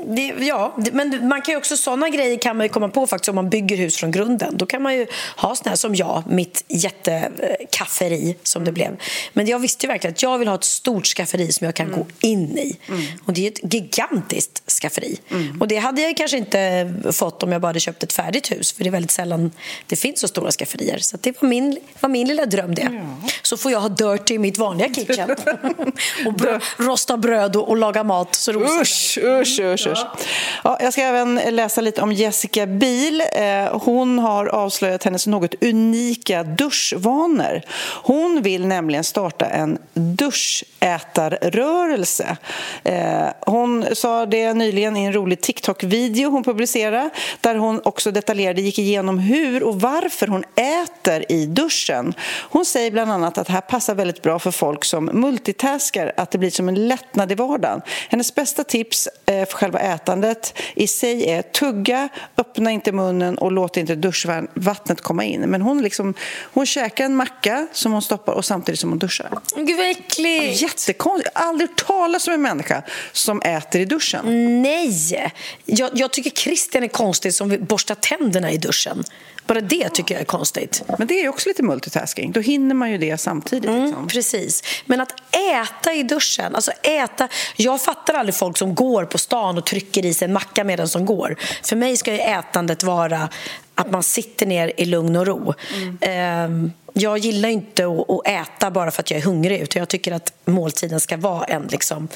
det, 0.05 0.33
ja, 0.39 0.75
men 0.91 1.27
man 1.27 1.41
kan 1.41 1.51
ju 1.51 1.57
också 1.57 1.77
såna 1.77 2.09
grejer 2.09 2.37
kan 2.37 2.57
man 2.57 2.69
komma 2.69 2.89
på 2.89 3.07
faktiskt 3.07 3.29
om 3.29 3.35
man 3.35 3.49
bygger 3.49 3.77
hus 3.77 3.97
från 3.97 4.11
grunden. 4.11 4.57
Då 4.57 4.65
kan 4.65 4.81
man 4.81 4.95
ju 4.95 5.07
ha 5.37 5.55
såna 5.55 5.69
här 5.69 5.75
som 5.75 5.95
jag, 5.95 6.23
mitt 6.29 6.63
jättekafferi 6.67 8.35
som 8.43 8.63
det 8.63 8.71
blev. 8.71 8.97
Men 9.33 9.47
jag 9.47 9.59
visste 9.59 9.85
ju 9.85 9.91
verkligen 9.91 10.13
att 10.13 10.23
jag 10.23 10.37
vill 10.37 10.47
ha 10.47 10.55
ett 10.55 10.63
stort 10.63 11.05
skafferi 11.05 11.51
som 11.51 11.65
jag 11.65 11.75
kan 11.75 11.87
mm. 11.87 11.99
gå 11.99 12.05
in 12.21 12.57
i. 12.57 12.77
Mm. 12.87 13.01
Och 13.25 13.33
det 13.33 13.47
är 13.47 13.51
ett 13.51 13.73
gigantiskt 13.73 14.71
skafferi. 14.71 15.19
Mm. 15.31 15.61
Och 15.61 15.67
det 15.67 15.77
hade 15.77 16.01
jag 16.01 16.17
kanske 16.17 16.37
inte 16.37 16.93
fått 17.11 17.43
om 17.43 17.51
jag 17.51 17.61
bara 17.61 17.67
hade 17.67 17.79
köpt 17.79 18.03
ett 18.03 18.13
färdigt 18.13 18.51
hus. 18.51 18.73
För 18.73 18.83
det 18.83 18.89
är 18.89 18.91
väldigt 18.91 19.11
sällan 19.11 19.51
det 19.87 19.95
finns 19.95 20.19
så 20.19 20.27
stora 20.27 20.51
skafferier. 20.51 20.97
Så 20.97 21.17
det 21.21 21.41
var 21.41 21.49
min, 21.49 21.77
var 21.99 22.09
min 22.09 22.27
lilla 22.27 22.45
dröm 22.45 22.75
det. 22.75 22.89
Ja. 22.93 23.29
Så 23.41 23.57
får 23.57 23.71
jag 23.71 23.79
ha 23.79 23.89
dirty 23.89 24.33
i 24.33 24.39
mitt 24.39 24.57
vanliga 24.57 24.93
kitchen. 24.93 25.29
och 26.25 26.33
brö, 26.33 26.59
rosta 26.77 27.17
bröd 27.17 27.55
och, 27.55 27.69
och 27.69 27.77
laga 27.77 28.03
mat. 28.03 28.35
Så 28.35 28.51
usch, 28.51 29.17
usch, 29.23 29.59
usch 29.59 29.82
research. 29.87 30.27
Ja, 30.63 30.77
jag 30.79 30.93
ska 30.93 31.01
även 31.01 31.35
läsa 31.35 31.81
lite 31.81 32.01
om 32.01 32.11
Jessica 32.11 32.65
Biel. 32.65 33.23
Eh, 33.33 33.79
hon 33.79 34.19
har 34.19 34.45
avslöjat 34.45 35.03
hennes 35.03 35.27
något 35.27 35.63
unika 35.63 36.43
duschvanor. 36.43 37.61
Hon 38.03 38.41
vill 38.41 38.67
nämligen 38.67 39.03
starta 39.03 39.45
en 39.45 39.77
duschätarrörelse. 39.93 42.37
Eh, 42.83 43.27
hon 43.39 43.85
sa 43.93 44.25
det 44.25 44.53
nyligen 44.53 44.97
i 44.97 45.03
en 45.03 45.13
rolig 45.13 45.41
TikTok-video 45.41 46.29
hon 46.29 46.43
publicerade 46.43 47.09
där 47.41 47.55
hon 47.55 47.81
också 47.83 48.11
detaljerade 48.11 48.61
gick 48.61 48.79
igenom 48.79 49.19
hur 49.19 49.63
och 49.63 49.81
varför 49.81 50.27
hon 50.27 50.43
äter 50.55 51.31
i 51.31 51.45
duschen. 51.45 52.13
Hon 52.49 52.65
säger 52.65 52.91
bland 52.91 53.11
annat 53.11 53.37
att 53.37 53.47
det 53.47 53.53
här 53.53 53.61
passar 53.61 53.95
väldigt 53.95 54.21
bra 54.21 54.39
för 54.39 54.51
folk 54.51 54.85
som 54.85 55.05
multitaskar, 55.05 56.13
att 56.17 56.31
det 56.31 56.37
blir 56.37 56.49
som 56.49 56.69
en 56.69 56.87
lättnad 56.87 57.31
i 57.31 57.35
vardagen. 57.35 57.81
Hennes 58.09 58.35
bästa 58.35 58.63
tips 58.63 59.09
eh, 59.25 59.45
för 59.45 59.57
själva 59.57 59.72
ätandet 59.79 60.59
i 60.75 60.87
sig 60.87 61.29
är 61.29 61.41
tugga, 61.41 62.09
öppna 62.37 62.71
inte 62.71 62.91
munnen 62.91 63.37
och 63.37 63.51
låt 63.51 63.77
inte 63.77 63.95
duschvattnet 63.95 65.01
komma 65.01 65.23
in. 65.23 65.41
Men 65.41 65.61
hon, 65.61 65.81
liksom, 65.81 66.13
hon 66.53 66.65
käkar 66.65 67.05
en 67.05 67.15
macka 67.15 67.67
som 67.71 67.91
hon 67.91 68.01
stoppar 68.01 68.33
och 68.33 68.45
samtidigt 68.45 68.79
som 68.79 68.89
hon 68.89 68.99
duschar. 68.99 69.29
Gud 69.55 69.77
vad 69.77 69.89
äckligt! 69.89 70.61
Jättekonstigt. 70.61 71.31
Jag 71.33 71.41
har 71.41 71.49
aldrig 71.49 71.69
hört 71.69 71.85
talas 71.87 72.27
om 72.27 72.33
en 72.33 72.41
människa 72.41 72.83
som 73.11 73.41
äter 73.41 73.81
i 73.81 73.85
duschen. 73.85 74.61
Nej! 74.61 75.33
Jag, 75.65 75.89
jag 75.93 76.13
tycker 76.13 76.29
Christian 76.29 76.83
är 76.83 76.87
konstig 76.87 77.33
som 77.33 77.57
borstar 77.59 77.95
tänderna 77.95 78.51
i 78.51 78.57
duschen. 78.57 79.03
Bara 79.45 79.61
det 79.61 79.89
tycker 79.89 80.15
jag 80.15 80.21
är 80.21 80.25
konstigt. 80.25 80.83
Men 80.97 81.07
det 81.07 81.13
är 81.13 81.29
också 81.29 81.49
lite 81.49 81.63
multitasking. 81.63 82.31
Då 82.31 82.39
hinner 82.39 82.75
man 82.75 82.91
ju 82.91 82.97
det 82.97 83.17
samtidigt. 83.17 83.69
Mm, 83.69 83.85
liksom. 83.85 84.07
precis. 84.07 84.63
Men 84.85 85.01
att 85.01 85.13
äta 85.53 85.93
i 85.93 86.03
duschen, 86.03 86.55
alltså 86.55 86.71
äta... 86.71 87.27
Jag 87.55 87.81
fattar 87.81 88.13
aldrig 88.13 88.35
folk 88.35 88.57
som 88.57 88.75
går 88.75 89.05
på 89.05 89.17
stan 89.17 89.57
och 89.57 89.65
trycker 89.65 90.05
i 90.05 90.13
sig 90.13 90.25
en 90.25 90.33
macka 90.33 90.63
medan 90.63 90.87
de 90.93 91.05
går. 91.05 91.35
För 91.63 91.75
mig 91.75 91.97
ska 91.97 92.13
ju 92.13 92.19
ätandet 92.19 92.83
vara 92.83 93.29
att 93.75 93.91
man 93.91 94.03
sitter 94.03 94.45
ner 94.45 94.71
i 94.77 94.85
lugn 94.85 95.15
och 95.15 95.27
ro. 95.27 95.53
Mm. 95.75 95.97
Ehm, 96.01 96.71
jag 96.93 97.17
gillar 97.17 97.49
inte 97.49 97.85
att 97.85 98.27
äta 98.27 98.71
bara 98.71 98.91
för 98.91 99.01
att 99.01 99.11
jag 99.11 99.19
är 99.19 99.23
hungrig 99.23 99.59
utan 99.59 99.79
jag 99.79 99.89
tycker 99.89 100.11
att 100.11 100.33
måltiden 100.45 100.99
ska 100.99 101.17
vara 101.17 101.43
en... 101.43 101.63
Liksom, 101.63 102.07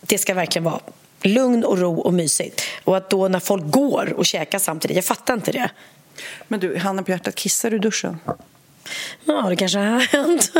det 0.00 0.18
ska 0.18 0.34
verkligen 0.34 0.64
vara 0.64 0.80
lugn 1.22 1.64
och 1.64 1.78
ro 1.78 2.00
och 2.00 2.14
mysigt. 2.14 2.62
Och 2.84 2.96
att 2.96 3.10
då 3.10 3.28
när 3.28 3.40
folk 3.40 3.62
går 3.66 4.12
och 4.16 4.26
käkar 4.26 4.58
samtidigt, 4.58 4.96
jag 4.96 5.04
fattar 5.04 5.34
inte 5.34 5.52
det. 5.52 5.70
Men 6.48 6.60
du, 6.60 6.78
handen 6.78 7.04
på 7.04 7.10
hjärtat, 7.10 7.34
kissar 7.34 7.70
du 7.70 7.76
i 7.76 7.78
duschen? 7.78 8.18
Ja, 9.24 9.46
det 9.48 9.56
kanske 9.56 9.78
har 9.78 10.00
hänt. 10.00 10.52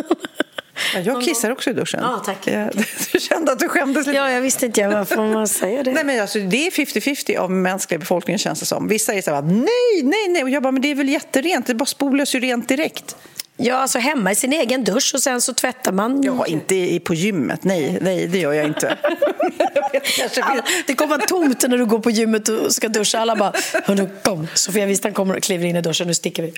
Ja, 0.94 1.00
jag 1.00 1.22
kissar 1.22 1.50
också 1.50 1.70
i 1.70 1.72
duschen. 1.72 2.00
Ja, 2.02 2.22
tack. 2.24 2.48
Du 3.12 3.20
kände 3.20 3.52
att 3.52 3.58
du 3.58 3.68
skämdes 3.68 4.06
lite? 4.06 4.16
Ja, 4.16 4.30
jag 4.30 4.40
visste 4.40 4.66
inte 4.66 4.88
varför 4.88 5.16
man 5.16 5.48
säger 5.48 5.84
det. 5.84 5.92
Nej, 5.92 6.04
men 6.04 6.20
alltså, 6.20 6.38
det 6.38 6.66
är 6.66 6.70
50-50 6.70 7.36
av 7.36 7.50
mänskliga 7.50 7.98
befolkningen 7.98 8.38
känns 8.38 8.60
det 8.60 8.66
som. 8.66 8.88
Vissa 8.88 9.06
säger 9.06 9.22
så 9.22 9.34
här, 9.34 9.42
nej, 9.42 10.02
nej, 10.02 10.28
nej. 10.28 10.42
Och 10.42 10.50
jag 10.50 10.62
bara, 10.62 10.72
men 10.72 10.82
det 10.82 10.90
är 10.90 10.94
väl 10.94 11.08
jätterent. 11.08 11.66
Det 11.66 11.74
bara 11.74 11.86
spolas 11.86 12.34
ju 12.34 12.40
rent 12.40 12.68
direkt. 12.68 13.16
Ja, 13.64 13.76
alltså 13.76 13.98
hemma 13.98 14.32
i 14.32 14.34
sin 14.34 14.52
egen 14.52 14.84
dusch 14.84 15.12
och 15.14 15.22
sen 15.22 15.40
så 15.40 15.54
tvättar 15.54 15.92
man. 15.92 16.22
Ja, 16.22 16.46
inte 16.46 17.00
på 17.04 17.14
gymmet. 17.14 17.64
Nej, 17.64 17.98
nej 18.00 18.26
det 18.26 18.38
gör 18.38 18.52
jag 18.52 18.66
inte. 18.66 18.98
Alla, 20.40 20.64
det 20.86 20.94
kommer 20.94 21.16
vara 21.16 21.26
tomt 21.26 21.64
när 21.68 21.78
du 21.78 21.86
går 21.86 21.98
på 21.98 22.10
gymmet 22.10 22.48
och 22.48 22.72
ska 22.72 22.88
duscha. 22.88 23.18
Alla 23.18 23.36
bara, 23.36 23.52
hörru, 23.84 24.08
kom. 24.22 24.48
Sofia 24.54 24.86
Wistam 24.86 25.12
kommer 25.12 25.36
och 25.36 25.42
kliver 25.42 25.66
in 25.66 25.76
i 25.76 25.80
duschen. 25.80 26.06
Nu 26.06 26.14
sticker 26.14 26.42
vi. 26.42 26.52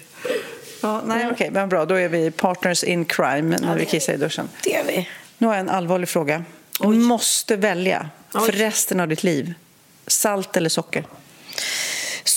Ja, 0.80 1.02
nej, 1.06 1.18
okej, 1.18 1.32
okay, 1.32 1.50
men 1.50 1.68
bra. 1.68 1.84
Då 1.84 1.94
är 1.94 2.08
vi 2.08 2.30
partners 2.30 2.84
in 2.84 3.04
crime 3.04 3.56
när 3.60 3.68
ja, 3.68 3.74
vi 3.74 3.84
kissar 3.86 4.12
i 4.12 4.16
duschen. 4.16 4.48
Det 4.62 4.76
är 4.76 4.84
vi. 4.84 5.08
Nu 5.38 5.46
har 5.46 5.54
jag 5.54 5.60
en 5.60 5.70
allvarlig 5.70 6.08
fråga. 6.08 6.44
Du 6.80 6.88
Oj. 6.88 6.96
måste 6.96 7.56
välja 7.56 8.08
Oj. 8.34 8.46
för 8.46 8.52
resten 8.52 9.00
av 9.00 9.08
ditt 9.08 9.22
liv. 9.22 9.54
Salt 10.06 10.56
eller 10.56 10.68
socker? 10.68 11.04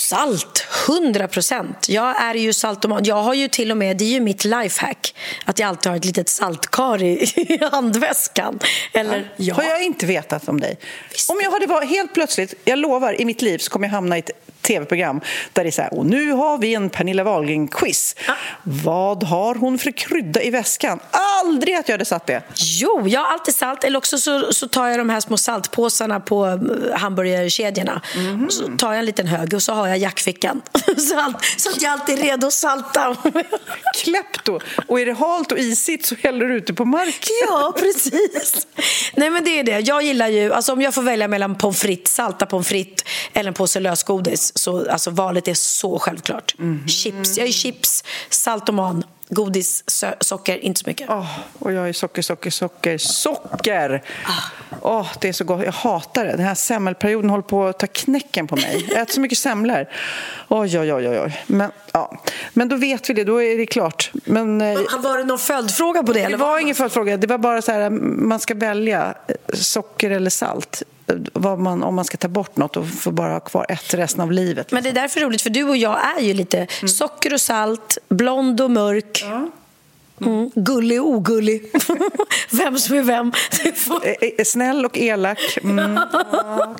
Salt, 0.10 0.66
100 0.88 1.28
procent. 1.28 1.90
Jag 1.90 2.22
är 2.22 2.36
ju 2.36 2.54
saltoman. 2.54 3.04
Jag 3.04 3.16
har 3.16 3.34
ju 3.34 3.48
till 3.48 3.72
och 3.72 3.78
med, 3.78 3.98
det 3.98 4.04
är 4.04 4.10
ju 4.10 4.20
mitt 4.20 4.46
lifehack, 4.46 5.16
att 5.46 5.60
jag 5.60 5.68
alltid 5.70 5.90
har 5.90 5.98
ett 5.98 6.06
litet 6.06 6.30
saltkar 6.30 7.04
i, 7.04 7.24
i 7.36 7.60
handväskan. 7.72 8.60
Eller, 8.94 9.34
ja. 9.36 9.56
Har 9.56 9.64
jag 9.64 9.84
inte 9.84 10.06
vetat 10.06 10.50
om 10.50 10.60
dig? 10.60 10.78
Visst. 11.12 11.30
Om 11.30 11.40
jag 11.44 11.52
hade 11.52 11.66
varit 11.66 11.90
helt 11.90 12.14
plötsligt, 12.14 12.54
jag 12.64 12.80
lovar, 12.80 13.22
i 13.22 13.26
mitt 13.26 13.42
liv 13.42 13.58
så 13.58 13.72
kommer 13.72 13.88
jag 13.88 13.92
hamna 13.92 14.18
i 14.18 14.20
ett 14.20 14.47
tv-program 14.68 15.22
där 15.54 15.64
det 15.64 15.70
är 15.70 15.72
så 15.72 15.82
här, 15.82 15.94
och 15.94 16.06
nu 16.06 16.32
har 16.32 16.58
vi 16.58 16.74
en 16.74 16.90
Pernilla 16.90 17.24
Wahlgren-quiz. 17.24 18.16
Ah. 18.28 18.34
Vad 18.64 19.24
har 19.24 19.56
hon 19.56 19.78
för 19.78 19.92
krydda 19.92 20.42
i 20.42 20.50
väskan? 20.50 21.00
Aldrig 21.44 21.76
att 21.76 21.90
jag 21.90 21.94
hade 21.94 22.06
satt 22.06 22.28
det. 22.28 22.42
Jo, 22.56 23.08
jag 23.08 23.22
har 23.22 23.32
alltid 23.32 23.56
salt. 23.56 23.84
Eller 23.84 23.98
också 23.98 24.18
så, 24.18 24.54
så 24.54 24.68
tar 24.68 24.88
jag 24.88 25.00
de 25.00 25.10
här 25.10 25.20
små 25.20 25.38
saltpåsarna 25.38 26.20
på 26.20 26.46
eh, 26.46 27.00
hamburgerkedjorna. 27.00 28.02
Mm. 28.16 28.50
Så 28.50 28.64
tar 28.78 28.92
jag 28.92 29.00
en 29.00 29.06
liten 29.06 29.28
hög 29.28 29.54
och 29.54 29.64
så 29.64 29.74
har 29.74 29.88
jag 29.88 29.98
jackfickan. 29.98 30.62
så, 30.98 31.34
så 31.58 31.70
att 31.70 31.82
jag 31.82 31.92
alltid 31.92 32.20
är 32.20 32.24
redo 32.24 32.48
att 32.48 32.54
salta. 32.54 33.16
Klepto! 34.04 34.60
Och 34.88 35.00
är 35.00 35.06
det 35.06 35.14
halt 35.14 35.52
och 35.52 35.60
isigt 35.60 36.06
så 36.06 36.16
häller 36.24 36.46
du 36.46 36.56
ut 36.56 36.68
det 36.68 36.74
på 36.74 36.86
marken. 36.86 37.36
ja, 37.48 37.74
precis. 37.80 38.68
Nej, 39.16 39.30
men 39.30 39.44
det 39.44 39.60
är 39.60 39.64
det. 39.64 39.80
Jag 39.80 40.04
gillar 40.04 40.28
ju, 40.28 40.54
alltså 40.54 40.74
om 40.74 40.82
jag 40.82 40.94
får 40.94 41.02
välja 41.02 41.28
mellan 41.28 41.56
pommes 41.56 41.82
frites, 41.82 42.14
salta 42.14 42.46
pommes 42.46 42.68
frites 42.68 43.06
eller 43.34 43.48
en 43.48 43.54
påse 43.54 43.80
lösgodis 43.80 44.57
så 44.58 44.92
alltså, 44.92 45.12
valet 45.12 45.48
är 45.48 45.54
så 45.54 46.00
självklart. 46.00 46.56
Mm. 46.60 46.88
Chips. 46.88 47.38
Jag 47.38 47.48
är 47.48 47.52
chips, 47.52 48.04
saltoman, 48.30 49.04
godis, 49.30 49.84
socker, 50.20 50.58
inte 50.58 50.80
så 50.80 50.90
mycket. 50.90 51.10
Oh, 51.10 51.40
och 51.60 51.74
jag 51.74 51.90
är 51.90 51.94
socker, 51.94 52.22
socker, 52.22 52.50
socker, 52.50 52.98
socker! 52.98 54.04
Ah. 54.26 55.00
Oh, 55.00 55.08
det 55.22 55.30
är 55.30 55.34
så 55.34 55.44
gott. 55.44 55.64
Jag 55.66 55.72
hatar 55.72 56.26
det. 56.26 56.32
Den 56.32 56.46
här 56.46 56.56
semmelperioden 56.56 57.30
håller 57.30 57.44
på 57.44 57.66
att 57.66 57.80
ta 57.80 57.88
knäcken 57.88 58.48
på 58.48 58.56
mig. 58.56 58.86
Jag 58.90 59.02
äter 59.02 59.14
så 59.14 59.22
mycket 59.22 59.38
semlor. 59.38 59.86
Oj, 60.48 60.80
oj, 60.80 60.94
oj, 60.94 61.08
oj. 61.08 61.44
Men, 61.48 61.72
ja. 61.92 62.22
Men 62.54 62.70
då 62.70 62.76
vet 62.76 63.10
vi 63.10 63.14
det. 63.14 63.24
Då 63.24 63.44
är 63.44 63.58
det 63.58 63.66
klart. 63.66 64.12
Men, 64.26 64.62
eh, 64.62 64.80
var 65.04 65.18
det 65.18 65.24
någon 65.24 65.40
följdfråga 65.40 66.04
på 66.04 66.14
det? 66.14 66.28
Det 66.28 66.38
var 66.38 66.60
ingen 66.60 66.76
följdfråga. 66.76 67.18
Det 67.18 67.28
var 67.28 67.38
bara 67.38 67.62
så 67.62 67.72
här, 67.72 67.90
man 67.90 68.40
ska 68.40 68.56
välja 68.56 69.16
socker 69.54 70.12
eller 70.12 70.30
salt. 70.30 70.84
Man, 71.58 71.84
om 71.84 71.96
man 71.96 72.06
ska 72.06 72.18
ta 72.18 72.28
bort 72.28 72.58
något 72.58 72.78
och 72.78 72.88
få 72.90 73.12
bara 73.12 73.34
ha 73.34 73.40
kvar 73.40 73.66
ett 73.70 73.94
resten 73.94 74.22
av 74.22 74.32
livet. 74.32 74.72
Men 74.72 74.84
det 74.84 74.90
är 74.90 74.94
därför 74.94 75.20
roligt, 75.20 75.42
för 75.42 75.50
du 75.50 75.64
och 75.64 75.78
jag 75.78 76.00
är 76.18 76.22
ju 76.22 76.34
lite 76.34 76.68
socker 76.88 77.34
och 77.34 77.42
salt, 77.42 77.98
blond 78.10 78.62
och 78.62 78.72
mörk. 78.72 79.24
Mm. 80.22 80.52
Gullig 80.56 81.02
och 81.02 81.08
ogullig. 81.10 81.72
vem 82.52 82.78
som 82.78 82.96
är 82.98 83.02
vem. 83.02 83.32
Får- 83.76 84.44
Snäll 84.44 84.86
och 84.86 84.98
elak. 84.98 85.58
Mm. 85.64 86.00
Ja, 86.32 86.76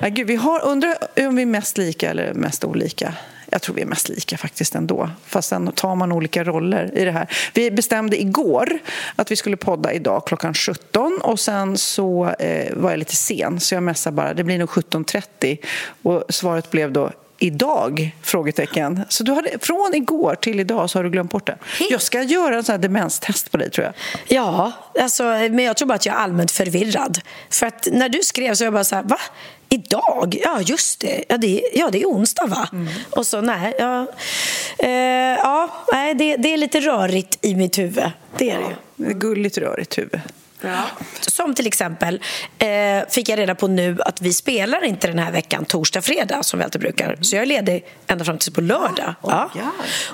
ja, 0.00 0.08
gud, 0.08 0.26
vi 0.26 0.36
har, 0.36 0.64
undrar 0.64 0.96
om 1.26 1.36
vi 1.36 1.42
är 1.42 1.46
mest 1.46 1.78
lika 1.78 2.10
eller 2.10 2.34
mest 2.34 2.64
olika. 2.64 3.14
Jag 3.54 3.62
tror 3.62 3.74
vi 3.74 3.82
är 3.82 3.86
mest 3.86 4.08
lika 4.08 4.38
faktiskt 4.38 4.74
ändå. 4.74 5.10
Fast 5.26 5.48
sen 5.48 5.72
tar 5.72 5.94
man 5.94 6.12
olika 6.12 6.44
roller 6.44 6.98
i 6.98 7.04
det 7.04 7.10
här. 7.10 7.28
Vi 7.54 7.70
bestämde 7.70 8.20
igår 8.20 8.78
att 9.16 9.30
vi 9.30 9.36
skulle 9.36 9.56
podda 9.56 9.92
idag 9.92 10.26
klockan 10.26 10.54
17 10.54 11.20
och 11.22 11.40
sen 11.40 11.78
så 11.78 12.30
eh, 12.38 12.76
var 12.76 12.90
jag 12.90 12.98
lite 12.98 13.16
sen 13.16 13.60
så 13.60 13.74
jag 13.74 13.82
messade 13.82 14.16
bara, 14.16 14.34
det 14.34 14.44
blir 14.44 14.58
nog 14.58 14.68
17.30 14.68 15.58
och 16.02 16.24
svaret 16.28 16.70
blev 16.70 16.92
då 16.92 17.10
Idag? 17.38 18.16
Frågetecken. 18.22 19.00
Så 19.08 19.24
du 19.24 19.32
hade, 19.32 19.58
från 19.60 19.94
igår 19.94 20.34
till 20.34 20.60
idag 20.60 20.90
så 20.90 20.98
har 20.98 21.04
du 21.04 21.10
glömt 21.10 21.30
bort 21.30 21.46
det. 21.46 21.58
Jag 21.90 22.02
ska 22.02 22.22
göra 22.22 22.56
en 22.56 22.64
sån 22.64 22.80
demenstest 22.80 23.50
på 23.50 23.56
dig 23.56 23.70
tror 23.70 23.84
jag. 23.84 23.94
Ja, 24.28 24.72
alltså, 25.00 25.22
men 25.24 25.58
jag 25.58 25.76
tror 25.76 25.88
bara 25.88 25.94
att 25.94 26.06
jag 26.06 26.14
är 26.14 26.18
allmänt 26.18 26.50
förvirrad. 26.50 27.20
För 27.50 27.66
att 27.66 27.88
när 27.92 28.08
du 28.08 28.22
skrev 28.22 28.54
så 28.54 28.64
var 28.64 28.66
jag 28.66 28.72
bara 28.72 28.84
så 28.84 28.94
här, 28.94 29.02
va? 29.02 29.18
Idag? 29.68 30.36
Ja, 30.42 30.60
just 30.60 31.00
det. 31.00 31.24
Ja, 31.28 31.36
det, 31.36 31.62
ja, 31.74 31.88
det 31.92 32.02
är 32.02 32.06
onsdag, 32.06 32.46
va? 32.46 32.68
Och 33.10 33.26
så, 33.26 33.40
nej, 33.40 33.74
ja. 33.78 34.06
Eh, 34.78 34.90
ja, 35.38 35.84
nej 35.92 36.14
det, 36.14 36.36
det 36.36 36.52
är 36.52 36.56
lite 36.56 36.80
rörigt 36.80 37.38
i 37.40 37.54
mitt 37.54 37.78
huvud. 37.78 38.10
Det 38.38 38.50
är 38.50 38.58
det 38.58 38.64
ju. 38.64 39.10
Är 39.10 39.14
gulligt 39.14 39.58
rörigt 39.58 39.98
huvud. 39.98 40.20
Som 41.20 41.54
till 41.54 41.66
exempel 41.66 42.20
eh, 42.58 42.68
fick 43.10 43.28
jag 43.28 43.38
reda 43.38 43.54
på 43.54 43.68
nu 43.68 43.96
att 44.00 44.20
vi 44.20 44.32
spelar 44.32 44.84
inte 44.84 45.06
den 45.06 45.18
här 45.18 45.32
veckan 45.32 45.64
torsdag, 45.64 46.02
fredag 46.02 46.42
som 46.42 46.58
vi 46.58 46.64
alltid 46.64 46.80
brukar. 46.80 47.18
Så 47.20 47.36
jag 47.36 47.42
är 47.42 47.46
ledig 47.46 47.84
ända 48.06 48.24
fram 48.24 48.38
till 48.38 48.52
på 48.52 48.60
lördag. 48.60 49.14
Ja. 49.22 49.50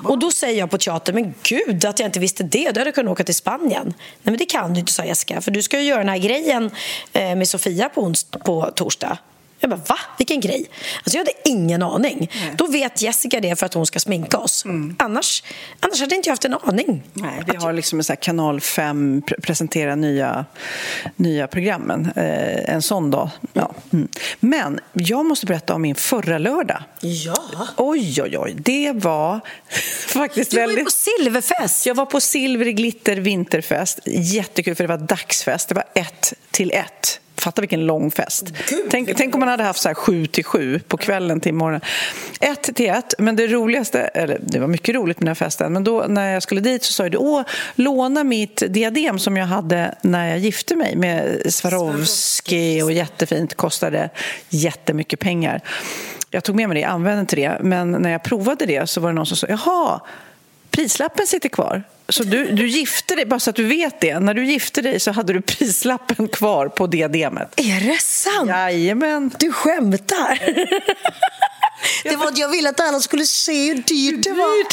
Och 0.03 0.19
då 0.19 0.31
säger 0.31 0.59
jag 0.59 0.69
på 0.71 0.77
teatern, 0.77 1.15
men 1.15 1.33
gud 1.43 1.85
att 1.85 1.99
jag 1.99 2.07
inte 2.07 2.19
visste 2.19 2.43
det. 2.43 2.71
Då 2.71 2.79
hade 2.79 2.87
jag 2.87 2.95
kunnat 2.95 3.11
åka 3.11 3.23
till 3.23 3.35
Spanien. 3.35 3.83
Nej 3.85 3.93
men 4.23 4.37
det 4.37 4.45
kan 4.45 4.73
du 4.73 4.79
inte, 4.79 4.91
sa 4.93 5.05
Jessica. 5.05 5.41
För 5.41 5.51
du 5.51 5.61
ska 5.61 5.79
ju 5.79 5.85
göra 5.85 5.99
den 5.99 6.09
här 6.09 6.17
grejen 6.17 6.71
eh, 7.13 7.35
med 7.35 7.47
Sofia 7.47 7.89
på, 7.89 8.01
ons- 8.09 8.37
på 8.45 8.71
torsdag. 8.75 9.17
Jag 9.63 9.69
bara, 9.69 9.81
va? 9.87 9.97
Vilken 10.17 10.39
grej? 10.39 10.65
Alltså 10.97 11.17
jag 11.17 11.19
hade 11.19 11.49
ingen 11.49 11.83
aning. 11.83 12.31
Då 12.57 12.67
vet 12.67 13.01
Jessica 13.01 13.39
det 13.39 13.55
för 13.59 13.65
att 13.65 13.73
hon 13.73 13.85
ska 13.85 13.99
sminka 13.99 14.37
oss. 14.37 14.65
Annars, 14.97 15.43
annars 15.79 15.99
hade 15.99 16.15
inte 16.15 16.29
jag 16.29 16.31
haft 16.31 16.45
en 16.45 16.53
aning. 16.53 17.03
Nej, 17.13 17.43
vi 17.47 17.55
har 17.57 17.73
liksom 17.73 17.99
en 17.99 18.03
sån 18.03 18.15
kanal 18.17 18.61
5 18.61 19.21
pre- 19.27 19.41
presentera 19.41 19.95
nya, 19.95 20.45
nya 21.15 21.47
programmen. 21.47 22.11
Eh, 22.15 22.73
en 22.73 22.81
sån 22.81 23.11
dag. 23.11 23.29
Ja. 23.53 23.71
Mm. 23.93 24.07
Men 24.39 24.79
jag 24.93 25.25
måste 25.25 25.45
berätta 25.45 25.73
om 25.73 25.81
min 25.81 25.95
förra 25.95 26.37
lördag. 26.37 26.83
Ja. 26.99 27.35
Oj, 27.77 28.21
oj, 28.21 28.37
oj. 28.37 28.53
Det 28.57 28.91
var 28.91 29.39
faktiskt 30.07 30.51
Du 30.51 30.57
var 30.57 30.61
ju 30.61 30.67
väldigt... 30.67 30.85
på 30.85 30.91
silverfest. 30.91 31.85
Jag 31.85 31.95
var 31.95 32.05
på 32.05 32.21
Silver 32.21 32.65
Glitter 32.65 33.15
vinterfest. 33.15 33.99
Jättekul, 34.05 34.75
för 34.75 34.83
det 34.83 34.97
var 34.97 35.07
dagsfest. 35.07 35.69
Det 35.69 35.75
var 35.75 35.85
ett 35.95 36.33
till 36.51 36.71
ett. 36.71 37.19
Fatta 37.41 37.61
vilken 37.61 37.85
lång 37.85 38.11
fest. 38.11 38.53
Tänk, 38.89 39.17
tänk 39.17 39.33
om 39.35 39.39
man 39.39 39.49
hade 39.49 39.63
haft 39.63 39.81
så 39.81 39.89
här 39.89 39.93
sju 39.93 40.25
till 40.25 40.45
sju 40.45 40.79
på 40.79 40.97
kvällen 40.97 41.39
till 41.39 41.53
morgonen. 41.53 41.81
Ett 42.39 42.75
till 42.75 42.89
ett, 42.89 43.13
men 43.17 43.35
det 43.35 43.47
roligaste, 43.47 43.99
eller 44.01 44.39
det 44.41 44.59
var 44.59 44.67
mycket 44.67 44.95
roligt 44.95 45.19
med 45.19 45.25
den 45.25 45.27
här 45.27 45.35
festen, 45.35 45.73
men 45.73 45.83
då 45.83 46.05
när 46.07 46.33
jag 46.33 46.43
skulle 46.43 46.61
dit 46.61 46.83
så 46.83 46.93
sa 46.93 47.09
du 47.09 47.17
åh, 47.17 47.41
låna 47.75 48.23
mitt 48.23 48.63
diadem 48.69 49.19
som 49.19 49.37
jag 49.37 49.45
hade 49.45 49.95
när 50.01 50.29
jag 50.29 50.39
gifte 50.39 50.75
mig 50.75 50.95
med 50.95 51.41
Swarovski 51.53 52.81
och 52.81 52.91
jättefint, 52.91 53.55
kostade 53.55 54.09
jättemycket 54.49 55.19
pengar. 55.19 55.61
Jag 56.29 56.43
tog 56.43 56.55
med 56.55 56.69
mig 56.69 56.81
det, 56.81 56.83
använde 56.83 57.21
inte 57.21 57.35
det, 57.35 57.57
men 57.61 57.91
när 57.91 58.11
jag 58.11 58.23
provade 58.23 58.65
det 58.65 58.89
så 58.89 59.01
var 59.01 59.09
det 59.09 59.15
någon 59.15 59.25
som 59.25 59.37
sa 59.37 59.47
jaha, 59.49 60.01
prislappen 60.71 61.27
sitter 61.27 61.49
kvar. 61.49 61.83
Så 62.09 62.23
du, 62.23 62.51
du 62.51 62.67
gifte 62.67 63.15
dig, 63.15 63.25
bara 63.25 63.39
så 63.39 63.49
att 63.49 63.55
du 63.55 63.63
vet 63.63 64.01
det, 64.01 64.19
när 64.19 64.33
du 64.33 64.45
gifte 64.45 64.81
dig 64.81 64.99
så 64.99 65.11
hade 65.11 65.33
du 65.33 65.41
prislappen 65.41 66.27
kvar 66.27 66.67
på 66.67 66.87
diademet. 66.87 67.53
Är 67.59 67.81
det 67.81 68.01
sant? 68.01 68.49
Jajamän. 68.49 69.31
Du 69.39 69.51
skämtar? 69.51 70.39
det 72.03 72.15
var 72.15 72.27
att 72.27 72.37
jag 72.37 72.49
ville 72.49 72.69
att 72.69 72.79
alla 72.79 72.99
skulle 72.99 73.25
se 73.25 73.67
hur 73.67 73.75
dyrt 73.75 74.23
det 74.23 74.33
var. 74.33 74.65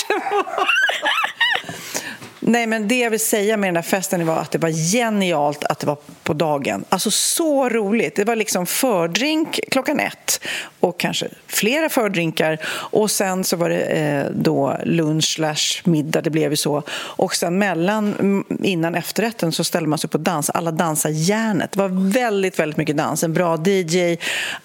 Nej, 2.48 2.66
men 2.66 2.88
det 2.88 2.98
jag 2.98 3.10
vill 3.10 3.20
säga 3.20 3.56
med 3.56 3.68
den 3.68 3.76
här 3.76 3.82
festen 3.82 4.26
var 4.26 4.36
att 4.36 4.50
det 4.50 4.58
var 4.58 4.92
genialt 4.92 5.64
att 5.64 5.78
det 5.78 5.86
var 5.86 5.96
på 6.22 6.32
dagen. 6.32 6.84
Alltså 6.88 7.10
så 7.10 7.68
roligt. 7.68 8.16
Det 8.16 8.24
var 8.24 8.36
liksom 8.36 8.66
fördrink 8.66 9.60
klockan 9.70 10.00
ett 10.00 10.40
och 10.80 11.00
kanske 11.00 11.28
flera 11.46 11.88
fördrinkar 11.88 12.58
och 12.66 13.10
sen 13.10 13.44
så 13.44 13.56
var 13.56 13.68
det 13.68 13.80
eh, 13.80 14.26
då 14.30 14.76
lunch 14.84 15.34
slash 15.34 15.82
middag, 15.84 16.20
det 16.20 16.30
blev 16.30 16.50
ju 16.50 16.56
så. 16.56 16.82
Och 16.90 17.34
sen 17.34 17.58
mellan, 17.58 18.14
mm, 18.14 18.44
innan 18.62 18.94
efterrätten 18.94 19.52
så 19.52 19.64
ställde 19.64 19.88
man 19.88 19.98
sig 19.98 20.10
på 20.10 20.18
dans. 20.18 20.50
Alla 20.50 20.70
dansade 20.70 21.14
järnet. 21.14 21.72
Det 21.72 21.78
var 21.78 22.12
väldigt, 22.12 22.58
väldigt 22.58 22.76
mycket 22.76 22.96
dans. 22.96 23.24
En 23.24 23.32
bra 23.32 23.56
DJ. 23.56 24.16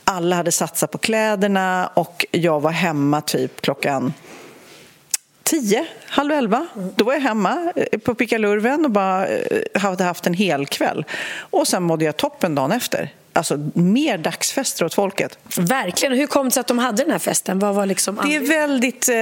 Alla 0.03 0.35
hade 0.35 0.51
satsat 0.51 0.91
på 0.91 0.97
kläderna 0.97 1.89
och 1.93 2.25
jag 2.31 2.59
var 2.59 2.71
hemma 2.71 3.21
typ 3.21 3.61
klockan 3.61 4.13
tio, 5.43 5.85
halv 6.05 6.31
elva. 6.31 6.67
Då 6.95 7.05
var 7.05 7.13
jag 7.13 7.21
hemma 7.21 7.73
eh, 7.75 7.99
på 7.99 8.15
pickalurven 8.15 8.85
och 8.85 8.91
bara 8.91 9.27
eh, 9.27 9.81
hade 9.81 10.03
haft 10.03 10.27
en 10.27 10.33
hel 10.33 10.65
kväll. 10.65 11.05
Och 11.37 11.67
sen 11.67 11.83
mådde 11.83 12.05
jag 12.05 12.17
toppen 12.17 12.55
dagen 12.55 12.71
efter. 12.71 13.09
Alltså 13.35 13.57
mer 13.73 14.17
dagsfester 14.17 14.85
åt 14.85 14.93
folket. 14.93 15.37
Verkligen. 15.57 16.17
Hur 16.17 16.27
kom 16.27 16.45
det 16.45 16.51
sig 16.51 16.61
att 16.61 16.67
de 16.67 16.79
hade 16.79 17.03
den 17.03 17.11
här 17.11 17.19
festen? 17.19 17.59
Vad 17.59 17.75
var 17.75 17.85
liksom 17.85 18.19
Det 18.23 18.35
är 18.35 18.39
väldigt 18.39 19.09
eh, 19.09 19.15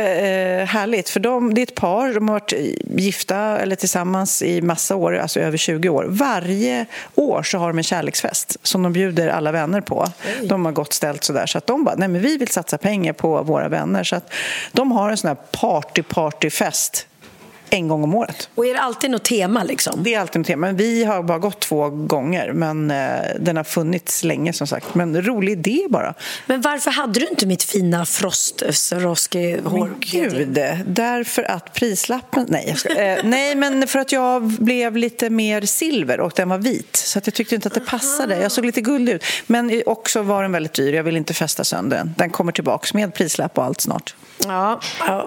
härligt, 0.67 1.09
för 1.09 1.19
de, 1.19 1.53
det 1.53 1.61
är 1.61 1.63
ett 1.63 1.75
par, 1.75 2.13
de 2.13 2.27
har 2.27 2.35
varit 2.35 2.53
gifta 2.97 3.37
eller 3.37 3.75
tillsammans 3.75 4.41
i 4.41 4.61
massa 4.61 4.95
år, 4.95 5.17
alltså 5.17 5.39
över 5.39 5.57
20 5.57 5.89
år. 5.89 6.05
Varje 6.09 6.85
år 7.15 7.43
så 7.43 7.57
har 7.57 7.67
de 7.67 7.77
en 7.77 7.83
kärleksfest 7.83 8.57
som 8.63 8.83
de 8.83 8.93
bjuder 8.93 9.27
alla 9.27 9.51
vänner 9.51 9.81
på. 9.81 10.07
De 10.43 10.65
har 10.65 10.71
gott 10.71 10.93
ställt 10.93 11.23
sådär, 11.23 11.45
så 11.45 11.57
att 11.57 11.67
de 11.67 11.83
bara, 11.83 11.95
nej 11.95 12.07
men 12.07 12.21
vi 12.21 12.37
vill 12.37 12.47
satsa 12.47 12.77
pengar 12.77 13.13
på 13.13 13.43
våra 13.43 13.69
vänner. 13.69 14.03
Så 14.03 14.15
att 14.15 14.33
de 14.71 14.91
har 14.91 15.09
en 15.09 15.17
sån 15.17 15.27
här 15.27 15.37
party-party-fest 15.51 17.07
en 17.71 17.87
gång 17.87 18.03
om 18.03 18.15
året. 18.15 18.49
Och 18.55 18.65
är 18.65 18.73
det 18.73 18.81
alltid 18.81 19.11
något 19.11 19.23
tema 19.23 19.63
liksom? 19.63 20.03
Det 20.03 20.13
är 20.13 20.19
alltid 20.19 20.41
ett 20.41 20.47
tema. 20.47 20.71
Vi 20.71 21.03
har 21.03 21.23
bara 21.23 21.39
gått 21.39 21.59
två 21.59 21.89
gånger, 21.89 22.53
men 22.53 22.91
eh, 22.91 23.19
den 23.39 23.57
har 23.57 23.63
funnits 23.63 24.23
länge 24.23 24.53
som 24.53 24.67
sagt. 24.67 24.95
Men 24.95 25.21
rolig 25.21 25.51
idé 25.51 25.87
bara. 25.89 26.13
Men 26.45 26.61
varför 26.61 26.91
hade 26.91 27.19
du 27.19 27.27
inte 27.27 27.45
mitt 27.45 27.63
fina 27.63 28.05
Frost 28.05 28.63
Swarovski 28.69 29.59
hår? 29.63 29.87
Men 29.87 29.95
gud, 29.99 30.59
därför 30.85 31.43
att 31.43 31.73
prislappen... 31.73 32.45
Nej, 32.49 32.65
jag 32.67 32.77
ska, 32.77 32.89
eh, 32.89 33.19
nej, 33.23 33.55
men 33.55 33.87
för 33.87 33.99
att 33.99 34.11
jag 34.11 34.43
blev 34.43 34.97
lite 34.97 35.29
mer 35.29 35.61
silver 35.61 36.19
och 36.19 36.33
den 36.35 36.49
var 36.49 36.57
vit. 36.57 36.95
Så 36.95 37.17
att 37.19 37.27
jag 37.27 37.33
tyckte 37.33 37.55
inte 37.55 37.67
att 37.67 37.73
det 37.73 37.79
passade. 37.79 38.41
Jag 38.41 38.51
såg 38.51 38.65
lite 38.65 38.81
gullig 38.81 39.13
ut. 39.13 39.23
Men 39.47 39.83
också 39.85 40.21
var 40.21 40.41
den 40.41 40.51
väldigt 40.51 40.73
dyr. 40.73 40.93
Jag 40.93 41.03
vill 41.03 41.17
inte 41.17 41.33
fästa 41.33 41.63
sönder 41.63 41.97
den. 41.97 42.13
Den 42.17 42.29
kommer 42.29 42.51
tillbaka 42.51 42.87
med 42.93 43.13
prislapp 43.13 43.57
och 43.57 43.63
allt 43.63 43.81
snart. 43.81 44.15
Ja, 44.47 44.79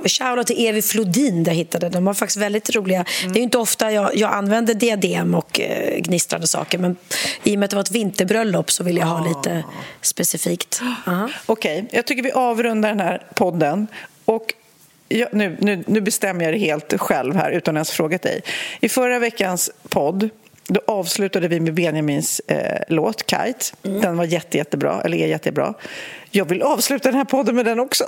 shoutout 0.04 0.46
till 0.46 0.66
Evi 0.66 0.82
Flodin 0.82 1.44
där 1.44 1.52
jag 1.52 1.56
hittade. 1.56 1.88
De 1.88 2.04
var 2.04 2.14
faktiskt 2.14 2.36
väldigt 2.36 2.76
roliga. 2.76 3.04
Det 3.22 3.30
är 3.30 3.36
ju 3.36 3.42
inte 3.42 3.58
ofta 3.58 3.92
jag, 3.92 4.16
jag 4.16 4.32
använder 4.32 4.74
diadem 4.74 5.34
och 5.34 5.60
eh, 5.60 6.00
gnistrande 6.00 6.46
saker 6.46 6.78
men 6.78 6.96
i 7.42 7.54
och 7.54 7.58
med 7.58 7.64
att 7.64 7.70
det 7.70 7.76
var 7.76 7.82
ett 7.82 7.90
vinterbröllop 7.90 8.70
så 8.70 8.84
vill 8.84 8.96
jag 8.96 9.06
ha 9.06 9.26
lite 9.26 9.64
specifikt. 10.00 10.80
Ja. 11.06 11.28
Okej, 11.46 11.88
jag 11.90 12.06
tycker 12.06 12.22
vi 12.22 12.32
avrundar 12.32 12.88
den 12.88 13.00
här 13.00 13.22
podden. 13.34 13.86
Och 14.24 14.54
jag, 15.08 15.28
nu, 15.32 15.56
nu, 15.60 15.84
nu 15.86 16.00
bestämmer 16.00 16.44
jag 16.44 16.54
det 16.54 16.58
helt 16.58 17.00
själv 17.00 17.36
här 17.36 17.50
utan 17.50 17.76
ens 17.76 17.90
frågat 17.90 18.22
dig. 18.22 18.40
I 18.80 18.88
förra 18.88 19.18
veckans 19.18 19.70
podd 19.88 20.30
då 20.66 20.80
avslutade 20.86 21.48
vi 21.48 21.60
med 21.60 21.74
Benjamins 21.74 22.40
eh, 22.46 22.80
låt 22.88 23.30
Kite. 23.30 23.76
Den 23.82 24.16
var 24.16 24.24
jätte, 24.24 24.56
jättebra, 24.56 25.02
eller 25.04 25.18
är 25.18 25.26
jättebra. 25.26 25.74
Jag 26.30 26.48
vill 26.48 26.62
avsluta 26.62 27.08
den 27.08 27.18
här 27.18 27.24
podden 27.24 27.56
med 27.56 27.64
den 27.64 27.80
också. 27.80 28.04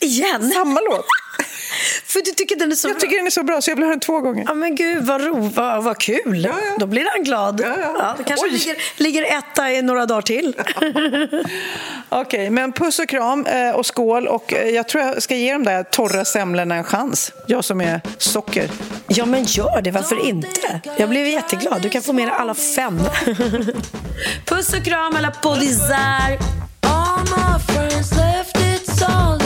Igen? 0.04 0.50
Samma 0.50 0.80
låt. 0.80 1.06
För 2.06 2.20
du 2.24 2.30
tycker 2.30 2.56
den 2.56 2.72
är 2.72 2.76
så 2.76 2.88
Jag 2.88 2.94
bra? 2.94 3.00
tycker 3.00 3.16
den 3.16 3.26
är 3.26 3.30
så 3.30 3.42
bra 3.42 3.60
så 3.60 3.70
jag 3.70 3.76
vill 3.76 3.84
höra 3.84 3.92
den 3.92 4.00
två 4.00 4.20
gånger. 4.20 4.44
Ja 4.48 4.54
men 4.54 4.74
gud 4.74 5.04
vad 5.06 5.24
ro, 5.24 5.50
vad, 5.54 5.84
vad 5.84 5.98
kul. 5.98 6.44
Ja, 6.44 6.50
ja. 6.50 6.76
Då 6.78 6.86
blir 6.86 7.06
han 7.14 7.24
glad. 7.24 7.60
Ja, 7.64 7.74
ja. 7.98 8.14
det 8.18 8.24
kanske 8.24 8.46
Oj. 8.46 8.52
ligger, 8.52 8.76
ligger 8.96 9.38
etta 9.38 9.72
i 9.72 9.82
några 9.82 10.06
dagar 10.06 10.22
till. 10.22 10.54
Okej, 12.08 12.50
men 12.50 12.72
puss 12.72 12.98
och 12.98 13.08
kram 13.08 13.46
eh, 13.46 13.70
och 13.70 13.86
skål. 13.86 14.28
Och 14.28 14.54
eh, 14.54 14.68
jag 14.68 14.88
tror 14.88 15.04
jag 15.04 15.22
ska 15.22 15.34
ge 15.34 15.52
de 15.52 15.64
där 15.64 15.82
torra 15.82 16.24
semlorna 16.24 16.74
en 16.74 16.84
chans. 16.84 17.32
Jag 17.46 17.64
som 17.64 17.80
är 17.80 18.00
socker. 18.18 18.70
Ja 19.08 19.26
men 19.26 19.44
gör 19.44 19.82
det, 19.82 19.90
varför 19.90 20.26
inte? 20.26 20.80
Jag 20.98 21.08
blev 21.08 21.26
jätteglad. 21.26 21.82
Du 21.82 21.88
kan 21.88 22.02
få 22.02 22.12
med 22.12 22.28
dig 22.28 22.34
alla 22.38 22.54
fem. 22.54 23.00
Puss 24.46 24.74
och 24.74 24.84
kram 24.84 25.16
alla 25.16 25.30
poddisar. 25.30 26.38
All 26.80 27.20
my 27.22 27.58
friends 27.74 28.10
left, 28.12 28.56
it's 28.56 29.04
all 29.04 29.39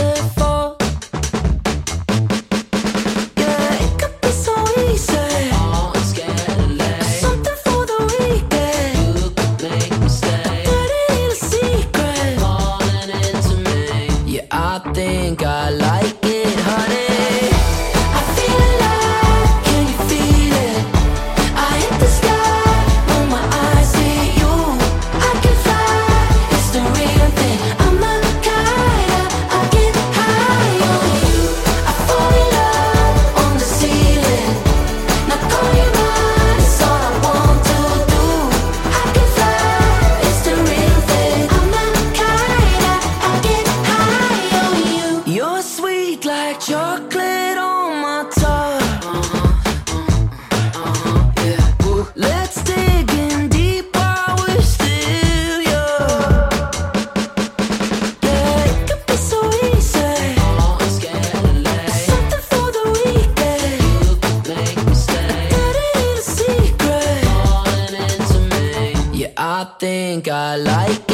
think 70.25 70.35
I 70.35 70.57
like 70.57 71.14